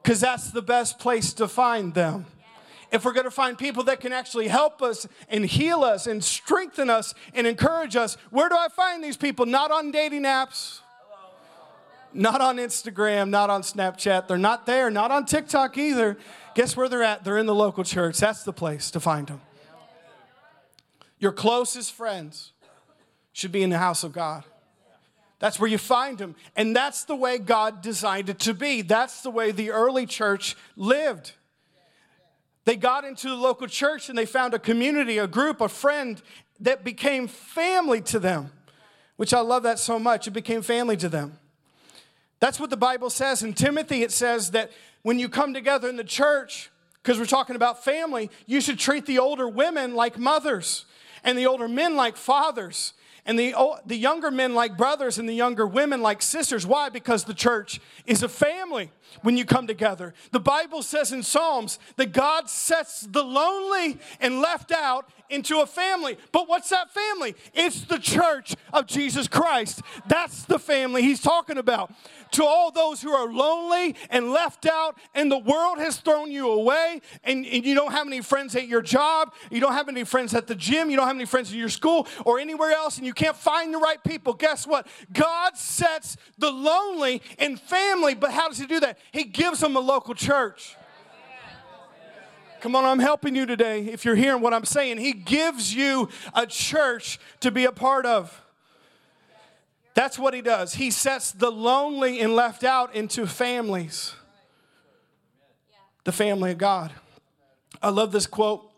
because 0.00 0.20
that's 0.20 0.52
the 0.52 0.62
best 0.62 1.00
place 1.00 1.32
to 1.32 1.48
find 1.48 1.92
them 1.92 2.26
if 2.92 3.04
we're 3.04 3.12
going 3.12 3.24
to 3.24 3.30
find 3.30 3.58
people 3.58 3.84
that 3.84 4.00
can 4.00 4.12
actually 4.12 4.48
help 4.48 4.82
us 4.82 5.06
and 5.28 5.44
heal 5.44 5.82
us 5.82 6.06
and 6.06 6.22
strengthen 6.22 6.90
us 6.90 7.14
and 7.32 7.46
encourage 7.46 7.96
us, 7.96 8.16
where 8.30 8.48
do 8.48 8.56
I 8.56 8.68
find 8.68 9.02
these 9.02 9.16
people? 9.16 9.46
Not 9.46 9.70
on 9.70 9.90
dating 9.90 10.22
apps, 10.22 10.80
not 12.12 12.40
on 12.40 12.56
Instagram, 12.58 13.30
not 13.30 13.50
on 13.50 13.62
Snapchat. 13.62 14.28
They're 14.28 14.38
not 14.38 14.66
there, 14.66 14.90
not 14.90 15.10
on 15.10 15.26
TikTok 15.26 15.76
either. 15.76 16.16
Guess 16.54 16.76
where 16.76 16.88
they're 16.88 17.02
at? 17.02 17.24
They're 17.24 17.38
in 17.38 17.46
the 17.46 17.54
local 17.54 17.84
church. 17.84 18.18
That's 18.18 18.44
the 18.44 18.52
place 18.52 18.90
to 18.92 19.00
find 19.00 19.26
them. 19.26 19.40
Your 21.18 21.32
closest 21.32 21.92
friends 21.92 22.52
should 23.32 23.50
be 23.50 23.62
in 23.62 23.70
the 23.70 23.78
house 23.78 24.04
of 24.04 24.12
God. 24.12 24.44
That's 25.40 25.58
where 25.58 25.68
you 25.68 25.78
find 25.78 26.16
them. 26.16 26.36
And 26.56 26.74
that's 26.74 27.04
the 27.04 27.16
way 27.16 27.38
God 27.38 27.82
designed 27.82 28.28
it 28.28 28.38
to 28.40 28.54
be. 28.54 28.82
That's 28.82 29.22
the 29.22 29.30
way 29.30 29.50
the 29.50 29.70
early 29.72 30.06
church 30.06 30.56
lived. 30.76 31.32
They 32.64 32.76
got 32.76 33.04
into 33.04 33.28
the 33.28 33.34
local 33.34 33.66
church 33.66 34.08
and 34.08 34.16
they 34.16 34.26
found 34.26 34.54
a 34.54 34.58
community, 34.58 35.18
a 35.18 35.26
group, 35.26 35.60
a 35.60 35.68
friend 35.68 36.20
that 36.60 36.84
became 36.84 37.28
family 37.28 38.00
to 38.02 38.18
them, 38.18 38.50
which 39.16 39.34
I 39.34 39.40
love 39.40 39.64
that 39.64 39.78
so 39.78 39.98
much. 39.98 40.26
It 40.26 40.30
became 40.30 40.62
family 40.62 40.96
to 40.98 41.08
them. 41.08 41.38
That's 42.40 42.58
what 42.58 42.70
the 42.70 42.76
Bible 42.76 43.10
says. 43.10 43.42
In 43.42 43.52
Timothy, 43.52 44.02
it 44.02 44.12
says 44.12 44.52
that 44.52 44.70
when 45.02 45.18
you 45.18 45.28
come 45.28 45.52
together 45.52 45.88
in 45.88 45.96
the 45.96 46.04
church, 46.04 46.70
because 47.02 47.18
we're 47.18 47.26
talking 47.26 47.56
about 47.56 47.84
family, 47.84 48.30
you 48.46 48.60
should 48.60 48.78
treat 48.78 49.04
the 49.04 49.18
older 49.18 49.48
women 49.48 49.94
like 49.94 50.18
mothers 50.18 50.86
and 51.22 51.36
the 51.36 51.46
older 51.46 51.68
men 51.68 51.96
like 51.96 52.16
fathers 52.16 52.94
and 53.26 53.38
the, 53.38 53.54
the 53.86 53.96
younger 53.96 54.30
men 54.30 54.54
like 54.54 54.76
brothers 54.76 55.18
and 55.18 55.28
the 55.28 55.34
younger 55.34 55.66
women 55.66 56.02
like 56.02 56.22
sisters. 56.22 56.66
Why? 56.66 56.88
Because 56.88 57.24
the 57.24 57.34
church 57.34 57.80
is 58.06 58.22
a 58.22 58.28
family 58.28 58.90
when 59.22 59.36
you 59.36 59.44
come 59.44 59.66
together. 59.66 60.14
The 60.32 60.40
Bible 60.40 60.82
says 60.82 61.12
in 61.12 61.22
Psalms 61.22 61.78
that 61.96 62.12
God 62.12 62.48
sets 62.48 63.02
the 63.02 63.22
lonely 63.22 63.98
and 64.20 64.40
left 64.40 64.72
out 64.72 65.08
into 65.30 65.60
a 65.60 65.66
family. 65.66 66.18
But 66.32 66.48
what's 66.48 66.68
that 66.68 66.92
family? 66.92 67.34
It's 67.54 67.82
the 67.82 67.98
church 67.98 68.54
of 68.72 68.86
Jesus 68.86 69.28
Christ. 69.28 69.82
That's 70.06 70.44
the 70.44 70.58
family 70.58 71.02
he's 71.02 71.20
talking 71.20 71.58
about. 71.58 71.92
To 72.32 72.44
all 72.44 72.70
those 72.70 73.00
who 73.00 73.10
are 73.10 73.32
lonely 73.32 73.94
and 74.10 74.32
left 74.32 74.66
out, 74.66 74.98
and 75.14 75.30
the 75.30 75.38
world 75.38 75.78
has 75.78 75.98
thrown 75.98 76.32
you 76.32 76.50
away, 76.50 77.00
and, 77.22 77.46
and 77.46 77.64
you 77.64 77.74
don't 77.74 77.92
have 77.92 78.06
any 78.06 78.22
friends 78.22 78.56
at 78.56 78.66
your 78.66 78.82
job, 78.82 79.32
you 79.50 79.60
don't 79.60 79.72
have 79.72 79.88
any 79.88 80.04
friends 80.04 80.34
at 80.34 80.48
the 80.48 80.54
gym, 80.54 80.90
you 80.90 80.96
don't 80.96 81.06
have 81.06 81.16
any 81.16 81.26
friends 81.26 81.52
in 81.52 81.58
your 81.58 81.68
school 81.68 82.08
or 82.24 82.40
anywhere 82.40 82.72
else, 82.72 82.96
and 82.96 83.06
you 83.06 83.12
can't 83.12 83.36
find 83.36 83.72
the 83.72 83.78
right 83.78 84.02
people. 84.02 84.32
Guess 84.32 84.66
what? 84.66 84.86
God 85.12 85.56
sets 85.56 86.16
the 86.36 86.50
lonely 86.50 87.22
in 87.38 87.56
family, 87.56 88.14
but 88.14 88.32
how 88.32 88.48
does 88.48 88.58
He 88.58 88.66
do 88.66 88.80
that? 88.80 88.93
He 89.12 89.24
gives 89.24 89.60
them 89.60 89.76
a 89.76 89.80
local 89.80 90.14
church. 90.14 90.76
Come 92.64 92.74
on, 92.76 92.86
I'm 92.86 92.98
helping 92.98 93.36
you 93.36 93.44
today. 93.44 93.84
If 93.84 94.06
you're 94.06 94.14
hearing 94.14 94.40
what 94.40 94.54
I'm 94.54 94.64
saying, 94.64 94.96
He 94.96 95.12
gives 95.12 95.74
you 95.74 96.08
a 96.32 96.46
church 96.46 97.20
to 97.40 97.50
be 97.50 97.66
a 97.66 97.72
part 97.72 98.06
of. 98.06 98.40
That's 99.92 100.18
what 100.18 100.32
He 100.32 100.40
does. 100.40 100.72
He 100.72 100.90
sets 100.90 101.30
the 101.30 101.50
lonely 101.50 102.20
and 102.20 102.34
left 102.34 102.64
out 102.64 102.94
into 102.94 103.26
families, 103.26 104.14
the 106.04 106.12
family 106.12 106.52
of 106.52 106.58
God. 106.58 106.92
I 107.82 107.90
love 107.90 108.12
this 108.12 108.26
quote. 108.26 108.70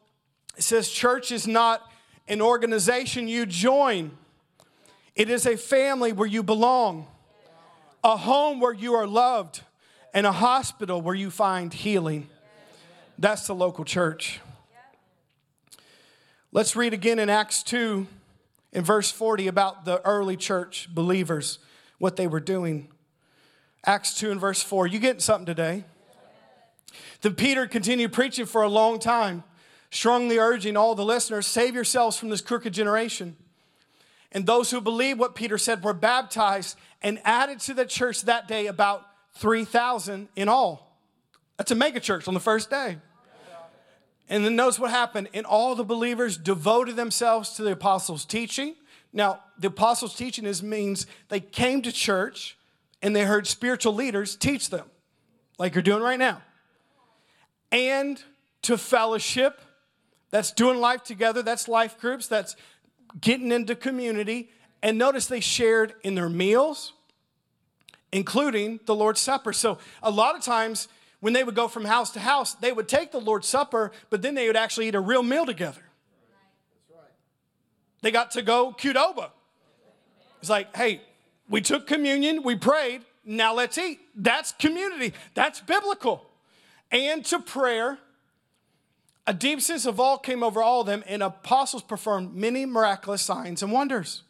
It 0.57 0.63
says, 0.65 0.91
Church 0.91 1.31
is 1.31 1.47
not 1.47 1.81
an 2.27 2.43
organization 2.43 3.29
you 3.29 3.47
join, 3.47 4.11
it 5.15 5.31
is 5.31 5.47
a 5.47 5.57
family 5.57 6.13
where 6.13 6.27
you 6.27 6.43
belong, 6.43 7.07
a 8.03 8.17
home 8.17 8.59
where 8.59 8.75
you 8.75 8.95
are 8.95 9.07
loved, 9.07 9.63
and 10.17 10.27
a 10.27 10.33
hospital 10.33 11.03
where 11.03 11.15
you 11.15 11.31
find 11.31 11.75
healing. 11.75 12.27
That's 13.19 13.47
the 13.47 13.55
local 13.55 13.85
church. 13.85 14.41
Let's 16.53 16.75
read 16.75 16.95
again 16.95 17.19
in 17.19 17.29
Acts 17.29 17.63
2 17.63 18.07
in 18.73 18.83
verse 18.83 19.11
40 19.11 19.47
about 19.47 19.85
the 19.85 20.01
early 20.07 20.39
church 20.39 20.89
believers, 20.91 21.59
what 21.99 22.17
they 22.17 22.27
were 22.27 22.41
doing. 22.41 22.89
Acts 23.85 24.15
2 24.15 24.31
and 24.31 24.41
verse 24.41 24.63
4. 24.63 24.87
You 24.87 24.99
getting 25.01 25.21
something 25.21 25.45
today? 25.45 25.85
Then 27.21 27.35
Peter 27.35 27.67
continued 27.67 28.15
preaching 28.15 28.47
for 28.47 28.63
a 28.63 28.71
long 28.71 28.99
time, 28.99 29.45
strongly 29.91 30.39
urging 30.39 30.79
all 30.79 30.95
the 30.95 31.05
listeners 31.05 31.47
save 31.47 31.75
yourselves 31.75 32.17
from 32.17 32.31
this 32.31 32.41
crooked 32.41 32.73
generation. 32.73 33.37
And 34.33 34.47
those 34.47 34.71
who 34.71 34.81
believed 34.81 35.19
what 35.19 35.35
Peter 35.35 35.59
said 35.59 35.85
were 35.85 35.93
baptized 35.93 36.79
and 37.03 37.21
added 37.23 37.61
to 37.61 37.75
the 37.75 37.85
church 37.85 38.23
that 38.23 38.49
day 38.49 38.67
about 38.67 39.07
3,000 39.37 40.29
in 40.37 40.49
all. 40.49 40.99
That's 41.57 41.71
a 41.71 41.75
mega 41.75 42.01
church 42.01 42.29
on 42.29 42.35
the 42.35 42.41
first 42.41 42.71
day. 42.71 42.99
And 44.29 44.45
then 44.45 44.57
notice 44.57 44.79
what 44.79 44.91
happened. 44.91 45.29
And 45.35 45.47
all 45.47 45.75
the 45.75 45.85
believers 45.85 46.37
devoted 46.37 46.97
themselves 46.97 47.51
to 47.55 47.63
the 47.63 47.73
apostles' 47.73 48.25
teaching. 48.25 48.75
Now, 49.13 49.41
the 49.59 49.69
apostles' 49.69 50.15
teaching 50.15 50.45
is 50.47 50.63
means 50.63 51.07
they 51.29 51.41
came 51.41 51.83
to 51.83 51.93
church 51.93 52.57
and 53.03 53.15
they 53.15 53.25
heard 53.25 53.47
spiritual 53.47 53.95
leaders 53.95 54.37
teach 54.37 54.71
them, 54.71 54.87
like 55.59 55.75
you're 55.75 55.83
doing 55.83 56.03
right 56.03 56.19
now. 56.19 56.43
And 57.71 58.23
to 58.63 58.77
fellowship, 58.77 59.61
that's 60.31 60.51
doing 60.51 60.81
life 60.81 61.03
together, 61.05 61.43
that's 61.43 61.69
life 61.69 61.99
groups, 61.99 62.27
that's 62.27 62.57
getting 63.21 63.53
into 63.53 63.75
community. 63.75 64.51
And 64.83 64.99
notice 64.99 65.27
they 65.27 65.41
shared 65.41 65.95
in 66.03 66.15
their 66.15 66.29
meals, 66.29 66.93
including 68.17 68.81
the 68.87 68.95
Lord's 68.95 69.21
Supper. 69.21 69.53
So 69.53 69.77
a 70.03 70.11
lot 70.11 70.37
of 70.37 70.43
times 70.43 70.89
when 71.21 71.35
they 71.35 71.45
would 71.45 71.55
go 71.55 71.69
from 71.69 71.85
house 71.85 72.11
to 72.13 72.21
house, 72.21 72.55
they 72.55 72.73
would 72.73 72.89
take 72.89 73.13
the 73.13 73.21
Lord's 73.21 73.47
Supper, 73.47 73.93
but 74.09 74.23
then 74.23 74.35
they 74.35 74.47
would 74.47 74.57
actually 74.57 74.89
eat 74.89 74.95
a 74.95 75.01
real 75.01 75.23
meal 75.23 75.45
together. 75.45 75.83
They 78.01 78.11
got 78.11 78.31
to 78.31 78.43
go 78.43 78.73
Qdoba. 78.73 79.31
It's 80.41 80.49
like, 80.49 80.75
hey, 80.75 81.03
we 81.51 81.61
took 81.61 81.87
communion, 81.87 82.43
we 82.43 82.57
prayed, 82.57 83.03
now 83.23 83.53
let's 83.53 83.77
eat. 83.77 84.01
That's 84.15 84.53
community, 84.53 85.13
that's 85.35 85.61
biblical. 85.61 86.27
And 86.91 87.23
to 87.27 87.39
prayer, 87.39 87.99
a 89.27 89.35
deep 89.35 89.61
sense 89.61 89.85
of 89.85 90.01
awe 90.01 90.17
came 90.17 90.43
over 90.43 90.63
all 90.63 90.81
of 90.81 90.87
them, 90.87 91.05
and 91.07 91.23
apostles 91.23 91.83
performed 91.83 92.35
many 92.35 92.65
miraculous 92.65 93.21
signs 93.21 93.63
and 93.63 93.71
wonders. 93.71 94.23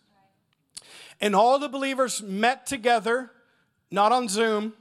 And 1.20 1.36
all 1.36 1.58
the 1.60 1.68
believers 1.68 2.20
met 2.22 2.66
together, 2.66 3.30
not 3.90 4.12
on 4.12 4.28
Zoom. 4.28 4.72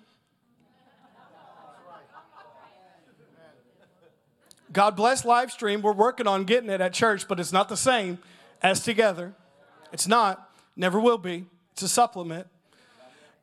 God 4.72 4.98
bless 4.98 5.24
live 5.24 5.52
stream. 5.52 5.82
We're 5.82 5.94
working 5.94 6.28
on 6.28 6.44
getting 6.44 6.70
it 6.70 6.82
at 6.82 6.92
church, 6.92 7.28
but 7.30 7.40
it's 7.40 7.54
not 7.54 7.70
the 7.70 7.78
same 7.78 8.20
as 8.62 8.82
together. 8.82 9.34
It's 9.94 10.08
not, 10.08 10.50
never 10.76 11.00
will 11.00 11.18
be. 11.18 11.46
It's 11.72 11.82
a 11.82 11.88
supplement. 11.88 12.48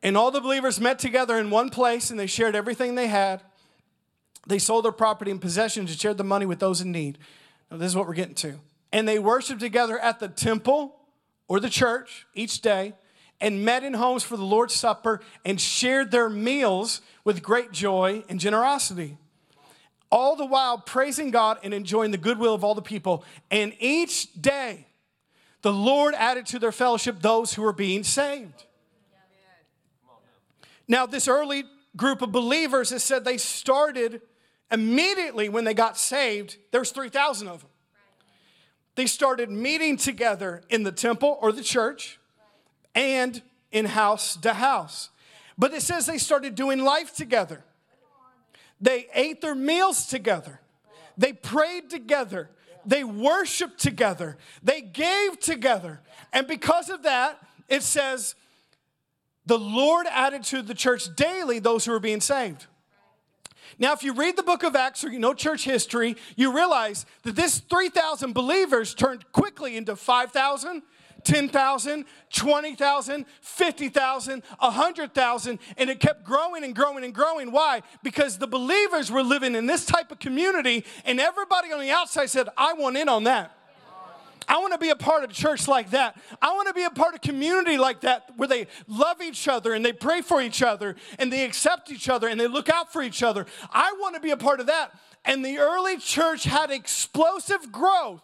And 0.03 0.15
all 0.15 0.29
the 0.29 0.41
believers 0.41 0.79
met 0.79 0.99
together 0.99 1.37
in 1.39 1.49
one 1.49 1.69
place 1.69 2.11
and 2.11 2.19
they 2.19 2.27
shared 2.27 2.55
everything 2.55 2.93
they 2.93 3.07
had. 3.07 3.41
They 4.45 4.59
sold 4.59 4.85
their 4.85 4.91
property 4.91 5.31
and 5.31 5.41
possessions 5.41 5.89
and 5.89 5.99
shared 5.99 6.17
the 6.17 6.23
money 6.23 6.45
with 6.45 6.59
those 6.59 6.81
in 6.81 6.91
need. 6.91 7.17
Now, 7.71 7.77
this 7.77 7.87
is 7.87 7.95
what 7.95 8.05
we're 8.05 8.13
getting 8.13 8.35
to. 8.35 8.59
And 8.91 9.07
they 9.07 9.17
worshiped 9.17 9.61
together 9.61 9.97
at 9.97 10.19
the 10.19 10.27
temple 10.27 10.97
or 11.47 11.59
the 11.59 11.69
church 11.69 12.27
each 12.35 12.61
day 12.61 12.93
and 13.43 13.65
met 13.65 13.83
in 13.83 13.93
homes 13.93 14.23
for 14.23 14.37
the 14.37 14.43
Lord's 14.43 14.73
Supper 14.73 15.19
and 15.43 15.59
shared 15.59 16.11
their 16.11 16.29
meals 16.29 17.01
with 17.25 17.43
great 17.43 17.73
joy 17.73 18.23
and 18.29 18.39
generosity. 18.39 19.17
All 20.09 20.37
the 20.37 20.45
while 20.45 20.77
praising 20.77 21.29
God 21.29 21.57
and 21.61 21.73
enjoying 21.73 22.11
the 22.11 22.17
goodwill 22.17 22.53
of 22.53 22.63
all 22.63 22.73
the 22.73 22.81
people. 22.81 23.25
And 23.51 23.75
each 23.79 24.31
day, 24.41 24.87
the 25.61 25.73
Lord 25.73 26.13
added 26.15 26.45
to 26.47 26.59
their 26.59 26.71
fellowship 26.71 27.21
those 27.21 27.53
who 27.53 27.63
were 27.63 27.73
being 27.73 28.05
saved. 28.05 28.63
Now, 30.87 31.05
this 31.05 31.27
early 31.27 31.65
group 31.97 32.21
of 32.21 32.31
believers 32.31 32.91
has 32.91 33.03
said 33.03 33.25
they 33.25 33.37
started 33.37 34.21
immediately 34.71 35.49
when 35.49 35.65
they 35.65 35.73
got 35.73 35.97
saved, 35.97 36.55
there 36.71 36.79
was 36.79 36.91
3,000 36.91 37.49
of 37.49 37.59
them. 37.59 37.69
They 38.95 39.05
started 39.05 39.51
meeting 39.51 39.97
together 39.97 40.61
in 40.69 40.83
the 40.83 40.93
temple 40.93 41.37
or 41.41 41.51
the 41.51 41.63
church 41.63 42.19
and 42.95 43.41
in 43.71 43.85
house 43.85 44.35
to 44.37 44.53
house. 44.53 45.09
But 45.57 45.73
it 45.73 45.81
says 45.81 46.05
they 46.05 46.17
started 46.17 46.55
doing 46.55 46.83
life 46.83 47.15
together. 47.15 47.63
They 48.81 49.07
ate 49.13 49.41
their 49.41 49.55
meals 49.55 50.07
together. 50.07 50.59
They 51.17 51.33
prayed 51.33 51.89
together. 51.89 52.49
They 52.85 53.03
worshiped 53.03 53.79
together. 53.79 54.37
They 54.61 54.81
gave 54.81 55.39
together. 55.39 56.01
And 56.33 56.47
because 56.47 56.89
of 56.89 57.03
that, 57.03 57.39
it 57.69 57.83
says 57.83 58.35
the 59.45 59.57
Lord 59.57 60.05
added 60.09 60.43
to 60.45 60.61
the 60.61 60.73
church 60.73 61.15
daily 61.15 61.59
those 61.59 61.85
who 61.85 61.91
were 61.91 61.99
being 61.99 62.21
saved. 62.21 62.67
Now, 63.79 63.93
if 63.93 64.03
you 64.03 64.13
read 64.13 64.35
the 64.37 64.43
book 64.43 64.63
of 64.63 64.75
Acts 64.75 65.03
or 65.03 65.09
you 65.09 65.19
know 65.19 65.33
church 65.33 65.65
history, 65.65 66.15
you 66.35 66.55
realize 66.55 67.05
that 67.23 67.35
this 67.35 67.59
3,000 67.59 68.33
believers 68.33 68.93
turned 68.93 69.31
quickly 69.31 69.75
into 69.75 69.95
5,000, 69.95 70.83
10,000, 71.23 72.05
20,000, 72.31 73.25
50,000, 73.41 74.43
100,000, 74.59 75.59
and 75.77 75.89
it 75.89 75.99
kept 75.99 76.23
growing 76.23 76.63
and 76.63 76.75
growing 76.75 77.03
and 77.03 77.13
growing. 77.13 77.51
Why? 77.51 77.81
Because 78.03 78.37
the 78.37 78.47
believers 78.47 79.11
were 79.11 79.23
living 79.23 79.55
in 79.55 79.65
this 79.65 79.85
type 79.85 80.11
of 80.11 80.19
community, 80.19 80.85
and 81.05 81.19
everybody 81.19 81.71
on 81.71 81.79
the 81.79 81.91
outside 81.91 82.29
said, 82.29 82.49
I 82.57 82.73
want 82.73 82.97
in 82.97 83.09
on 83.09 83.23
that. 83.25 83.55
I 84.47 84.59
want 84.59 84.73
to 84.73 84.79
be 84.79 84.89
a 84.89 84.95
part 84.95 85.23
of 85.23 85.29
a 85.29 85.33
church 85.33 85.67
like 85.67 85.91
that. 85.91 86.19
I 86.41 86.53
want 86.53 86.67
to 86.67 86.73
be 86.73 86.83
a 86.83 86.89
part 86.89 87.15
of 87.15 87.21
community 87.21 87.77
like 87.77 88.01
that 88.01 88.29
where 88.35 88.47
they 88.47 88.67
love 88.87 89.21
each 89.21 89.47
other 89.47 89.73
and 89.73 89.85
they 89.85 89.93
pray 89.93 90.21
for 90.21 90.41
each 90.41 90.61
other 90.61 90.95
and 91.19 91.31
they 91.31 91.45
accept 91.45 91.91
each 91.91 92.09
other 92.09 92.27
and 92.27 92.39
they 92.39 92.47
look 92.47 92.69
out 92.69 92.91
for 92.91 93.01
each 93.01 93.23
other. 93.23 93.45
I 93.71 93.95
want 93.99 94.15
to 94.15 94.21
be 94.21 94.31
a 94.31 94.37
part 94.37 94.59
of 94.59 94.67
that. 94.67 94.91
And 95.25 95.45
the 95.45 95.59
early 95.59 95.97
church 95.97 96.43
had 96.43 96.71
explosive 96.71 97.71
growth. 97.71 98.21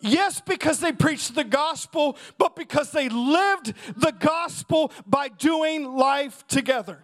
Yes, 0.00 0.40
because 0.40 0.80
they 0.80 0.92
preached 0.92 1.34
the 1.34 1.44
gospel, 1.44 2.16
but 2.38 2.54
because 2.54 2.92
they 2.92 3.08
lived 3.08 3.74
the 3.96 4.12
gospel 4.12 4.92
by 5.06 5.28
doing 5.28 5.96
life 5.96 6.46
together. 6.46 7.02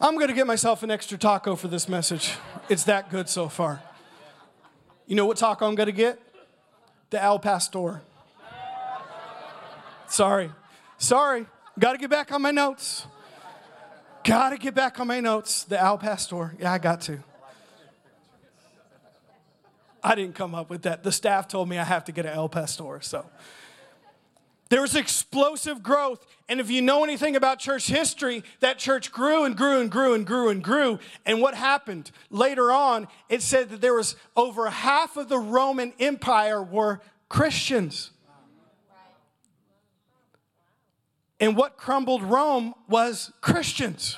I'm 0.00 0.14
going 0.14 0.28
to 0.28 0.34
get 0.34 0.46
myself 0.46 0.82
an 0.82 0.90
extra 0.90 1.18
taco 1.18 1.56
for 1.56 1.68
this 1.68 1.88
message. 1.88 2.34
It's 2.68 2.84
that 2.84 3.10
good 3.10 3.28
so 3.28 3.48
far. 3.48 3.82
You 5.10 5.16
know 5.16 5.26
what 5.26 5.38
taco 5.38 5.66
I'm 5.66 5.74
gonna 5.74 5.90
get? 5.90 6.20
The 7.10 7.20
Al 7.20 7.40
Pastor. 7.40 8.00
Sorry. 10.06 10.52
Sorry. 10.98 11.46
Gotta 11.76 11.98
get 11.98 12.10
back 12.10 12.30
on 12.30 12.40
my 12.42 12.52
notes. 12.52 13.06
Gotta 14.22 14.56
get 14.56 14.72
back 14.72 15.00
on 15.00 15.08
my 15.08 15.18
notes. 15.18 15.64
The 15.64 15.80
Al 15.80 15.98
Pastor. 15.98 16.54
Yeah, 16.60 16.72
I 16.72 16.78
got 16.78 17.00
to. 17.02 17.24
I 20.02 20.14
didn't 20.14 20.34
come 20.34 20.54
up 20.54 20.70
with 20.70 20.82
that. 20.82 21.02
The 21.02 21.12
staff 21.12 21.48
told 21.48 21.68
me 21.68 21.78
I 21.78 21.84
have 21.84 22.04
to 22.06 22.12
get 22.12 22.26
an 22.26 22.32
El 22.32 22.48
Pastor, 22.48 23.00
so. 23.02 23.26
There 24.70 24.80
was 24.80 24.94
explosive 24.94 25.82
growth. 25.82 26.24
And 26.48 26.60
if 26.60 26.70
you 26.70 26.80
know 26.80 27.02
anything 27.04 27.36
about 27.36 27.58
church 27.58 27.88
history, 27.88 28.44
that 28.60 28.78
church 28.78 29.12
grew 29.12 29.44
and 29.44 29.56
grew 29.56 29.80
and 29.80 29.90
grew 29.90 30.14
and 30.14 30.24
grew 30.24 30.48
and 30.48 30.62
grew. 30.62 31.00
And 31.26 31.40
what 31.42 31.54
happened? 31.54 32.12
Later 32.30 32.70
on, 32.70 33.08
it 33.28 33.42
said 33.42 33.70
that 33.70 33.80
there 33.80 33.94
was 33.94 34.14
over 34.36 34.70
half 34.70 35.16
of 35.16 35.28
the 35.28 35.38
Roman 35.38 35.92
Empire 35.98 36.62
were 36.62 37.00
Christians. 37.28 38.10
And 41.40 41.56
what 41.56 41.76
crumbled 41.76 42.22
Rome 42.22 42.74
was 42.88 43.32
Christians. 43.40 44.16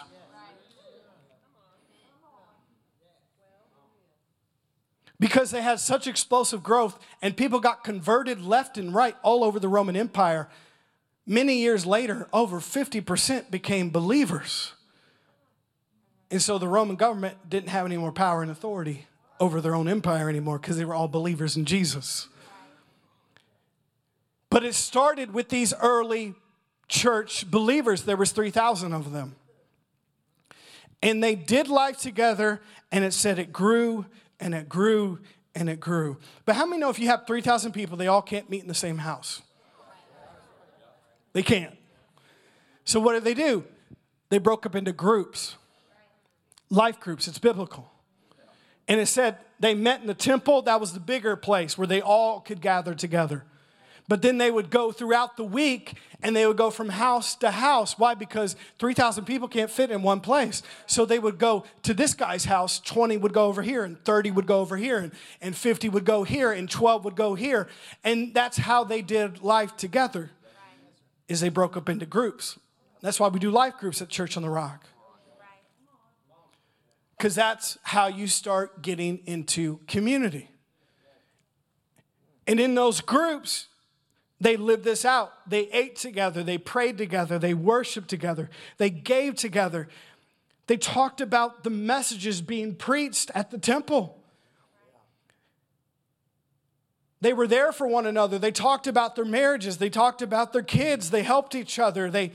Because 5.23 5.53
they 5.53 5.63
had 5.63 5.79
such 5.79 6.09
explosive 6.09 6.65
growth 6.65 6.99
and 7.23 7.37
people 7.37 7.61
got 7.61 7.85
converted 7.85 8.41
left 8.41 8.77
and 8.77 8.93
right 8.93 9.17
all 9.23 9.45
over 9.45 9.61
the 9.61 9.69
Roman 9.69 9.95
Empire. 9.95 10.49
Many 11.25 11.59
years 11.59 11.87
later, 11.87 12.27
over 12.33 12.59
50% 12.59 13.49
became 13.49 13.91
believers. 13.91 14.73
And 16.29 16.43
so 16.43 16.59
the 16.59 16.67
Roman 16.67 16.97
government 16.97 17.37
didn't 17.49 17.69
have 17.69 17.87
any 17.87 17.97
more 17.97 18.11
power 18.11 18.43
and 18.43 18.51
authority 18.51 19.07
over 19.39 19.61
their 19.61 19.77
own 19.77 19.87
empire 19.87 20.29
anymore 20.29 20.59
because 20.59 20.77
they 20.77 20.85
were 20.85 20.95
all 20.95 21.07
believers 21.07 21.57
in 21.57 21.67
Jesus. 21.67 22.27
But 24.51 24.65
it 24.65 24.75
started 24.75 25.33
with 25.33 25.51
these 25.51 25.73
early 25.81 26.35
church 26.89 27.49
believers. 27.49 28.03
There 28.03 28.17
was 28.17 28.33
3,000 28.33 28.93
of 28.93 29.13
them. 29.13 29.37
And 31.01 31.23
they 31.23 31.37
did 31.37 31.69
life 31.69 31.99
together 31.99 32.61
and 32.91 33.05
it 33.05 33.13
said 33.13 33.39
it 33.39 33.53
grew 33.53 34.07
and 34.43 34.55
it 34.55 34.69
grew 34.69 35.21
and 35.55 35.71
it 35.71 35.81
grew. 35.81 36.19
But 36.45 36.57
how 36.57 36.67
many 36.67 36.81
know 36.81 36.91
if 36.91 36.99
you 36.99 37.07
have 37.07 37.27
3,000 37.27 37.73
people, 37.73 37.97
they 37.97 38.09
all 38.09 38.21
can't 38.21 38.51
meet 38.51 38.61
in 38.61 38.69
the 38.69 38.75
same 38.75 38.99
house? 38.99 39.41
They 41.33 41.43
can't. 41.43 41.75
So 42.85 43.01
what 43.01 43.13
did 43.13 43.25
they 43.25 43.35
do? 43.35 43.65
They 44.29 44.39
broke 44.39 44.67
up 44.67 44.75
into 44.75 44.93
groups, 44.93 45.57
life 46.69 46.99
groups. 46.99 47.29
It's 47.29 47.39
biblical. 47.39 47.91
And 48.89 49.01
it 49.01 49.07
said 49.07 49.39
they 49.61 49.75
met 49.75 50.01
in 50.01 50.09
the 50.09 50.15
temple. 50.15 50.63
That 50.63 50.81
was 50.81 50.93
the 50.93 51.01
bigger 51.01 51.37
place 51.37 51.79
where 51.79 51.87
they 51.87 52.01
all 52.01 52.41
could 52.41 52.61
gather 52.61 52.95
together. 52.95 53.45
But 54.09 54.23
then 54.23 54.39
they 54.39 54.51
would 54.51 54.71
go 54.71 54.93
throughout 54.93 55.37
the 55.37 55.45
week 55.45 55.95
and 56.23 56.35
they 56.35 56.47
would 56.47 56.57
go 56.57 56.71
from 56.71 56.89
house 56.89 57.35
to 57.37 57.51
house. 57.51 57.99
Why? 57.99 58.15
Because 58.15 58.57
3,000 58.79 59.25
people 59.25 59.49
can't 59.49 59.71
fit 59.71 59.91
in 59.91 60.03
one 60.03 60.21
place. 60.21 60.63
So 60.87 61.05
they 61.05 61.19
would 61.19 61.39
go 61.39 61.65
to 61.83 61.95
this 61.95 62.15
guy's 62.15 62.45
house, 62.45 62.79
20 62.81 63.17
would 63.17 63.33
go 63.33 63.47
over 63.47 63.63
here, 63.63 63.85
and 63.85 64.03
30 64.05 64.31
would 64.33 64.47
go 64.47 64.61
over 64.61 64.77
here, 64.77 64.99
and, 64.99 65.13
and 65.41 65.57
50 65.57 65.89
would 65.89 66.05
go 66.05 66.25
here, 66.25 66.53
and 66.53 66.71
12 66.71 67.05
would 67.05 67.17
go 67.17 67.35
here. 67.35 67.69
And 68.05 68.35
that's 68.35 68.59
how 68.59 68.85
they 68.85 69.03
did 69.03 69.43
life 69.43 69.77
together, 69.77 70.31
is 71.29 71.41
they 71.41 71.49
broke 71.49 71.77
up 71.77 71.89
into 71.89 72.07
groups. 72.07 72.59
That's 73.01 73.19
why 73.19 73.29
we 73.29 73.41
do 73.41 73.51
life 73.51 73.79
groups 73.79 74.01
at 74.01 74.09
Church 74.09 74.37
on 74.37 74.43
the 74.43 74.51
Rock. 74.51 74.87
Because 77.17 77.35
that's 77.35 77.79
how 77.83 78.09
you 78.09 78.27
start 78.27 78.83
getting 78.83 79.21
into 79.27 79.79
community. 79.87 80.49
And 82.47 82.59
in 82.59 82.75
those 82.75 83.01
groups, 83.01 83.69
they 84.43 84.57
lived 84.57 84.85
this 84.85 85.05
out. 85.05 85.33
They 85.49 85.69
ate 85.71 85.97
together, 85.97 86.43
they 86.43 86.59
prayed 86.59 86.99
together, 86.99 87.39
they 87.39 87.55
worshiped 87.55 88.09
together, 88.09 88.51
they 88.77 88.91
gave 88.91 89.37
together. 89.37 89.89
They 90.67 90.77
talked 90.77 91.21
about 91.21 91.65
the 91.65 91.71
messages 91.71 92.41
being 92.41 92.75
preached 92.75 93.31
at 93.35 93.51
the 93.51 93.59
temple. 93.59 94.19
They 97.21 97.33
were 97.33 97.47
there 97.47 97.73
for 97.73 97.87
one 97.87 98.07
another. 98.07 98.39
They 98.39 98.51
talked 98.51 98.87
about 98.87 99.15
their 99.15 99.25
marriages. 99.25 99.79
They 99.79 99.91
talked 99.91 100.23
about 100.23 100.53
their 100.53 100.63
kids. 100.63 101.11
They 101.11 101.23
helped 101.23 101.55
each 101.55 101.79
other. 101.79 102.11
They 102.11 102.33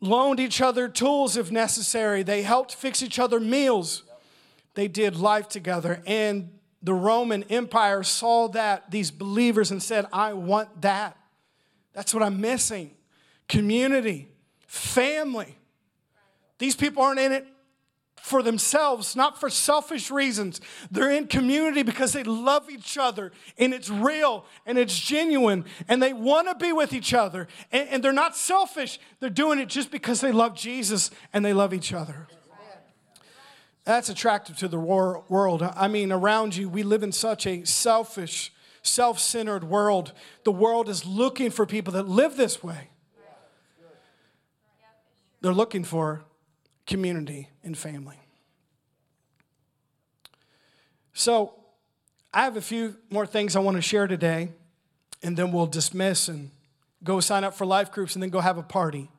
loaned 0.00 0.38
each 0.38 0.60
other 0.60 0.88
tools 0.88 1.36
if 1.36 1.50
necessary. 1.50 2.22
They 2.22 2.42
helped 2.42 2.74
fix 2.74 3.02
each 3.02 3.18
other 3.18 3.40
meals. 3.40 4.04
They 4.74 4.86
did 4.86 5.16
life 5.16 5.48
together. 5.48 6.00
And 6.06 6.50
the 6.82 6.94
Roman 6.94 7.42
Empire 7.44 8.02
saw 8.02 8.48
that, 8.48 8.90
these 8.90 9.10
believers, 9.10 9.70
and 9.70 9.82
said, 9.82 10.06
I 10.12 10.32
want 10.32 10.82
that. 10.82 11.16
That's 11.92 12.14
what 12.14 12.22
I'm 12.22 12.40
missing. 12.40 12.92
Community, 13.48 14.28
family. 14.66 15.56
These 16.58 16.76
people 16.76 17.02
aren't 17.02 17.20
in 17.20 17.32
it 17.32 17.46
for 18.20 18.42
themselves, 18.42 19.16
not 19.16 19.40
for 19.40 19.50
selfish 19.50 20.10
reasons. 20.10 20.60
They're 20.90 21.10
in 21.10 21.26
community 21.26 21.82
because 21.82 22.12
they 22.12 22.22
love 22.22 22.70
each 22.70 22.98
other 22.98 23.32
and 23.58 23.72
it's 23.72 23.88
real 23.88 24.44
and 24.66 24.78
it's 24.78 24.98
genuine 24.98 25.64
and 25.88 26.02
they 26.02 26.12
want 26.12 26.48
to 26.48 26.54
be 26.54 26.72
with 26.72 26.92
each 26.92 27.14
other. 27.14 27.48
And, 27.72 27.88
and, 27.88 28.04
they're 28.04 28.12
not 28.12 28.36
selfish, 28.36 29.00
they're 29.20 29.30
doing 29.30 29.58
it 29.58 29.68
just 29.68 29.90
because 29.90 30.20
they 30.20 30.32
love 30.32 30.54
Jesus 30.54 31.10
and 31.32 31.44
they 31.44 31.52
love 31.52 31.72
each 31.72 31.92
other. 31.92 32.28
That's 33.84 34.08
attractive 34.08 34.56
to 34.58 34.68
the 34.68 34.78
world. 34.78 35.62
I 35.62 35.88
mean, 35.88 36.12
around 36.12 36.54
you, 36.54 36.68
we 36.68 36.82
live 36.82 37.02
in 37.02 37.12
such 37.12 37.46
a 37.46 37.64
selfish, 37.64 38.52
self 38.82 39.18
centered 39.18 39.64
world. 39.64 40.12
The 40.44 40.52
world 40.52 40.88
is 40.88 41.06
looking 41.06 41.50
for 41.50 41.66
people 41.66 41.92
that 41.94 42.08
live 42.08 42.36
this 42.36 42.62
way. 42.62 42.90
They're 45.40 45.54
looking 45.54 45.84
for 45.84 46.22
community 46.86 47.48
and 47.64 47.76
family. 47.76 48.16
So, 51.14 51.54
I 52.32 52.44
have 52.44 52.56
a 52.56 52.60
few 52.60 52.96
more 53.10 53.26
things 53.26 53.56
I 53.56 53.60
want 53.60 53.76
to 53.76 53.82
share 53.82 54.06
today, 54.06 54.50
and 55.22 55.36
then 55.36 55.50
we'll 55.50 55.66
dismiss 55.66 56.28
and 56.28 56.50
go 57.02 57.18
sign 57.20 57.42
up 57.42 57.54
for 57.54 57.66
life 57.66 57.90
groups 57.90 58.14
and 58.14 58.22
then 58.22 58.30
go 58.30 58.40
have 58.40 58.58
a 58.58 58.62
party. 58.62 59.10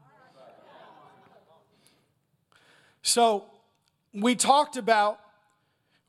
So, 3.01 3.50
we 4.13 4.35
talked 4.35 4.77
about 4.77 5.19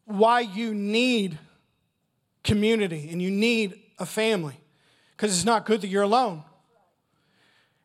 why 0.05 0.41
you 0.41 0.75
need 0.75 1.38
community 2.43 3.09
and 3.11 3.23
you 3.23 3.31
need 3.31 3.81
a 3.99 4.07
family 4.07 4.57
because 5.17 5.33
it's 5.37 5.45
not 5.45 5.65
good 5.65 5.81
that 5.83 5.88
you're 5.88 6.03
alone. 6.03 6.43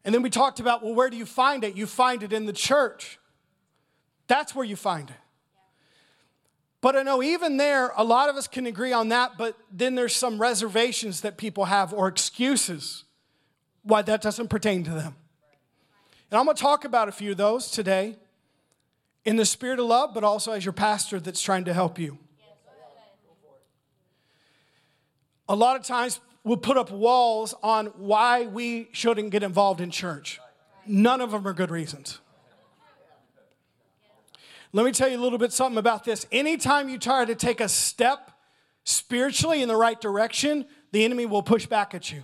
And 0.04 0.16
then 0.16 0.22
we 0.22 0.30
talked 0.30 0.60
about, 0.60 0.84
well, 0.84 0.96
where 0.96 1.10
do 1.10 1.18
you 1.18 1.26
find 1.26 1.64
it? 1.64 1.76
You 1.76 1.86
find 1.86 2.24
it 2.24 2.34
in 2.34 2.46
the 2.46 2.54
church. 2.54 3.20
That's 4.28 4.56
where 4.56 4.66
you 4.66 4.76
find 4.76 5.10
it. 5.10 5.16
But 6.80 6.96
I 6.96 7.04
know 7.04 7.22
even 7.22 7.58
there, 7.58 7.92
a 7.98 8.04
lot 8.04 8.30
of 8.30 8.36
us 8.36 8.48
can 8.48 8.66
agree 8.66 8.94
on 8.94 9.10
that, 9.10 9.38
but 9.38 9.58
then 9.72 9.96
there's 9.96 10.16
some 10.16 10.40
reservations 10.40 11.22
that 11.22 11.38
people 11.38 11.66
have 11.66 11.94
or 11.94 12.08
excuses 12.08 13.04
why 13.84 14.02
that 14.04 14.22
doesn't 14.22 14.50
pertain 14.50 14.84
to 14.84 14.92
them. 14.92 15.16
And 16.30 16.40
I'm 16.40 16.46
gonna 16.46 16.58
talk 16.58 16.86
about 16.86 17.08
a 17.08 17.12
few 17.12 17.32
of 17.32 17.38
those 17.38 17.72
today 17.72 18.18
in 19.28 19.36
the 19.36 19.46
spirit 19.46 19.78
of 19.78 19.86
love, 19.86 20.14
but 20.14 20.24
also 20.24 20.54
as 20.54 20.64
your 20.64 20.72
pastor 20.72 21.20
that's 21.20 21.42
trying 21.42 21.66
to 21.66 21.74
help 21.74 22.00
you. 22.00 22.18
A 25.50 25.56
lot 25.56 25.76
of 25.76 25.84
times 25.84 26.22
we'll 26.46 26.56
put 26.56 26.78
up 26.78 26.92
walls 26.92 27.54
on 27.62 27.88
why 27.98 28.46
we 28.46 28.88
shouldn't 28.94 29.32
get 29.32 29.44
involved 29.44 29.82
in 29.82 29.92
church. 29.92 30.40
None 30.86 31.20
of 31.20 31.32
them 31.32 31.46
are 31.46 31.52
good 31.52 31.72
reasons. 31.72 32.22
Let 34.72 34.86
me 34.86 34.94
tell 34.94 35.10
you 35.10 35.20
a 35.20 35.24
little 35.24 35.38
bit 35.38 35.52
something 35.52 35.78
about 35.78 36.06
this. 36.06 36.26
Anytime 36.32 36.88
you 36.88 36.98
try 36.98 37.26
to 37.26 37.36
take 37.36 37.60
a 37.60 37.68
step 37.68 38.32
spiritually 38.86 39.62
in 39.62 39.68
the 39.68 39.76
right 39.76 40.00
direction, 40.00 40.66
the 40.94 41.04
enemy 41.04 41.26
will 41.26 41.44
push 41.44 41.66
back 41.66 41.94
at 41.94 42.14
you. 42.14 42.24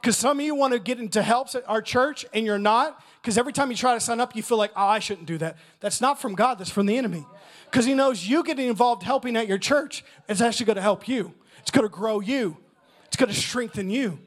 Because 0.00 0.16
some 0.16 0.38
of 0.38 0.46
you 0.46 0.54
want 0.54 0.74
to 0.74 0.78
get 0.78 1.00
into 1.00 1.22
helps 1.22 1.56
at 1.56 1.68
our 1.68 1.82
church 1.82 2.24
and 2.32 2.46
you're 2.46 2.56
not. 2.56 3.02
Because 3.20 3.36
every 3.36 3.52
time 3.52 3.70
you 3.70 3.76
try 3.76 3.94
to 3.94 4.00
sign 4.00 4.20
up, 4.20 4.34
you 4.34 4.42
feel 4.42 4.56
like, 4.56 4.72
oh, 4.74 4.86
I 4.86 4.98
shouldn't 4.98 5.26
do 5.26 5.36
that. 5.38 5.56
That's 5.80 6.00
not 6.00 6.20
from 6.20 6.34
God, 6.34 6.58
that's 6.58 6.70
from 6.70 6.86
the 6.86 6.96
enemy. 6.96 7.26
Because 7.70 7.84
he 7.84 7.94
knows 7.94 8.26
you 8.26 8.42
getting 8.42 8.68
involved 8.68 9.02
helping 9.02 9.36
at 9.36 9.46
your 9.46 9.58
church 9.58 10.04
is 10.28 10.40
actually 10.40 10.66
going 10.66 10.76
to 10.76 10.82
help 10.82 11.06
you, 11.06 11.34
it's 11.58 11.70
going 11.70 11.86
to 11.86 11.90
grow 11.92 12.20
you, 12.20 12.56
it's 13.06 13.16
going 13.16 13.30
to 13.30 13.38
strengthen 13.38 13.90
you. 13.90 14.18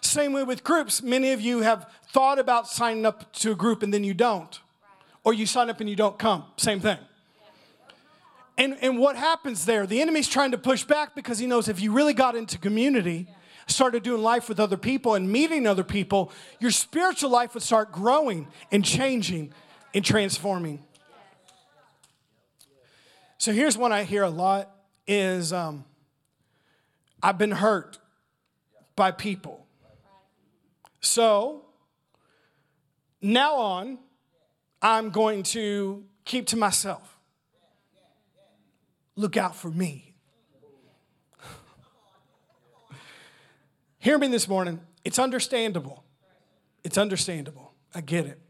Same 0.00 0.32
way 0.32 0.42
with 0.42 0.64
groups. 0.64 1.02
Many 1.02 1.32
of 1.32 1.40
you 1.40 1.60
have 1.60 1.90
thought 2.08 2.38
about 2.38 2.66
signing 2.66 3.04
up 3.04 3.32
to 3.34 3.52
a 3.52 3.54
group 3.54 3.82
and 3.82 3.92
then 3.92 4.02
you 4.02 4.14
don't. 4.14 4.58
Or 5.24 5.34
you 5.34 5.44
sign 5.44 5.68
up 5.68 5.80
and 5.80 5.90
you 5.90 5.96
don't 5.96 6.18
come. 6.18 6.44
Same 6.56 6.80
thing. 6.80 6.98
And, 8.56 8.76
and 8.82 8.98
what 8.98 9.16
happens 9.16 9.66
there? 9.66 9.86
The 9.86 10.00
enemy's 10.00 10.28
trying 10.28 10.50
to 10.52 10.58
push 10.58 10.84
back 10.84 11.14
because 11.14 11.38
he 11.38 11.46
knows 11.46 11.68
if 11.68 11.80
you 11.80 11.92
really 11.92 12.14
got 12.14 12.34
into 12.34 12.58
community, 12.58 13.28
started 13.70 14.02
doing 14.02 14.22
life 14.22 14.48
with 14.48 14.60
other 14.60 14.76
people 14.76 15.14
and 15.14 15.30
meeting 15.30 15.66
other 15.66 15.84
people, 15.84 16.32
your 16.58 16.70
spiritual 16.70 17.30
life 17.30 17.54
would 17.54 17.62
start 17.62 17.92
growing 17.92 18.48
and 18.70 18.84
changing 18.84 19.52
and 19.94 20.04
transforming. 20.04 20.82
So 23.38 23.52
here's 23.52 23.78
one 23.78 23.92
I 23.92 24.04
hear 24.04 24.22
a 24.22 24.30
lot 24.30 24.70
is 25.06 25.52
um, 25.52 25.84
I've 27.22 27.38
been 27.38 27.52
hurt 27.52 27.98
by 28.96 29.10
people. 29.10 29.66
So 31.00 31.64
now 33.22 33.54
on, 33.54 33.98
I'm 34.82 35.10
going 35.10 35.42
to 35.44 36.04
keep 36.24 36.46
to 36.48 36.56
myself. 36.56 37.18
Look 39.16 39.36
out 39.36 39.56
for 39.56 39.70
me. 39.70 40.09
Hear 44.00 44.16
me 44.16 44.28
this 44.28 44.48
morning. 44.48 44.80
It's 45.04 45.18
understandable. 45.18 46.02
It's 46.82 46.96
understandable. 46.96 47.74
I 47.94 48.00
get 48.00 48.26
it. 48.26 48.40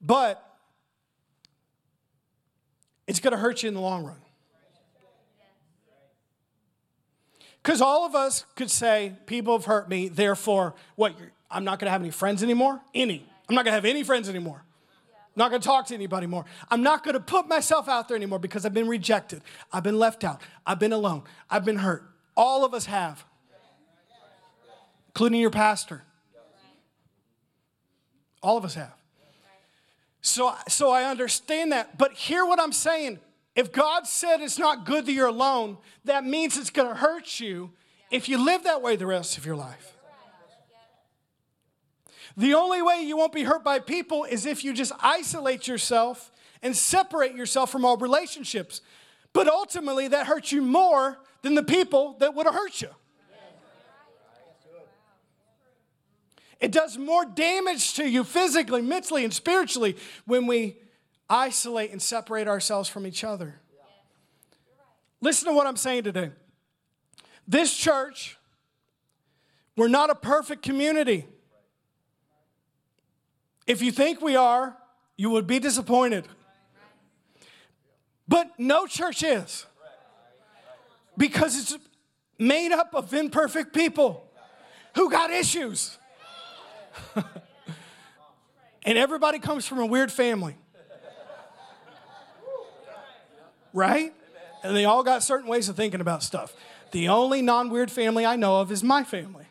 But 0.00 0.42
it's 3.08 3.18
going 3.18 3.32
to 3.32 3.38
hurt 3.38 3.64
you 3.64 3.68
in 3.68 3.74
the 3.74 3.80
long 3.80 4.04
run. 4.04 4.20
Because 7.60 7.80
all 7.80 8.06
of 8.06 8.14
us 8.14 8.44
could 8.54 8.70
say, 8.70 9.14
people 9.26 9.58
have 9.58 9.64
hurt 9.64 9.88
me, 9.88 10.08
therefore, 10.08 10.76
what? 10.94 11.16
I'm 11.50 11.64
not 11.64 11.80
going 11.80 11.86
to 11.86 11.90
have 11.90 12.00
any 12.00 12.12
friends 12.12 12.44
anymore? 12.44 12.80
Any. 12.94 13.26
I'm 13.48 13.56
not 13.56 13.64
going 13.64 13.72
to 13.72 13.76
have 13.76 13.84
any 13.84 14.04
friends 14.04 14.28
anymore 14.28 14.64
not 15.38 15.50
going 15.50 15.62
to 15.62 15.66
talk 15.66 15.86
to 15.86 15.94
anybody 15.94 16.26
more. 16.26 16.44
I'm 16.70 16.82
not 16.82 17.04
going 17.04 17.14
to 17.14 17.20
put 17.20 17.48
myself 17.48 17.88
out 17.88 18.08
there 18.08 18.16
anymore 18.16 18.38
because 18.38 18.66
I've 18.66 18.74
been 18.74 18.88
rejected. 18.88 19.42
I've 19.72 19.82
been 19.82 19.98
left 19.98 20.24
out. 20.24 20.42
I've 20.66 20.78
been 20.78 20.92
alone. 20.92 21.22
I've 21.48 21.64
been 21.64 21.76
hurt. 21.76 22.04
All 22.36 22.64
of 22.64 22.74
us 22.74 22.86
have, 22.86 23.24
including 25.08 25.40
your 25.40 25.50
pastor. 25.50 26.02
All 28.42 28.56
of 28.56 28.64
us 28.64 28.74
have. 28.74 28.94
So, 30.20 30.54
so 30.68 30.90
I 30.90 31.04
understand 31.04 31.72
that. 31.72 31.96
But 31.98 32.12
hear 32.12 32.44
what 32.44 32.60
I'm 32.60 32.72
saying. 32.72 33.18
If 33.56 33.72
God 33.72 34.06
said 34.06 34.40
it's 34.40 34.58
not 34.58 34.84
good 34.86 35.06
that 35.06 35.12
you're 35.12 35.26
alone, 35.26 35.78
that 36.04 36.24
means 36.24 36.56
it's 36.56 36.70
going 36.70 36.88
to 36.88 36.94
hurt 36.94 37.40
you 37.40 37.72
if 38.10 38.28
you 38.28 38.42
live 38.42 38.64
that 38.64 38.82
way 38.82 38.94
the 38.94 39.06
rest 39.06 39.36
of 39.36 39.44
your 39.44 39.56
life. 39.56 39.97
The 42.38 42.54
only 42.54 42.80
way 42.80 43.02
you 43.02 43.16
won't 43.16 43.32
be 43.32 43.42
hurt 43.42 43.64
by 43.64 43.80
people 43.80 44.22
is 44.22 44.46
if 44.46 44.62
you 44.62 44.72
just 44.72 44.92
isolate 45.00 45.66
yourself 45.66 46.30
and 46.62 46.74
separate 46.76 47.34
yourself 47.34 47.70
from 47.70 47.84
all 47.84 47.96
relationships. 47.96 48.80
But 49.32 49.48
ultimately, 49.48 50.06
that 50.06 50.28
hurts 50.28 50.52
you 50.52 50.62
more 50.62 51.18
than 51.42 51.56
the 51.56 51.64
people 51.64 52.16
that 52.20 52.34
would 52.34 52.46
have 52.46 52.54
hurt 52.54 52.80
you. 52.80 52.90
It 56.60 56.70
does 56.70 56.96
more 56.96 57.24
damage 57.24 57.94
to 57.94 58.08
you 58.08 58.22
physically, 58.22 58.82
mentally, 58.82 59.24
and 59.24 59.34
spiritually 59.34 59.96
when 60.24 60.46
we 60.46 60.76
isolate 61.28 61.90
and 61.90 62.00
separate 62.00 62.46
ourselves 62.46 62.88
from 62.88 63.04
each 63.04 63.24
other. 63.24 63.60
Listen 65.20 65.48
to 65.48 65.54
what 65.54 65.66
I'm 65.66 65.76
saying 65.76 66.04
today. 66.04 66.30
This 67.48 67.76
church, 67.76 68.38
we're 69.76 69.88
not 69.88 70.10
a 70.10 70.14
perfect 70.14 70.62
community. 70.62 71.26
If 73.68 73.82
you 73.82 73.92
think 73.92 74.22
we 74.22 74.34
are, 74.34 74.74
you 75.18 75.28
would 75.30 75.46
be 75.46 75.58
disappointed. 75.58 76.26
But 78.26 78.58
no 78.58 78.86
church 78.86 79.22
is. 79.22 79.66
Because 81.18 81.58
it's 81.60 81.78
made 82.38 82.72
up 82.72 82.94
of 82.94 83.12
imperfect 83.12 83.74
people 83.74 84.24
who 84.96 85.10
got 85.10 85.30
issues. 85.30 85.98
and 88.84 88.96
everybody 88.96 89.38
comes 89.38 89.66
from 89.66 89.80
a 89.80 89.86
weird 89.86 90.10
family. 90.10 90.56
Right? 93.74 94.14
And 94.62 94.74
they 94.74 94.86
all 94.86 95.02
got 95.02 95.22
certain 95.22 95.46
ways 95.46 95.68
of 95.68 95.76
thinking 95.76 96.00
about 96.00 96.22
stuff. 96.22 96.54
The 96.92 97.08
only 97.08 97.42
non 97.42 97.68
weird 97.68 97.90
family 97.90 98.24
I 98.24 98.36
know 98.36 98.60
of 98.60 98.72
is 98.72 98.82
my 98.82 99.04
family. 99.04 99.44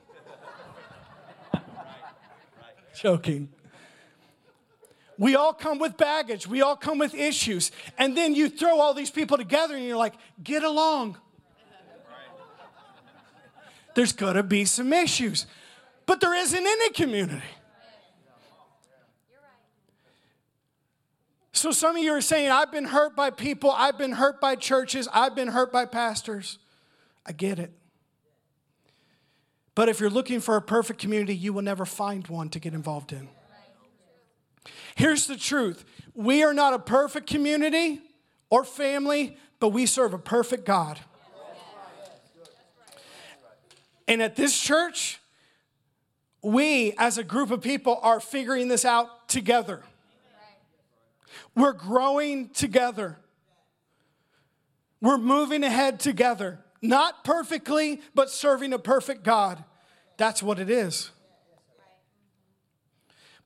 Joking. 3.00 3.50
We 5.18 5.36
all 5.36 5.54
come 5.54 5.80
with 5.80 5.98
baggage. 5.98 6.48
We 6.48 6.62
all 6.62 6.76
come 6.76 7.00
with 7.00 7.16
issues. 7.16 7.72
And 7.98 8.16
then 8.16 8.36
you 8.36 8.50
throw 8.50 8.80
all 8.80 8.94
these 8.94 9.10
people 9.10 9.38
together 9.38 9.76
and 9.76 9.84
you're 9.84 9.98
like, 9.98 10.14
get 10.44 10.64
along. 10.64 11.18
There's 13.96 14.14
gonna 14.14 14.44
be 14.44 14.66
some 14.66 14.94
issues, 14.94 15.48
but 16.06 16.22
there 16.22 16.36
isn't 16.36 16.56
any 16.56 16.90
community. 16.92 17.42
So 21.52 21.72
some 21.72 21.96
of 21.96 22.04
you 22.04 22.12
are 22.12 22.22
saying, 22.22 22.52
I've 22.52 22.72
been 22.72 22.86
hurt 22.86 23.16
by 23.16 23.32
people, 23.32 23.72
I've 23.72 23.98
been 23.98 24.12
hurt 24.12 24.40
by 24.40 24.56
churches, 24.56 25.08
I've 25.12 25.34
been 25.34 25.48
hurt 25.48 25.72
by 25.72 25.86
pastors. 25.86 26.60
I 27.26 27.32
get 27.32 27.58
it. 27.58 27.72
But 29.74 29.90
if 29.90 30.00
you're 30.00 30.12
looking 30.12 30.40
for 30.40 30.56
a 30.56 30.62
perfect 30.62 31.00
community, 31.00 31.36
you 31.36 31.54
will 31.54 31.64
never 31.64 31.84
find 31.84 32.28
one 32.28 32.50
to 32.50 32.60
get 32.60 32.76
involved 32.76 33.12
in. 33.12 33.30
Here's 34.96 35.28
the 35.28 35.38
truth 35.38 35.86
we 36.14 36.44
are 36.44 36.54
not 36.54 36.74
a 36.74 36.80
perfect 36.80 37.28
community 37.28 38.02
or 38.50 38.64
family, 38.64 39.38
but 39.60 39.70
we 39.70 39.86
serve 39.86 40.14
a 40.14 40.20
perfect 40.20 40.66
God. 40.66 41.00
And 44.08 44.22
at 44.22 44.36
this 44.36 44.58
church, 44.58 45.20
we 46.42 46.94
as 46.98 47.18
a 47.18 47.24
group 47.24 47.52
of 47.52 47.62
people 47.62 48.00
are 48.02 48.20
figuring 48.20 48.68
this 48.68 48.86
out 48.86 49.28
together. 49.28 49.84
We're 51.56 51.74
growing 51.74 52.50
together. 52.50 53.18
We're 55.02 55.18
moving 55.18 55.64
ahead 55.64 56.00
together. 56.00 56.60
Not 56.82 57.24
perfectly, 57.24 58.02
but 58.16 58.30
serving 58.30 58.74
a 58.74 58.80
perfect 58.80 59.24
God. 59.24 59.64
That's 60.18 60.42
what 60.42 60.60
it 60.60 60.70
is. 60.70 61.12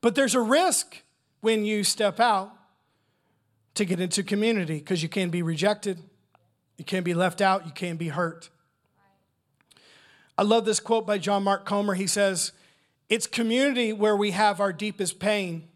But 0.00 0.14
there's 0.14 0.34
a 0.34 0.40
risk 0.40 1.02
when 1.42 1.64
you 1.64 1.84
step 1.84 2.20
out 2.20 2.52
to 3.74 3.84
get 3.84 4.00
into 4.00 4.22
community 4.22 4.78
because 4.78 5.02
you 5.02 5.08
can't 5.08 5.32
be 5.32 5.42
rejected, 5.42 5.98
you 6.78 6.84
can't 6.84 7.04
be 7.04 7.14
left 7.14 7.40
out, 7.40 7.66
you 7.66 7.72
can't 7.72 7.98
be 7.98 8.08
hurt. 8.08 8.48
I 10.38 10.42
love 10.42 10.64
this 10.64 10.80
quote 10.80 11.06
by 11.06 11.18
John 11.18 11.42
Mark 11.42 11.66
Comer. 11.66 11.94
He 11.94 12.06
says, 12.06 12.52
It's 13.08 13.26
community 13.26 13.92
where 13.92 14.16
we 14.16 14.30
have 14.30 14.60
our 14.60 14.72
deepest 14.72 15.18
pain, 15.18 15.68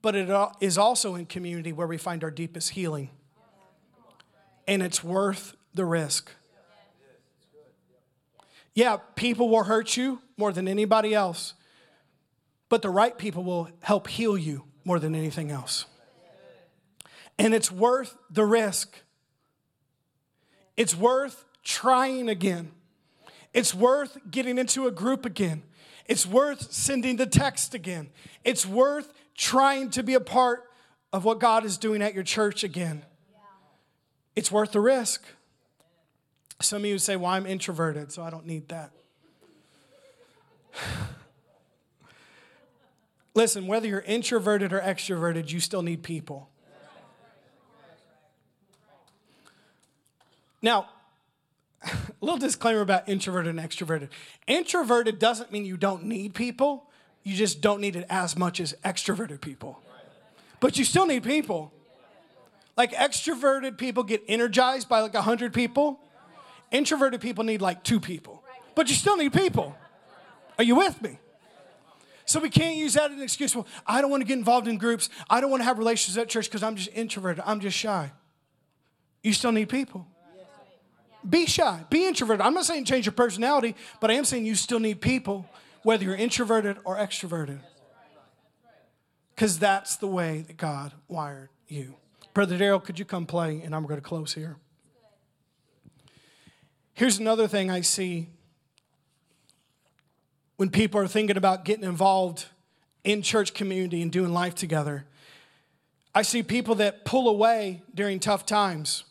but 0.00 0.14
it 0.14 0.30
is 0.60 0.78
also 0.78 1.16
in 1.16 1.26
community 1.26 1.72
where 1.72 1.86
we 1.86 1.98
find 1.98 2.24
our 2.24 2.30
deepest 2.30 2.70
healing. 2.70 3.10
And 4.66 4.80
it's 4.80 5.02
worth 5.02 5.56
the 5.74 5.84
risk. 5.84 6.30
Yeah, 8.74 8.98
people 9.16 9.48
will 9.48 9.64
hurt 9.64 9.96
you 9.96 10.22
more 10.36 10.52
than 10.52 10.68
anybody 10.68 11.12
else, 11.14 11.54
but 12.68 12.80
the 12.82 12.90
right 12.90 13.18
people 13.18 13.42
will 13.42 13.68
help 13.82 14.06
heal 14.06 14.38
you 14.38 14.69
more 14.84 14.98
than 14.98 15.14
anything 15.14 15.50
else. 15.50 15.86
And 17.38 17.54
it's 17.54 17.70
worth 17.70 18.16
the 18.30 18.44
risk. 18.44 19.00
It's 20.76 20.94
worth 20.94 21.44
trying 21.62 22.28
again. 22.28 22.72
It's 23.52 23.74
worth 23.74 24.18
getting 24.30 24.58
into 24.58 24.86
a 24.86 24.90
group 24.90 25.24
again. 25.24 25.62
It's 26.06 26.26
worth 26.26 26.72
sending 26.72 27.16
the 27.16 27.26
text 27.26 27.74
again. 27.74 28.10
It's 28.44 28.66
worth 28.66 29.12
trying 29.36 29.90
to 29.90 30.02
be 30.02 30.14
a 30.14 30.20
part 30.20 30.64
of 31.12 31.24
what 31.24 31.38
God 31.38 31.64
is 31.64 31.78
doing 31.78 32.02
at 32.02 32.14
your 32.14 32.22
church 32.22 32.62
again. 32.62 33.04
It's 34.36 34.50
worth 34.50 34.72
the 34.72 34.80
risk. 34.80 35.24
Some 36.60 36.82
of 36.82 36.86
you 36.86 36.98
say, 36.98 37.16
Well, 37.16 37.30
I'm 37.30 37.46
introverted, 37.46 38.12
so 38.12 38.22
I 38.22 38.30
don't 38.30 38.46
need 38.46 38.68
that. 38.68 38.92
Listen, 43.40 43.66
whether 43.66 43.88
you're 43.88 44.02
introverted 44.02 44.70
or 44.70 44.82
extroverted, 44.82 45.50
you 45.50 45.60
still 45.60 45.80
need 45.80 46.02
people. 46.02 46.50
Now, 50.60 50.90
a 51.82 51.90
little 52.20 52.36
disclaimer 52.36 52.82
about 52.82 53.08
introverted 53.08 53.56
and 53.56 53.58
extroverted. 53.58 54.10
Introverted 54.46 55.18
doesn't 55.18 55.50
mean 55.50 55.64
you 55.64 55.78
don't 55.78 56.04
need 56.04 56.34
people, 56.34 56.90
you 57.22 57.34
just 57.34 57.62
don't 57.62 57.80
need 57.80 57.96
it 57.96 58.04
as 58.10 58.36
much 58.36 58.60
as 58.60 58.74
extroverted 58.84 59.40
people. 59.40 59.80
But 60.60 60.76
you 60.76 60.84
still 60.84 61.06
need 61.06 61.22
people. 61.22 61.72
Like 62.76 62.92
extroverted 62.92 63.78
people 63.78 64.02
get 64.02 64.22
energized 64.28 64.86
by 64.86 65.00
like 65.00 65.14
100 65.14 65.54
people, 65.54 65.98
introverted 66.70 67.22
people 67.22 67.44
need 67.44 67.62
like 67.62 67.84
two 67.84 68.00
people. 68.00 68.44
But 68.74 68.90
you 68.90 68.94
still 68.94 69.16
need 69.16 69.32
people. 69.32 69.74
Are 70.58 70.64
you 70.64 70.74
with 70.74 71.00
me? 71.00 71.18
So 72.30 72.38
we 72.38 72.48
can't 72.48 72.76
use 72.76 72.94
that 72.94 73.10
as 73.10 73.16
an 73.16 73.24
excuse. 73.24 73.56
Well, 73.56 73.66
I 73.84 74.00
don't 74.00 74.08
want 74.08 74.20
to 74.20 74.24
get 74.24 74.38
involved 74.38 74.68
in 74.68 74.78
groups. 74.78 75.10
I 75.28 75.40
don't 75.40 75.50
want 75.50 75.62
to 75.62 75.64
have 75.64 75.78
relationships 75.78 76.16
at 76.16 76.28
church 76.28 76.46
because 76.46 76.62
I'm 76.62 76.76
just 76.76 76.90
introverted. 76.94 77.42
I'm 77.44 77.58
just 77.58 77.76
shy. 77.76 78.12
You 79.24 79.32
still 79.32 79.50
need 79.50 79.68
people. 79.68 80.06
Be 81.28 81.46
shy. 81.46 81.84
Be 81.90 82.06
introverted. 82.06 82.40
I'm 82.40 82.54
not 82.54 82.66
saying 82.66 82.84
change 82.84 83.04
your 83.04 83.14
personality, 83.14 83.74
but 83.98 84.12
I 84.12 84.14
am 84.14 84.24
saying 84.24 84.46
you 84.46 84.54
still 84.54 84.78
need 84.78 85.00
people, 85.00 85.44
whether 85.82 86.04
you're 86.04 86.14
introverted 86.14 86.76
or 86.84 86.98
extroverted. 86.98 87.58
Because 89.34 89.58
that's 89.58 89.96
the 89.96 90.06
way 90.06 90.44
that 90.46 90.56
God 90.56 90.92
wired 91.08 91.48
you. 91.66 91.96
Brother 92.32 92.56
Daryl, 92.56 92.80
could 92.80 93.00
you 93.00 93.04
come 93.04 93.26
play? 93.26 93.60
And 93.60 93.74
I'm 93.74 93.82
going 93.82 93.96
to 93.96 94.06
close 94.06 94.34
here. 94.34 94.56
Here's 96.94 97.18
another 97.18 97.48
thing 97.48 97.72
I 97.72 97.80
see 97.80 98.28
when 100.60 100.68
people 100.68 101.00
are 101.00 101.06
thinking 101.06 101.38
about 101.38 101.64
getting 101.64 101.84
involved 101.84 102.44
in 103.02 103.22
church 103.22 103.54
community 103.54 104.02
and 104.02 104.12
doing 104.12 104.30
life 104.30 104.54
together. 104.54 105.06
I 106.14 106.20
see 106.20 106.42
people 106.42 106.74
that 106.74 107.06
pull 107.06 107.30
away 107.30 107.80
during 107.94 108.20
tough 108.20 108.44
times. 108.44 109.04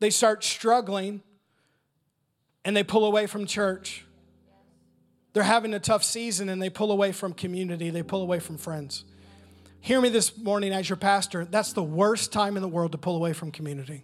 They 0.00 0.10
start 0.10 0.42
struggling 0.42 1.22
and 2.64 2.76
they 2.76 2.82
pull 2.82 3.04
away 3.04 3.28
from 3.28 3.46
church. 3.46 4.04
They're 5.34 5.44
having 5.44 5.72
a 5.72 5.78
tough 5.78 6.02
season 6.02 6.48
and 6.48 6.60
they 6.60 6.68
pull 6.68 6.90
away 6.90 7.12
from 7.12 7.32
community, 7.32 7.90
they 7.90 8.02
pull 8.02 8.22
away 8.22 8.40
from 8.40 8.58
friends. 8.58 9.04
Hear 9.78 10.00
me 10.00 10.08
this 10.08 10.36
morning 10.36 10.72
as 10.72 10.88
your 10.88 10.96
pastor, 10.96 11.44
that's 11.44 11.72
the 11.72 11.84
worst 11.84 12.32
time 12.32 12.56
in 12.56 12.60
the 12.60 12.68
world 12.68 12.90
to 12.90 12.98
pull 12.98 13.14
away 13.14 13.34
from 13.34 13.52
community. 13.52 14.02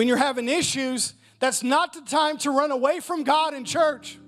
When 0.00 0.08
you're 0.08 0.16
having 0.16 0.48
issues, 0.48 1.12
that's 1.40 1.62
not 1.62 1.92
the 1.92 2.00
time 2.00 2.38
to 2.38 2.50
run 2.50 2.70
away 2.70 3.00
from 3.00 3.22
God 3.22 3.52
in 3.52 3.66
church. 3.66 4.18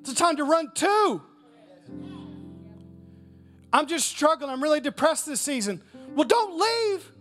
It's 0.00 0.08
the 0.08 0.16
time 0.16 0.36
to 0.36 0.44
run 0.44 0.70
to. 0.76 1.20
I'm 3.70 3.86
just 3.86 4.08
struggling. 4.08 4.50
I'm 4.50 4.62
really 4.62 4.80
depressed 4.80 5.26
this 5.26 5.42
season. 5.42 5.82
Well, 6.14 6.26
don't 6.26 6.58
leave. 6.58 7.12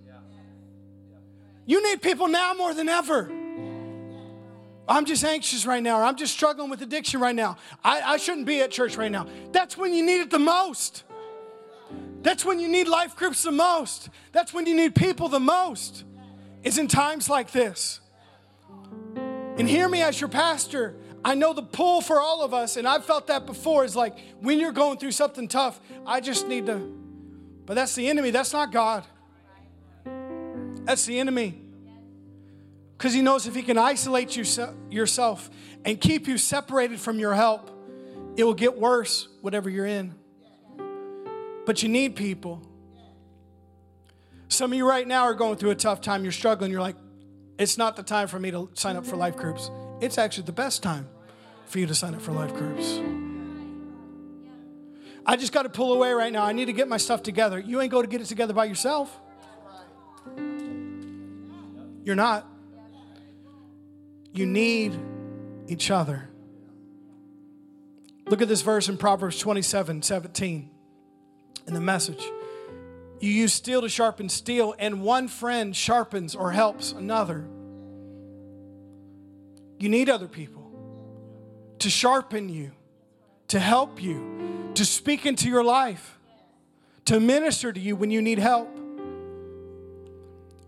You 1.66 1.84
need 1.84 2.02
people 2.02 2.30
now 2.30 2.54
more 2.54 2.74
than 2.74 2.88
ever. 2.88 3.30
I'm 4.88 5.04
just 5.04 5.26
anxious 5.26 5.66
right 5.66 5.84
now, 5.84 6.00
or 6.00 6.04
I'm 6.06 6.16
just 6.16 6.34
struggling 6.34 6.70
with 6.70 6.82
addiction 6.84 7.20
right 7.20 7.36
now. 7.36 7.58
I, 7.84 8.14
I 8.14 8.16
shouldn't 8.16 8.46
be 8.46 8.62
at 8.62 8.72
church 8.72 8.96
right 8.96 9.12
now. 9.12 9.28
That's 9.52 9.78
when 9.78 9.94
you 9.94 10.06
need 10.06 10.22
it 10.22 10.32
the 10.32 10.40
most. 10.40 11.04
That's 12.22 12.46
when 12.46 12.62
you 12.62 12.70
need 12.70 12.88
life 12.88 13.18
groups 13.18 13.44
the 13.44 13.52
most. 13.52 14.08
That's 14.32 14.54
when 14.54 14.66
you 14.66 14.74
need 14.74 14.96
people 14.96 15.28
the 15.28 15.42
most 15.42 16.06
is 16.66 16.80
in 16.80 16.88
times 16.90 17.30
like 17.30 17.52
this. 17.52 18.02
And 19.16 19.70
hear 19.70 19.88
me 19.88 20.02
as 20.02 20.20
your 20.20 20.28
pastor. 20.28 20.96
I 21.24 21.36
know 21.36 21.54
the 21.54 21.64
pull 21.64 22.02
for 22.02 22.20
all 22.20 22.44
of 22.44 22.54
us, 22.54 22.76
and 22.76 22.88
I've 22.88 23.06
felt 23.06 23.28
that 23.28 23.46
before, 23.46 23.86
is 23.86 23.96
like 23.96 24.18
when 24.42 24.60
you're 24.60 24.74
going 24.74 24.98
through 24.98 25.12
something 25.12 25.48
tough, 25.48 25.80
I 26.06 26.20
just 26.20 26.48
need 26.48 26.66
to. 26.66 26.78
But 27.66 27.76
that's 27.76 27.96
the 27.96 28.10
enemy, 28.10 28.32
that's 28.32 28.52
not 28.52 28.72
God. 28.72 29.06
That's 30.84 31.06
the 31.06 31.20
enemy. 31.20 31.62
Because 32.98 33.14
he 33.14 33.22
knows 33.22 33.48
if 33.48 33.56
he 33.56 33.62
can 33.62 33.78
isolate 33.78 34.36
you, 34.36 34.46
yourself 34.90 35.50
and 35.84 36.00
keep 36.00 36.28
you 36.28 36.38
separated 36.38 37.00
from 37.00 37.20
your 37.20 37.34
help, 37.34 37.72
it 38.38 38.44
will 38.44 38.54
get 38.54 38.78
worse, 38.78 39.28
whatever 39.42 39.70
you're 39.70 39.86
in. 39.86 40.14
But 41.66 41.82
you 41.84 41.90
need 41.90 42.16
people. 42.16 42.62
Some 44.48 44.72
of 44.72 44.78
you 44.78 44.88
right 44.88 45.08
now 45.08 45.24
are 45.24 45.34
going 45.34 45.58
through 45.58 45.72
a 45.72 45.76
tough 45.76 46.02
time. 46.02 46.24
You're 46.24 46.32
struggling. 46.32 46.72
You're 46.72 46.82
like, 46.82 46.96
it's 47.58 47.78
not 47.78 47.96
the 47.96 48.04
time 48.04 48.28
for 48.28 48.40
me 48.40 48.52
to 48.52 48.70
sign 48.74 48.96
up 48.96 49.06
for 49.06 49.16
life 49.16 49.36
groups. 49.36 49.70
It's 50.02 50.18
actually 50.18 50.46
the 50.46 50.52
best 50.52 50.84
time 50.84 51.08
for 51.66 51.80
you 51.80 51.88
to 51.88 51.96
sign 51.96 52.14
up 52.14 52.22
for 52.22 52.32
life 52.32 52.54
groups. 52.54 53.00
I 55.26 55.36
just 55.38 55.52
got 55.52 55.64
to 55.64 55.70
pull 55.70 55.94
away 55.94 56.14
right 56.14 56.32
now. 56.32 56.44
I 56.44 56.52
need 56.52 56.66
to 56.66 56.74
get 56.74 56.88
my 56.88 56.98
stuff 56.98 57.24
together. 57.24 57.60
You 57.60 57.82
ain't 57.82 57.92
going 57.92 58.06
to 58.06 58.10
get 58.10 58.22
it 58.22 58.26
together 58.26 58.54
by 58.54 58.66
yourself. 58.66 59.20
You're 62.04 62.16
not. 62.16 62.48
You 64.34 64.46
need 64.46 65.00
each 65.68 65.90
other. 65.90 66.30
Look 68.28 68.42
at 68.42 68.48
this 68.48 68.62
verse 68.62 68.90
in 68.90 68.98
Proverbs 68.98 69.40
27 69.40 70.02
17 70.04 70.70
in 71.68 71.74
the 71.74 71.82
message. 71.82 72.24
You 73.26 73.32
use 73.32 73.54
steel 73.54 73.82
to 73.82 73.90
sharpen 73.90 74.30
steel, 74.30 74.76
and 74.78 75.02
one 75.02 75.28
friend 75.28 75.76
sharpens 75.76 76.36
or 76.36 76.52
helps 76.52 76.92
another. 76.92 77.44
You 79.80 79.90
need 79.90 80.10
other 80.10 80.28
people 80.28 80.62
to 81.80 81.90
sharpen 81.90 82.50
you, 82.50 82.72
to 83.48 83.60
help 83.60 84.00
you, 84.00 84.70
to 84.76 84.86
speak 84.86 85.26
into 85.26 85.50
your 85.50 85.64
life, 85.64 86.20
to 87.06 87.20
minister 87.20 87.74
to 87.74 87.80
you 87.80 87.96
when 87.96 88.12
you 88.12 88.22
need 88.22 88.38
help. 88.38 88.70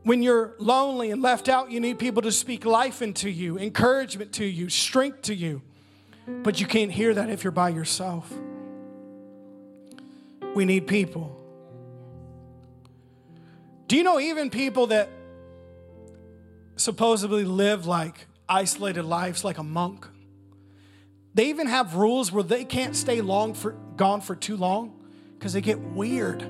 When 0.01 0.23
you're 0.23 0.55
lonely 0.57 1.11
and 1.11 1.21
left 1.21 1.49
out, 1.49 1.69
you 1.69 1.79
need 1.79 1.99
people 1.99 2.23
to 2.23 2.31
speak 2.31 2.65
life 2.65 3.03
into 3.03 3.29
you, 3.29 3.59
encouragement 3.59 4.33
to 4.33 4.45
you, 4.45 4.69
strength 4.69 5.21
to 5.23 5.35
you. 5.35 5.61
But 6.27 6.59
you 6.59 6.65
can't 6.65 6.91
hear 6.91 7.13
that 7.13 7.29
if 7.29 7.43
you're 7.43 7.51
by 7.51 7.69
yourself. 7.69 8.33
We 10.55 10.65
need 10.65 10.87
people. 10.87 11.36
Do 13.87 13.95
you 13.95 14.03
know 14.03 14.19
even 14.19 14.49
people 14.49 14.87
that 14.87 15.09
supposedly 16.75 17.45
live 17.45 17.85
like 17.85 18.27
isolated 18.47 19.03
lives 19.03 19.43
like 19.43 19.57
a 19.57 19.63
monk? 19.63 20.05
They 21.33 21.49
even 21.49 21.67
have 21.67 21.95
rules 21.95 22.31
where 22.31 22.43
they 22.43 22.65
can't 22.65 22.95
stay 22.95 23.21
long 23.21 23.53
for 23.53 23.71
gone 23.95 24.21
for 24.21 24.35
too 24.35 24.57
long 24.57 24.99
because 25.37 25.53
they 25.53 25.61
get 25.61 25.79
weird. 25.79 26.45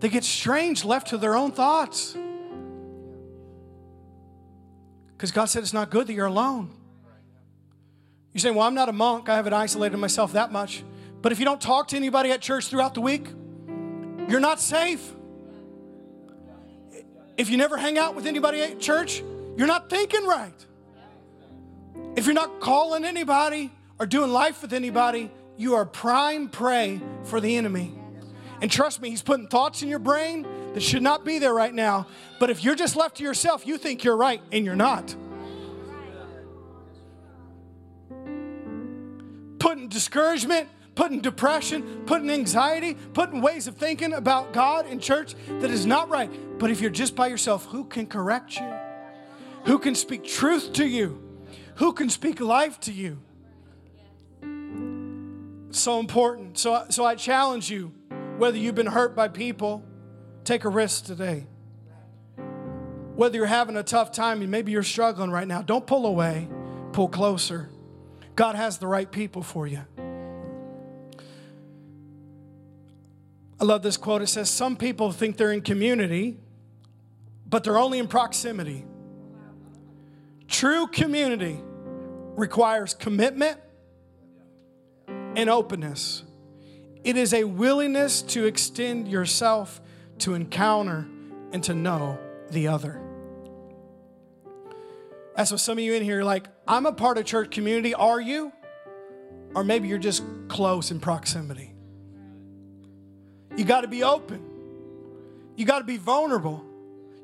They 0.00 0.08
get 0.08 0.24
strange 0.24 0.84
left 0.84 1.08
to 1.08 1.18
their 1.18 1.34
own 1.34 1.52
thoughts. 1.52 2.16
Because 5.16 5.32
God 5.32 5.46
said 5.46 5.62
it's 5.62 5.72
not 5.72 5.90
good 5.90 6.06
that 6.06 6.12
you're 6.12 6.26
alone. 6.26 6.70
You 8.32 8.40
say, 8.40 8.50
Well, 8.50 8.62
I'm 8.62 8.74
not 8.74 8.88
a 8.88 8.92
monk. 8.92 9.28
I 9.28 9.36
haven't 9.36 9.54
isolated 9.54 9.96
myself 9.96 10.34
that 10.34 10.52
much. 10.52 10.84
But 11.22 11.32
if 11.32 11.38
you 11.38 11.44
don't 11.44 11.60
talk 11.60 11.88
to 11.88 11.96
anybody 11.96 12.30
at 12.30 12.40
church 12.40 12.68
throughout 12.68 12.94
the 12.94 13.00
week, 13.00 13.26
you're 14.28 14.38
not 14.38 14.60
safe. 14.60 15.12
If 17.38 17.48
you 17.48 17.56
never 17.56 17.76
hang 17.76 17.96
out 17.96 18.16
with 18.16 18.26
anybody 18.26 18.60
at 18.60 18.80
church, 18.80 19.22
you're 19.56 19.68
not 19.68 19.88
thinking 19.88 20.26
right. 20.26 20.66
If 22.16 22.26
you're 22.26 22.34
not 22.34 22.60
calling 22.60 23.04
anybody 23.04 23.70
or 23.98 24.06
doing 24.06 24.32
life 24.32 24.60
with 24.60 24.72
anybody, 24.72 25.30
you 25.56 25.76
are 25.76 25.86
prime 25.86 26.48
prey 26.48 27.00
for 27.24 27.40
the 27.40 27.56
enemy. 27.56 27.94
And 28.60 28.70
trust 28.70 29.00
me, 29.00 29.10
he's 29.10 29.22
putting 29.22 29.46
thoughts 29.46 29.82
in 29.82 29.88
your 29.88 30.00
brain 30.00 30.46
that 30.74 30.82
should 30.82 31.02
not 31.02 31.24
be 31.24 31.38
there 31.38 31.54
right 31.54 31.72
now. 31.72 32.08
But 32.40 32.50
if 32.50 32.64
you're 32.64 32.74
just 32.74 32.96
left 32.96 33.18
to 33.18 33.22
yourself, 33.22 33.64
you 33.64 33.78
think 33.78 34.02
you're 34.02 34.16
right 34.16 34.42
and 34.50 34.64
you're 34.64 34.76
not. 34.76 35.14
Putting 39.60 39.88
discouragement, 39.88 40.68
putting 40.98 41.20
depression, 41.20 42.02
putting 42.06 42.28
anxiety, 42.28 42.94
putting 43.14 43.40
ways 43.40 43.68
of 43.68 43.76
thinking 43.76 44.12
about 44.12 44.52
God 44.52 44.84
in 44.88 44.98
church 44.98 45.36
that 45.46 45.70
is 45.70 45.86
not 45.86 46.08
right. 46.08 46.28
But 46.58 46.72
if 46.72 46.80
you're 46.80 46.90
just 46.90 47.14
by 47.14 47.28
yourself, 47.28 47.66
who 47.66 47.84
can 47.84 48.04
correct 48.04 48.56
you? 48.56 48.68
Who 49.66 49.78
can 49.78 49.94
speak 49.94 50.24
truth 50.24 50.72
to 50.72 50.84
you? 50.84 51.22
Who 51.76 51.92
can 51.92 52.10
speak 52.10 52.40
life 52.40 52.80
to 52.80 52.92
you? 52.92 53.20
So 55.70 56.00
important. 56.00 56.58
So, 56.58 56.86
so 56.88 57.04
I 57.04 57.14
challenge 57.14 57.70
you 57.70 57.92
whether 58.36 58.58
you've 58.58 58.74
been 58.74 58.86
hurt 58.86 59.14
by 59.14 59.28
people, 59.28 59.84
take 60.42 60.64
a 60.64 60.68
risk 60.68 61.04
today. 61.04 61.46
Whether 63.14 63.36
you're 63.36 63.46
having 63.46 63.76
a 63.76 63.84
tough 63.84 64.10
time 64.10 64.42
and 64.42 64.50
maybe 64.50 64.72
you're 64.72 64.82
struggling 64.82 65.30
right 65.30 65.46
now, 65.46 65.62
don't 65.62 65.86
pull 65.86 66.06
away, 66.06 66.48
pull 66.90 67.06
closer. 67.06 67.70
God 68.34 68.56
has 68.56 68.78
the 68.78 68.88
right 68.88 69.08
people 69.08 69.44
for 69.44 69.68
you. 69.68 69.82
I 73.60 73.64
love 73.64 73.82
this 73.82 73.96
quote. 73.96 74.22
It 74.22 74.28
says, 74.28 74.48
Some 74.50 74.76
people 74.76 75.12
think 75.12 75.36
they're 75.36 75.52
in 75.52 75.62
community, 75.62 76.38
but 77.46 77.64
they're 77.64 77.78
only 77.78 77.98
in 77.98 78.08
proximity. 78.08 78.84
True 80.46 80.86
community 80.86 81.60
requires 82.36 82.94
commitment 82.94 83.60
and 85.08 85.50
openness. 85.50 86.22
It 87.04 87.16
is 87.16 87.34
a 87.34 87.44
willingness 87.44 88.22
to 88.22 88.46
extend 88.46 89.08
yourself 89.08 89.80
to 90.18 90.34
encounter 90.34 91.06
and 91.52 91.62
to 91.64 91.74
know 91.74 92.18
the 92.50 92.68
other. 92.68 93.00
That's 95.36 95.50
what 95.50 95.60
some 95.60 95.78
of 95.78 95.84
you 95.84 95.94
in 95.94 96.02
here 96.02 96.20
are 96.20 96.24
like, 96.24 96.48
I'm 96.66 96.86
a 96.86 96.92
part 96.92 97.18
of 97.18 97.24
church 97.24 97.50
community. 97.50 97.94
Are 97.94 98.20
you? 98.20 98.52
Or 99.54 99.62
maybe 99.62 99.88
you're 99.88 99.98
just 99.98 100.24
close 100.48 100.90
in 100.90 100.98
proximity. 100.98 101.67
You 103.58 103.64
got 103.64 103.80
to 103.80 103.88
be 103.88 104.04
open. 104.04 104.40
You 105.56 105.66
got 105.66 105.80
to 105.80 105.84
be 105.84 105.96
vulnerable. 105.96 106.64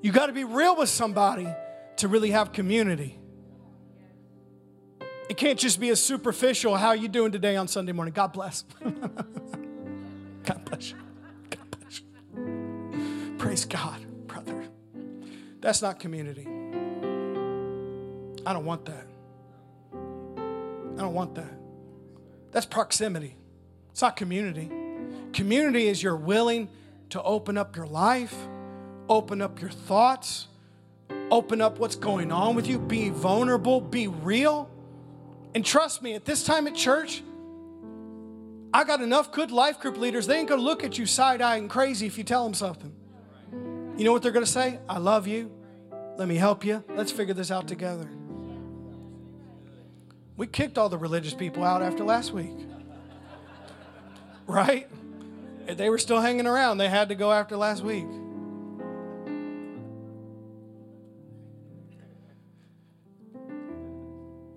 You 0.02 0.10
got 0.10 0.26
to 0.26 0.32
be 0.32 0.42
real 0.42 0.74
with 0.76 0.88
somebody 0.88 1.46
to 1.98 2.08
really 2.08 2.32
have 2.32 2.52
community. 2.52 3.16
It 5.30 5.36
can't 5.36 5.60
just 5.60 5.78
be 5.78 5.90
a 5.90 5.96
superficial, 5.96 6.74
how 6.74 6.88
are 6.88 6.96
you 6.96 7.06
doing 7.06 7.30
today 7.30 7.54
on 7.54 7.68
Sunday 7.68 7.92
morning? 7.92 8.12
God 8.12 8.32
bless. 8.32 8.64
God 8.82 10.64
bless 10.64 10.90
you. 10.90 10.96
God 11.50 11.70
bless 11.70 12.00
you. 12.00 13.34
Praise 13.38 13.64
God, 13.64 14.04
brother. 14.26 14.64
That's 15.60 15.82
not 15.82 16.00
community. 16.00 16.48
I 18.44 18.52
don't 18.52 18.64
want 18.64 18.86
that. 18.86 19.06
I 19.94 21.00
don't 21.00 21.14
want 21.14 21.36
that. 21.36 21.54
That's 22.50 22.66
proximity. 22.66 23.36
It's 23.92 24.02
not 24.02 24.16
community. 24.16 24.68
Community 25.34 25.88
is 25.88 26.02
you're 26.02 26.16
willing 26.16 26.68
to 27.10 27.20
open 27.22 27.58
up 27.58 27.74
your 27.76 27.86
life, 27.86 28.34
open 29.08 29.42
up 29.42 29.60
your 29.60 29.70
thoughts, 29.70 30.46
open 31.30 31.60
up 31.60 31.78
what's 31.80 31.96
going 31.96 32.30
on 32.30 32.54
with 32.54 32.68
you, 32.68 32.78
be 32.78 33.10
vulnerable, 33.10 33.80
be 33.80 34.06
real. 34.06 34.70
And 35.54 35.66
trust 35.66 36.02
me, 36.02 36.14
at 36.14 36.24
this 36.24 36.44
time 36.44 36.68
at 36.68 36.76
church, 36.76 37.22
I 38.72 38.84
got 38.84 39.00
enough 39.00 39.32
good 39.32 39.50
life 39.50 39.80
group 39.80 39.96
leaders, 39.96 40.26
they 40.28 40.38
ain't 40.38 40.48
gonna 40.48 40.62
look 40.62 40.84
at 40.84 40.98
you 40.98 41.06
side 41.06 41.42
eyeing 41.42 41.68
crazy 41.68 42.06
if 42.06 42.16
you 42.16 42.24
tell 42.24 42.44
them 42.44 42.54
something. 42.54 42.92
You 43.96 44.04
know 44.04 44.12
what 44.12 44.22
they're 44.22 44.32
gonna 44.32 44.46
say? 44.46 44.78
I 44.88 44.98
love 44.98 45.26
you. 45.26 45.50
Let 46.16 46.28
me 46.28 46.36
help 46.36 46.64
you. 46.64 46.84
Let's 46.90 47.10
figure 47.10 47.34
this 47.34 47.50
out 47.50 47.66
together. 47.66 48.08
We 50.36 50.46
kicked 50.46 50.78
all 50.78 50.88
the 50.88 50.98
religious 50.98 51.34
people 51.34 51.64
out 51.64 51.82
after 51.82 52.04
last 52.04 52.32
week. 52.32 52.56
Right? 54.46 54.88
They 55.66 55.88
were 55.88 55.98
still 55.98 56.20
hanging 56.20 56.46
around, 56.46 56.78
they 56.78 56.88
had 56.88 57.08
to 57.08 57.14
go 57.14 57.32
after 57.32 57.56
last 57.56 57.82
week. 57.82 58.06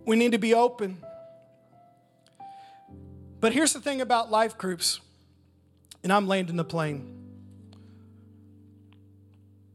We 0.05 0.15
need 0.15 0.31
to 0.31 0.37
be 0.37 0.53
open. 0.53 1.03
But 3.39 3.53
here's 3.53 3.73
the 3.73 3.81
thing 3.81 4.01
about 4.01 4.31
life 4.31 4.57
groups, 4.57 4.99
and 6.03 6.11
I'm 6.11 6.27
landing 6.27 6.55
the 6.55 6.63
plane 6.63 7.13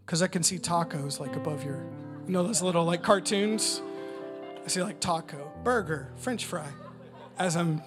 because 0.04 0.20
I 0.20 0.26
can 0.26 0.42
see 0.42 0.58
tacos 0.58 1.20
like 1.20 1.36
above 1.36 1.64
your, 1.64 1.84
you 2.26 2.32
know, 2.32 2.42
those 2.42 2.60
little 2.60 2.84
like 2.84 3.02
cartoons. 3.02 3.80
I 4.64 4.68
see 4.68 4.82
like 4.82 5.00
taco, 5.00 5.52
burger, 5.64 6.08
French 6.16 6.44
fry. 6.44 6.66
As 7.38 7.56
I'm, 7.56 7.82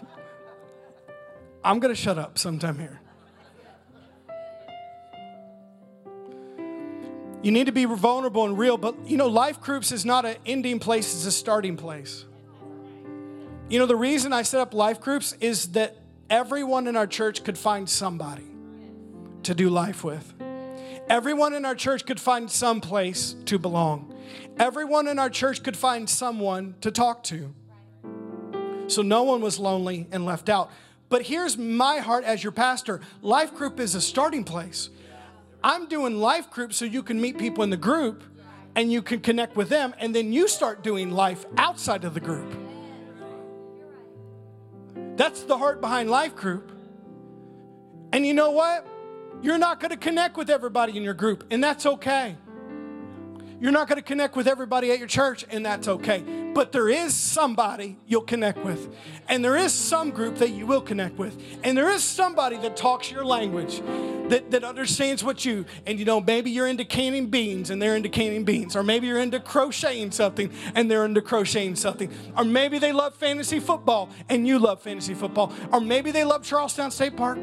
I'm 1.63 1.79
gonna 1.79 1.95
shut 1.95 2.17
up 2.17 2.37
sometime 2.37 2.79
here. 2.79 3.01
You 7.45 7.51
need 7.51 7.67
to 7.67 7.71
be 7.71 7.85
vulnerable 7.85 8.43
and 8.45 8.57
real, 8.57 8.75
but 8.75 9.07
you 9.07 9.17
know, 9.17 9.27
life 9.27 9.61
groups 9.61 9.91
is 9.91 10.03
not 10.03 10.25
an 10.25 10.37
ending 10.47 10.79
place, 10.79 11.13
it's 11.13 11.27
a 11.27 11.31
starting 11.31 11.77
place. 11.77 12.25
You 13.69 13.77
know, 13.77 13.85
the 13.85 13.95
reason 13.95 14.33
I 14.33 14.41
set 14.41 14.61
up 14.61 14.73
life 14.73 14.99
groups 14.99 15.33
is 15.39 15.67
that 15.73 15.95
everyone 16.27 16.87
in 16.87 16.95
our 16.95 17.05
church 17.05 17.43
could 17.43 17.55
find 17.55 17.87
somebody 17.87 18.47
to 19.43 19.53
do 19.53 19.69
life 19.69 20.03
with. 20.03 20.33
Everyone 21.07 21.53
in 21.53 21.65
our 21.65 21.75
church 21.75 22.07
could 22.07 22.19
find 22.19 22.49
some 22.49 22.81
place 22.81 23.35
to 23.45 23.59
belong. 23.59 24.15
Everyone 24.57 25.07
in 25.07 25.19
our 25.19 25.29
church 25.29 25.61
could 25.61 25.77
find 25.77 26.09
someone 26.09 26.73
to 26.81 26.89
talk 26.89 27.23
to. 27.25 27.53
So 28.87 29.03
no 29.03 29.21
one 29.21 29.41
was 29.41 29.59
lonely 29.59 30.07
and 30.11 30.25
left 30.25 30.49
out. 30.49 30.71
But 31.09 31.21
here's 31.21 31.59
my 31.59 31.99
heart 31.99 32.23
as 32.23 32.41
your 32.41 32.53
pastor 32.53 33.01
life 33.21 33.53
group 33.53 33.79
is 33.79 33.93
a 33.93 34.01
starting 34.01 34.45
place. 34.45 34.89
I'm 35.65 35.87
doing 35.87 36.19
life 36.19 36.51
groups 36.51 36.77
so 36.77 36.85
you 36.85 37.01
can 37.01 37.19
meet 37.19 37.39
people 37.39 37.63
in 37.63 37.71
the 37.71 37.75
group 37.75 38.23
and 38.75 38.91
you 38.91 39.01
can 39.01 39.19
connect 39.19 39.55
with 39.55 39.67
them, 39.69 39.95
and 39.97 40.13
then 40.13 40.31
you 40.31 40.47
start 40.47 40.83
doing 40.83 41.09
life 41.09 41.45
outside 41.57 42.03
of 42.03 42.13
the 42.13 42.19
group. 42.19 42.53
That's 45.15 45.41
the 45.43 45.57
heart 45.57 45.81
behind 45.81 46.09
life 46.09 46.35
group. 46.35 46.71
And 48.11 48.25
you 48.25 48.33
know 48.33 48.51
what? 48.51 48.85
You're 49.41 49.57
not 49.57 49.79
going 49.79 49.91
to 49.91 49.97
connect 49.97 50.37
with 50.37 50.49
everybody 50.49 50.97
in 50.97 51.03
your 51.03 51.13
group, 51.13 51.45
and 51.49 51.63
that's 51.63 51.85
okay. 51.85 52.35
You're 53.59 53.71
not 53.71 53.87
going 53.87 53.97
to 53.97 54.05
connect 54.05 54.35
with 54.35 54.47
everybody 54.47 54.91
at 54.91 54.99
your 54.99 55.07
church, 55.07 55.45
and 55.49 55.65
that's 55.65 55.87
okay. 55.87 56.44
But 56.55 56.71
there 56.71 56.87
is 56.87 57.13
somebody 57.13 57.97
you'll 58.07 58.21
connect 58.21 58.59
with, 58.59 58.95
and 59.27 59.43
there 59.43 59.57
is 59.57 59.73
some 59.73 60.09
group 60.09 60.37
that 60.37 60.51
you 60.51 60.65
will 60.65 60.79
connect 60.79 61.17
with, 61.17 61.37
and 61.65 61.77
there 61.77 61.91
is 61.91 62.01
somebody 62.01 62.55
that 62.59 62.77
talks 62.77 63.11
your 63.11 63.25
language, 63.25 63.81
that, 64.29 64.51
that 64.51 64.63
understands 64.63 65.21
what 65.21 65.43
you, 65.43 65.65
and 65.85 65.99
you 65.99 66.05
know, 66.05 66.21
maybe 66.21 66.49
you're 66.49 66.67
into 66.67 66.85
canning 66.85 67.27
beans 67.27 67.69
and 67.69 67.81
they're 67.81 67.97
into 67.97 68.07
canning 68.07 68.45
beans, 68.45 68.73
or 68.73 68.83
maybe 68.83 69.05
you're 69.05 69.19
into 69.19 69.41
crocheting 69.41 70.11
something 70.11 70.49
and 70.75 70.89
they're 70.89 71.03
into 71.03 71.21
crocheting 71.21 71.75
something, 71.75 72.09
or 72.37 72.45
maybe 72.45 72.79
they 72.79 72.93
love 72.93 73.13
fantasy 73.15 73.59
football 73.59 74.09
and 74.29 74.47
you 74.47 74.57
love 74.57 74.81
fantasy 74.81 75.13
football, 75.13 75.51
or 75.73 75.81
maybe 75.81 76.09
they 76.11 76.23
love 76.23 76.41
Charlestown 76.41 76.89
State 76.89 77.17
Park. 77.17 77.37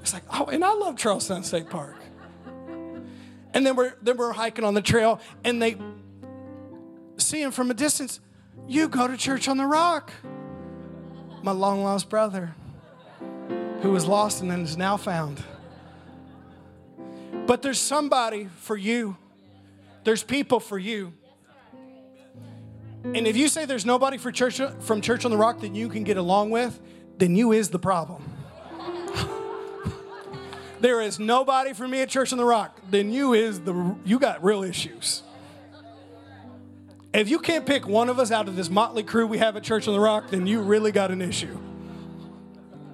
It's 0.00 0.12
like, 0.12 0.22
oh, 0.32 0.46
and 0.46 0.64
I 0.64 0.74
love 0.74 0.96
Charlestown 0.96 1.42
State 1.42 1.68
Park. 1.68 1.96
And 3.52 3.66
then 3.66 3.74
we're 3.74 3.94
then 4.00 4.16
we're 4.16 4.32
hiking 4.32 4.64
on 4.64 4.74
the 4.74 4.82
trail, 4.82 5.20
and 5.42 5.60
they 5.60 5.76
see 7.24 7.42
him 7.42 7.50
from 7.50 7.70
a 7.70 7.74
distance. 7.74 8.20
You 8.66 8.88
go 8.88 9.08
to 9.08 9.16
church 9.16 9.48
on 9.48 9.56
the 9.56 9.66
rock. 9.66 10.12
My 11.42 11.52
long 11.52 11.82
lost 11.82 12.08
brother, 12.08 12.54
who 13.82 13.90
was 13.90 14.06
lost 14.06 14.40
and 14.40 14.50
then 14.50 14.60
is 14.60 14.76
now 14.76 14.96
found. 14.96 15.42
But 17.46 17.60
there's 17.60 17.80
somebody 17.80 18.48
for 18.60 18.76
you. 18.76 19.16
There's 20.04 20.22
people 20.22 20.60
for 20.60 20.78
you. 20.78 21.12
And 23.04 23.26
if 23.26 23.36
you 23.36 23.48
say 23.48 23.66
there's 23.66 23.84
nobody 23.84 24.16
for 24.16 24.32
church 24.32 24.60
from 24.80 25.02
Church 25.02 25.26
on 25.26 25.30
the 25.30 25.36
Rock 25.36 25.60
that 25.60 25.74
you 25.74 25.90
can 25.90 26.04
get 26.04 26.16
along 26.16 26.50
with, 26.50 26.80
then 27.18 27.36
you 27.36 27.52
is 27.52 27.68
the 27.68 27.78
problem. 27.78 28.24
there 30.80 31.02
is 31.02 31.18
nobody 31.18 31.74
for 31.74 31.86
me 31.86 32.00
at 32.00 32.08
Church 32.08 32.32
on 32.32 32.38
the 32.38 32.44
Rock, 32.44 32.80
then 32.90 33.12
you 33.12 33.34
is 33.34 33.60
the 33.60 33.94
you 34.06 34.18
got 34.18 34.42
real 34.42 34.62
issues. 34.62 35.22
If 37.14 37.28
you 37.28 37.38
can't 37.38 37.64
pick 37.64 37.86
one 37.86 38.08
of 38.08 38.18
us 38.18 38.30
out 38.30 38.48
of 38.48 38.56
this 38.56 38.68
motley 38.68 39.04
crew 39.04 39.26
we 39.26 39.38
have 39.38 39.56
at 39.56 39.62
Church 39.62 39.86
on 39.88 39.94
the 39.94 40.00
Rock, 40.00 40.30
then 40.30 40.46
you 40.46 40.60
really 40.60 40.92
got 40.92 41.10
an 41.10 41.22
issue. 41.22 41.58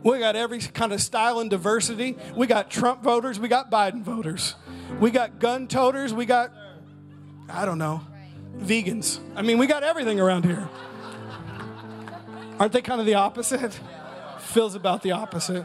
We 0.03 0.18
got 0.18 0.37
every 0.37 0.61
kind 0.61 0.93
of 0.93 1.01
style 1.01 1.41
and 1.41 1.51
diversity. 1.51 2.16
We 2.37 2.47
got 2.47 2.71
Trump 2.71 3.03
voters, 3.03 3.41
we 3.41 3.49
got 3.49 3.71
Biden 3.71 4.03
voters. 4.03 4.55
We 5.01 5.11
got 5.11 5.39
gun 5.39 5.66
toters, 5.66 6.12
we 6.12 6.27
got 6.27 6.53
I 7.49 7.64
don't 7.64 7.79
know, 7.79 8.03
vegans. 8.59 9.18
I 9.35 9.43
mean, 9.43 9.59
we 9.59 9.66
got 9.66 9.83
everything 9.83 10.21
around 10.21 10.45
here. 10.45 10.68
Aren't 12.61 12.73
they 12.73 12.83
kind 12.83 13.01
of 13.01 13.07
the 13.07 13.14
opposite? 13.14 13.81
Feels 14.39 14.75
about 14.75 15.03
the 15.03 15.12
opposite 15.12 15.64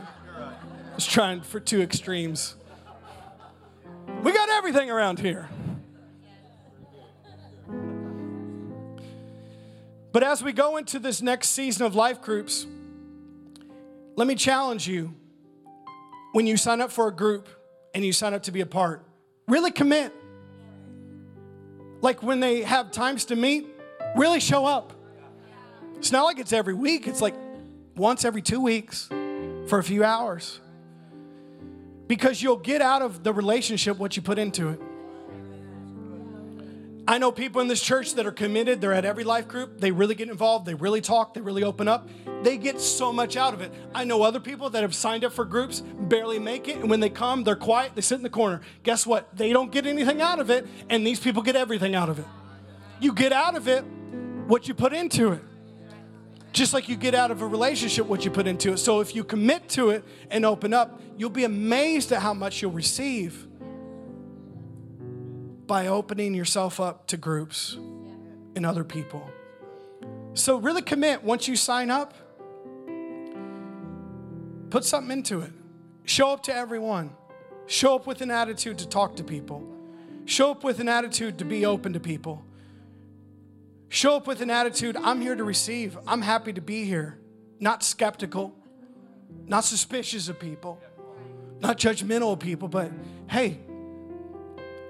was 0.95 1.05
trying 1.05 1.41
for 1.41 1.59
two 1.59 1.81
extremes. 1.81 2.55
We 4.23 4.31
got 4.31 4.49
everything 4.49 4.89
around 4.89 5.19
here. 5.19 5.49
But 10.15 10.23
as 10.23 10.41
we 10.41 10.53
go 10.53 10.77
into 10.77 10.97
this 10.97 11.21
next 11.21 11.49
season 11.49 11.85
of 11.85 11.93
life 11.93 12.21
groups, 12.21 12.65
let 14.15 14.25
me 14.25 14.35
challenge 14.35 14.87
you 14.87 15.13
when 16.31 16.47
you 16.47 16.55
sign 16.55 16.79
up 16.79 16.89
for 16.89 17.09
a 17.09 17.11
group 17.13 17.49
and 17.93 18.05
you 18.05 18.13
sign 18.13 18.33
up 18.33 18.43
to 18.43 18.53
be 18.53 18.61
a 18.61 18.65
part, 18.65 19.03
really 19.49 19.71
commit. 19.71 20.13
Like 21.99 22.23
when 22.23 22.39
they 22.39 22.61
have 22.61 22.91
times 22.91 23.25
to 23.25 23.35
meet, 23.35 23.67
really 24.15 24.39
show 24.39 24.65
up. 24.65 24.93
It's 25.97 26.13
not 26.13 26.23
like 26.23 26.39
it's 26.39 26.53
every 26.53 26.75
week, 26.75 27.07
it's 27.07 27.19
like 27.19 27.35
once 27.97 28.23
every 28.23 28.41
two 28.41 28.61
weeks 28.61 29.09
for 29.67 29.79
a 29.79 29.83
few 29.83 30.05
hours 30.05 30.61
because 32.07 32.41
you'll 32.41 32.55
get 32.55 32.81
out 32.81 33.01
of 33.01 33.25
the 33.25 33.33
relationship 33.33 33.97
what 33.97 34.15
you 34.15 34.21
put 34.21 34.39
into 34.39 34.69
it. 34.69 34.79
I 37.07 37.19
know 37.19 37.31
people 37.31 37.61
in 37.61 37.67
this 37.67 37.81
church 37.81 38.15
that 38.15 38.25
are 38.25 38.31
committed, 38.31 38.81
they're 38.81 38.93
at 38.93 39.05
every 39.05 39.23
life 39.23 39.47
group, 39.47 39.79
they 39.79 39.91
really 39.91 40.15
get 40.15 40.27
involved, 40.27 40.65
they 40.65 40.73
really 40.73 41.01
talk, 41.01 41.35
they 41.35 41.41
really 41.41 41.63
open 41.63 41.87
up. 41.87 42.09
They 42.41 42.57
get 42.57 42.81
so 42.81 43.13
much 43.13 43.37
out 43.37 43.53
of 43.53 43.61
it. 43.61 43.71
I 43.93 44.05
know 44.05 44.23
other 44.23 44.39
people 44.39 44.71
that 44.71 44.81
have 44.81 44.95
signed 44.95 45.23
up 45.23 45.31
for 45.31 45.45
groups, 45.45 45.81
barely 45.81 46.39
make 46.39 46.67
it, 46.67 46.77
and 46.77 46.89
when 46.89 46.99
they 46.99 47.11
come, 47.11 47.43
they're 47.43 47.55
quiet, 47.55 47.91
they 47.93 48.01
sit 48.01 48.15
in 48.15 48.23
the 48.23 48.29
corner. 48.29 48.61
Guess 48.81 49.05
what? 49.05 49.35
They 49.37 49.53
don't 49.53 49.71
get 49.71 49.85
anything 49.85 50.19
out 50.19 50.39
of 50.39 50.49
it, 50.49 50.67
and 50.89 51.05
these 51.05 51.19
people 51.19 51.43
get 51.43 51.55
everything 51.55 51.93
out 51.93 52.09
of 52.09 52.17
it. 52.17 52.25
You 52.99 53.13
get 53.13 53.31
out 53.31 53.55
of 53.55 53.67
it 53.67 53.83
what 54.47 54.67
you 54.67 54.73
put 54.73 54.93
into 54.93 55.31
it 55.31 55.43
just 56.53 56.73
like 56.73 56.87
you 56.87 56.95
get 56.95 57.13
out 57.13 57.31
of 57.31 57.41
a 57.41 57.45
relationship 57.47 58.05
what 58.05 58.23
you 58.23 58.31
put 58.31 58.47
into 58.47 58.71
it. 58.71 58.77
So 58.77 59.01
if 59.01 59.13
you 59.13 59.25
commit 59.25 59.67
to 59.69 59.89
it 59.89 60.05
and 60.31 60.45
open 60.45 60.73
up, 60.73 61.01
you'll 61.17 61.29
be 61.29 61.43
amazed 61.43 62.13
at 62.13 62.21
how 62.21 62.33
much 62.33 62.61
you'll 62.61 62.71
receive 62.71 63.45
by 65.67 65.87
opening 65.87 66.33
yourself 66.33 66.79
up 66.79 67.07
to 67.07 67.17
groups 67.17 67.75
and 68.55 68.65
other 68.65 68.83
people. 68.83 69.29
So 70.33 70.57
really 70.57 70.81
commit 70.81 71.23
once 71.23 71.47
you 71.47 71.55
sign 71.55 71.89
up. 71.89 72.13
Put 74.69 74.83
something 74.83 75.17
into 75.17 75.41
it. 75.41 75.51
Show 76.03 76.29
up 76.29 76.43
to 76.43 76.55
everyone. 76.55 77.11
Show 77.67 77.95
up 77.95 78.05
with 78.05 78.21
an 78.21 78.31
attitude 78.31 78.77
to 78.79 78.87
talk 78.87 79.15
to 79.15 79.23
people. 79.23 79.65
Show 80.25 80.51
up 80.51 80.63
with 80.63 80.79
an 80.79 80.89
attitude 80.89 81.39
to 81.39 81.45
be 81.45 81.65
open 81.65 81.93
to 81.93 81.99
people. 81.99 82.43
Show 83.89 84.17
up 84.17 84.27
with 84.27 84.41
an 84.41 84.49
attitude 84.49 84.97
I'm 84.97 85.21
here 85.21 85.35
to 85.35 85.43
receive, 85.43 85.97
I'm 86.07 86.21
happy 86.21 86.51
to 86.53 86.61
be 86.61 86.83
here, 86.83 87.17
not 87.59 87.83
skeptical, 87.83 88.53
not 89.45 89.63
suspicious 89.63 90.27
of 90.27 90.39
people, 90.39 90.79
not 91.59 91.77
judgmental 91.77 92.33
of 92.33 92.39
people, 92.39 92.67
but 92.67 92.91
hey, 93.29 93.59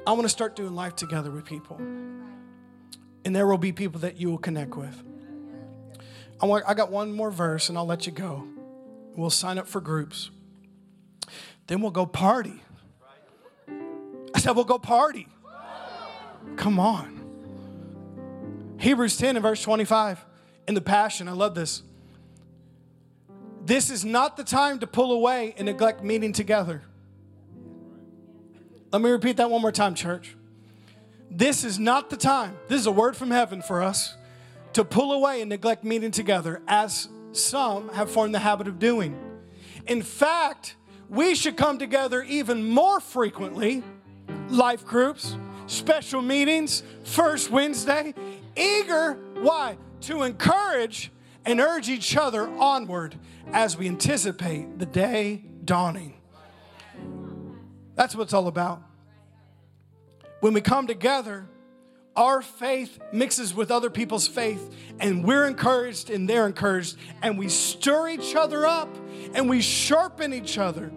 I 0.07 0.11
want 0.11 0.23
to 0.23 0.29
start 0.29 0.55
doing 0.55 0.75
life 0.75 0.95
together 0.95 1.31
with 1.31 1.45
people. 1.45 1.77
And 1.77 3.35
there 3.35 3.47
will 3.47 3.57
be 3.57 3.71
people 3.71 4.01
that 4.01 4.17
you 4.17 4.29
will 4.29 4.37
connect 4.37 4.75
with. 4.75 5.01
I, 6.39 6.45
want, 6.45 6.63
I 6.67 6.73
got 6.75 6.91
one 6.91 7.11
more 7.11 7.31
verse 7.31 7.69
and 7.69 7.77
I'll 7.77 7.87
let 7.87 8.05
you 8.05 8.11
go. 8.11 8.47
We'll 9.15 9.29
sign 9.29 9.57
up 9.57 9.67
for 9.67 9.81
groups. 9.81 10.29
Then 11.67 11.81
we'll 11.81 11.91
go 11.91 12.05
party. 12.05 12.61
I 13.67 14.39
said, 14.39 14.51
we'll 14.51 14.65
go 14.65 14.77
party. 14.77 15.27
Come 16.55 16.79
on. 16.79 18.75
Hebrews 18.77 19.17
10 19.17 19.37
and 19.37 19.43
verse 19.43 19.63
25 19.63 20.23
in 20.67 20.75
the 20.75 20.81
Passion. 20.81 21.27
I 21.27 21.31
love 21.31 21.55
this. 21.55 21.81
This 23.63 23.89
is 23.89 24.05
not 24.05 24.37
the 24.37 24.43
time 24.43 24.77
to 24.79 24.87
pull 24.87 25.11
away 25.11 25.55
and 25.57 25.65
neglect 25.65 26.03
meeting 26.03 26.33
together. 26.33 26.83
Let 28.91 29.01
me 29.01 29.09
repeat 29.09 29.37
that 29.37 29.49
one 29.49 29.61
more 29.61 29.71
time, 29.71 29.95
church. 29.95 30.35
This 31.29 31.63
is 31.63 31.79
not 31.79 32.09
the 32.09 32.17
time, 32.17 32.57
this 32.67 32.79
is 32.79 32.87
a 32.87 32.91
word 32.91 33.17
from 33.17 33.31
heaven 33.31 33.61
for 33.61 33.81
us, 33.81 34.15
to 34.73 34.85
pull 34.85 35.11
away 35.11 35.41
and 35.41 35.49
neglect 35.49 35.83
meeting 35.83 36.11
together, 36.11 36.61
as 36.67 37.09
some 37.31 37.89
have 37.89 38.09
formed 38.09 38.33
the 38.33 38.39
habit 38.39 38.67
of 38.67 38.79
doing. 38.79 39.19
In 39.87 40.01
fact, 40.01 40.75
we 41.09 41.35
should 41.35 41.57
come 41.57 41.77
together 41.77 42.23
even 42.23 42.67
more 42.67 42.99
frequently, 42.99 43.83
life 44.49 44.85
groups, 44.85 45.35
special 45.67 46.21
meetings, 46.21 46.83
first 47.03 47.51
Wednesday, 47.51 48.13
eager, 48.55 49.13
why? 49.41 49.77
To 50.01 50.23
encourage 50.23 51.11
and 51.45 51.59
urge 51.59 51.89
each 51.89 52.15
other 52.15 52.47
onward 52.57 53.15
as 53.51 53.77
we 53.77 53.87
anticipate 53.87 54.79
the 54.79 54.85
day 54.85 55.43
dawning. 55.63 56.14
That's 57.95 58.15
what 58.15 58.23
it's 58.23 58.33
all 58.33 58.47
about. 58.47 58.81
When 60.41 60.53
we 60.53 60.61
come 60.61 60.87
together, 60.87 61.47
our 62.15 62.41
faith 62.41 62.99
mixes 63.11 63.53
with 63.53 63.71
other 63.71 63.89
people's 63.89 64.27
faith, 64.27 64.73
and 64.99 65.23
we're 65.23 65.45
encouraged 65.45 66.09
and 66.09 66.29
they're 66.29 66.45
encouraged, 66.45 66.97
and 67.21 67.37
we 67.37 67.49
stir 67.49 68.09
each 68.09 68.35
other 68.35 68.65
up 68.65 68.95
and 69.33 69.49
we 69.49 69.61
sharpen 69.61 70.33
each 70.33 70.57
other 70.57 70.91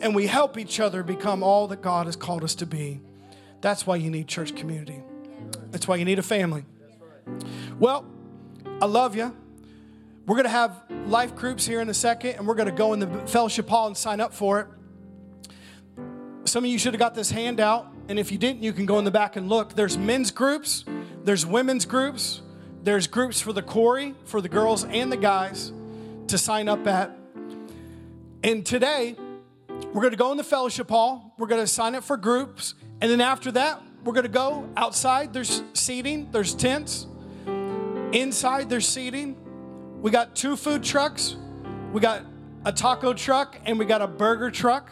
and 0.00 0.14
we 0.14 0.26
help 0.26 0.58
each 0.58 0.80
other 0.80 1.02
become 1.02 1.42
all 1.42 1.68
that 1.68 1.80
God 1.80 2.06
has 2.06 2.16
called 2.16 2.44
us 2.44 2.54
to 2.56 2.66
be. 2.66 3.00
That's 3.60 3.86
why 3.86 3.96
you 3.96 4.10
need 4.10 4.28
church 4.28 4.54
community. 4.54 5.02
That's 5.70 5.88
why 5.88 5.96
you 5.96 6.04
need 6.04 6.18
a 6.18 6.22
family. 6.22 6.64
Well, 7.78 8.06
I 8.80 8.86
love 8.86 9.16
you. 9.16 9.36
We're 10.26 10.36
going 10.36 10.44
to 10.44 10.50
have 10.50 10.82
life 11.06 11.34
groups 11.34 11.66
here 11.66 11.80
in 11.80 11.88
a 11.88 11.94
second, 11.94 12.36
and 12.36 12.46
we're 12.46 12.54
going 12.54 12.68
to 12.68 12.74
go 12.74 12.92
in 12.92 13.00
the 13.00 13.08
fellowship 13.26 13.68
hall 13.68 13.86
and 13.86 13.96
sign 13.96 14.20
up 14.20 14.34
for 14.34 14.60
it. 14.60 14.66
Some 16.48 16.64
of 16.64 16.70
you 16.70 16.78
should 16.78 16.94
have 16.94 16.98
got 16.98 17.14
this 17.14 17.30
handout, 17.30 17.92
and 18.08 18.18
if 18.18 18.32
you 18.32 18.38
didn't, 18.38 18.62
you 18.62 18.72
can 18.72 18.86
go 18.86 18.98
in 18.98 19.04
the 19.04 19.10
back 19.10 19.36
and 19.36 19.50
look. 19.50 19.74
There's 19.74 19.98
men's 19.98 20.30
groups, 20.30 20.86
there's 21.22 21.44
women's 21.44 21.84
groups, 21.84 22.40
there's 22.82 23.06
groups 23.06 23.38
for 23.38 23.52
the 23.52 23.60
Corey, 23.60 24.14
for 24.24 24.40
the 24.40 24.48
girls 24.48 24.84
and 24.84 25.12
the 25.12 25.18
guys 25.18 25.72
to 26.28 26.38
sign 26.38 26.68
up 26.68 26.86
at. 26.86 27.14
And 28.42 28.64
today, 28.64 29.14
we're 29.92 30.00
going 30.00 30.12
to 30.12 30.16
go 30.16 30.30
in 30.30 30.38
the 30.38 30.44
fellowship 30.44 30.88
hall. 30.88 31.34
We're 31.38 31.48
going 31.48 31.60
to 31.62 31.66
sign 31.66 31.94
up 31.94 32.02
for 32.02 32.16
groups. 32.16 32.74
And 33.02 33.10
then 33.10 33.20
after 33.20 33.52
that, 33.52 33.82
we're 34.02 34.14
going 34.14 34.24
to 34.26 34.32
go 34.32 34.68
outside. 34.74 35.34
There's 35.34 35.62
seating, 35.74 36.30
there's 36.30 36.54
tents. 36.54 37.06
Inside, 38.12 38.70
there's 38.70 38.88
seating. 38.88 39.36
We 40.00 40.10
got 40.10 40.34
two 40.34 40.56
food 40.56 40.82
trucks. 40.82 41.36
We 41.92 42.00
got 42.00 42.22
a 42.64 42.72
taco 42.72 43.12
truck 43.12 43.58
and 43.66 43.78
we 43.78 43.84
got 43.84 44.00
a 44.00 44.06
burger 44.06 44.50
truck. 44.50 44.90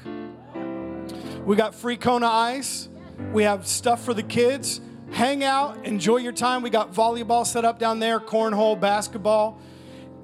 We 1.47 1.55
got 1.55 1.77
free 1.77 1.97
Kona 1.97 2.27
ice. 2.27 2.89
We 3.33 3.45
have 3.45 3.69
stuff 3.69 4.05
for 4.05 4.13
the 4.13 4.25
kids. 4.25 4.81
Hang 5.13 5.45
out, 5.45 5.87
enjoy 5.87 6.17
your 6.17 6.33
time. 6.33 6.61
We 6.61 6.71
got 6.71 6.93
volleyball 6.93 7.47
set 7.47 7.65
up 7.65 7.79
down 7.79 8.01
there, 8.01 8.19
cornhole, 8.19 8.79
basketball. 8.81 9.61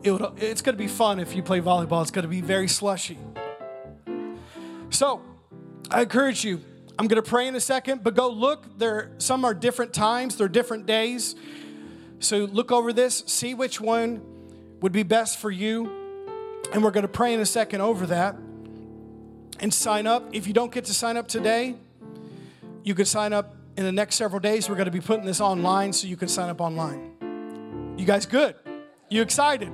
It 0.02 0.20
it's 0.38 0.62
going 0.62 0.76
to 0.76 0.82
be 0.82 0.88
fun 0.88 1.20
if 1.20 1.36
you 1.36 1.42
play 1.44 1.60
volleyball. 1.60 2.02
It's 2.02 2.10
going 2.10 2.24
to 2.24 2.28
be 2.28 2.40
very 2.40 2.66
slushy. 2.66 3.18
So, 4.90 5.22
I 5.92 6.02
encourage 6.02 6.44
you. 6.44 6.60
I'm 6.98 7.06
going 7.06 7.22
to 7.22 7.28
pray 7.30 7.46
in 7.46 7.54
a 7.54 7.60
second, 7.60 8.02
but 8.02 8.16
go 8.16 8.28
look. 8.28 8.76
There, 8.76 9.12
some 9.18 9.44
are 9.44 9.54
different 9.54 9.92
times. 9.92 10.36
They're 10.36 10.48
different 10.48 10.86
days. 10.86 11.36
So 12.18 12.38
look 12.38 12.72
over 12.72 12.92
this, 12.92 13.22
see 13.28 13.54
which 13.54 13.80
one 13.80 14.22
would 14.80 14.92
be 14.92 15.04
best 15.04 15.38
for 15.38 15.52
you, 15.52 15.88
and 16.72 16.82
we're 16.82 16.90
going 16.90 17.02
to 17.02 17.08
pray 17.08 17.32
in 17.32 17.38
a 17.38 17.46
second 17.46 17.80
over 17.80 18.06
that. 18.06 18.36
And 19.62 19.72
sign 19.72 20.06
up. 20.06 20.28
If 20.32 20.46
you 20.46 20.52
don't 20.52 20.72
get 20.72 20.84
to 20.86 20.94
sign 20.94 21.16
up 21.16 21.28
today, 21.28 21.76
you 22.84 22.94
can 22.94 23.06
sign 23.06 23.32
up 23.32 23.54
in 23.76 23.84
the 23.84 23.92
next 23.92 24.16
several 24.16 24.40
days. 24.40 24.68
We're 24.68 24.74
going 24.74 24.86
to 24.86 24.90
be 24.90 25.00
putting 25.00 25.24
this 25.24 25.40
online 25.40 25.92
so 25.92 26.06
you 26.08 26.16
can 26.16 26.28
sign 26.28 26.50
up 26.50 26.60
online. 26.60 27.94
You 27.96 28.04
guys 28.04 28.26
good? 28.26 28.56
You 29.08 29.22
excited? 29.22 29.70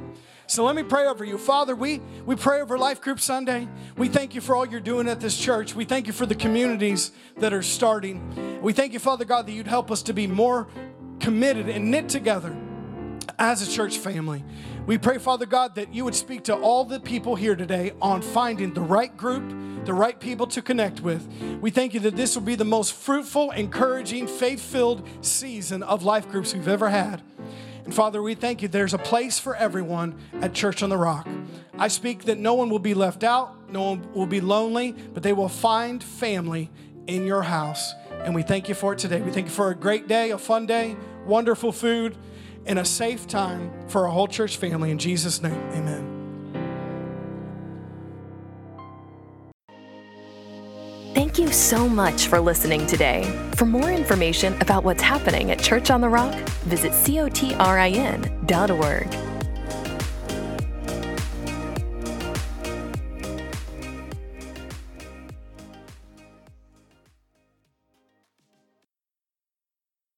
So 0.46 0.64
let 0.64 0.76
me 0.76 0.82
pray 0.82 1.06
over 1.06 1.24
you. 1.24 1.36
Father, 1.36 1.74
we, 1.74 2.00
we 2.24 2.36
pray 2.36 2.60
over 2.60 2.78
Life 2.78 3.00
Group 3.00 3.20
Sunday. 3.20 3.68
We 3.96 4.08
thank 4.08 4.34
you 4.34 4.40
for 4.40 4.56
all 4.56 4.66
you're 4.66 4.80
doing 4.80 5.08
at 5.08 5.20
this 5.20 5.36
church. 5.38 5.74
We 5.74 5.84
thank 5.84 6.06
you 6.06 6.12
for 6.12 6.26
the 6.26 6.34
communities 6.34 7.12
that 7.36 7.52
are 7.52 7.62
starting. 7.62 8.60
We 8.62 8.72
thank 8.72 8.92
you, 8.92 8.98
Father 8.98 9.24
God, 9.24 9.46
that 9.46 9.52
you'd 9.52 9.66
help 9.66 9.90
us 9.90 10.02
to 10.04 10.12
be 10.12 10.26
more 10.26 10.68
committed 11.20 11.68
and 11.68 11.90
knit 11.90 12.08
together 12.08 12.56
as 13.38 13.66
a 13.66 13.70
church 13.70 13.98
family. 13.98 14.44
We 14.88 14.96
pray, 14.96 15.18
Father 15.18 15.44
God, 15.44 15.74
that 15.74 15.92
you 15.92 16.06
would 16.06 16.14
speak 16.14 16.44
to 16.44 16.56
all 16.56 16.82
the 16.82 16.98
people 16.98 17.36
here 17.36 17.54
today 17.54 17.92
on 18.00 18.22
finding 18.22 18.72
the 18.72 18.80
right 18.80 19.14
group, 19.14 19.46
the 19.84 19.92
right 19.92 20.18
people 20.18 20.46
to 20.46 20.62
connect 20.62 21.02
with. 21.02 21.28
We 21.60 21.70
thank 21.70 21.92
you 21.92 22.00
that 22.00 22.16
this 22.16 22.34
will 22.34 22.42
be 22.42 22.54
the 22.54 22.64
most 22.64 22.94
fruitful, 22.94 23.50
encouraging, 23.50 24.26
faith 24.26 24.62
filled 24.62 25.06
season 25.20 25.82
of 25.82 26.04
life 26.04 26.30
groups 26.30 26.54
we've 26.54 26.66
ever 26.66 26.88
had. 26.88 27.20
And 27.84 27.94
Father, 27.94 28.22
we 28.22 28.34
thank 28.34 28.62
you 28.62 28.68
there's 28.68 28.94
a 28.94 28.98
place 28.98 29.38
for 29.38 29.54
everyone 29.54 30.18
at 30.40 30.54
Church 30.54 30.82
on 30.82 30.88
the 30.88 30.96
Rock. 30.96 31.28
I 31.78 31.88
speak 31.88 32.24
that 32.24 32.38
no 32.38 32.54
one 32.54 32.70
will 32.70 32.78
be 32.78 32.94
left 32.94 33.22
out, 33.22 33.70
no 33.70 33.90
one 33.90 34.10
will 34.14 34.26
be 34.26 34.40
lonely, 34.40 34.92
but 35.12 35.22
they 35.22 35.34
will 35.34 35.50
find 35.50 36.02
family 36.02 36.70
in 37.06 37.26
your 37.26 37.42
house. 37.42 37.92
And 38.24 38.34
we 38.34 38.40
thank 38.40 38.70
you 38.70 38.74
for 38.74 38.94
it 38.94 38.98
today. 38.98 39.20
We 39.20 39.32
thank 39.32 39.48
you 39.48 39.52
for 39.52 39.70
a 39.70 39.74
great 39.74 40.08
day, 40.08 40.30
a 40.30 40.38
fun 40.38 40.64
day, 40.64 40.96
wonderful 41.26 41.72
food, 41.72 42.16
and 42.68 42.78
a 42.78 42.84
safe 42.84 43.26
time 43.26 43.72
for 43.88 44.06
our 44.06 44.12
whole 44.12 44.28
church 44.28 44.58
family. 44.58 44.92
In 44.92 44.98
Jesus' 44.98 45.42
name, 45.42 45.60
amen. 45.72 46.14
Thank 51.14 51.38
you 51.38 51.50
so 51.50 51.88
much 51.88 52.28
for 52.28 52.38
listening 52.38 52.86
today. 52.86 53.24
For 53.56 53.64
more 53.64 53.90
information 53.90 54.60
about 54.60 54.84
what's 54.84 55.02
happening 55.02 55.50
at 55.50 55.60
Church 55.60 55.90
on 55.90 56.00
the 56.00 56.08
Rock, 56.08 56.34
visit 56.60 56.92
cotrin.org. 56.92 58.38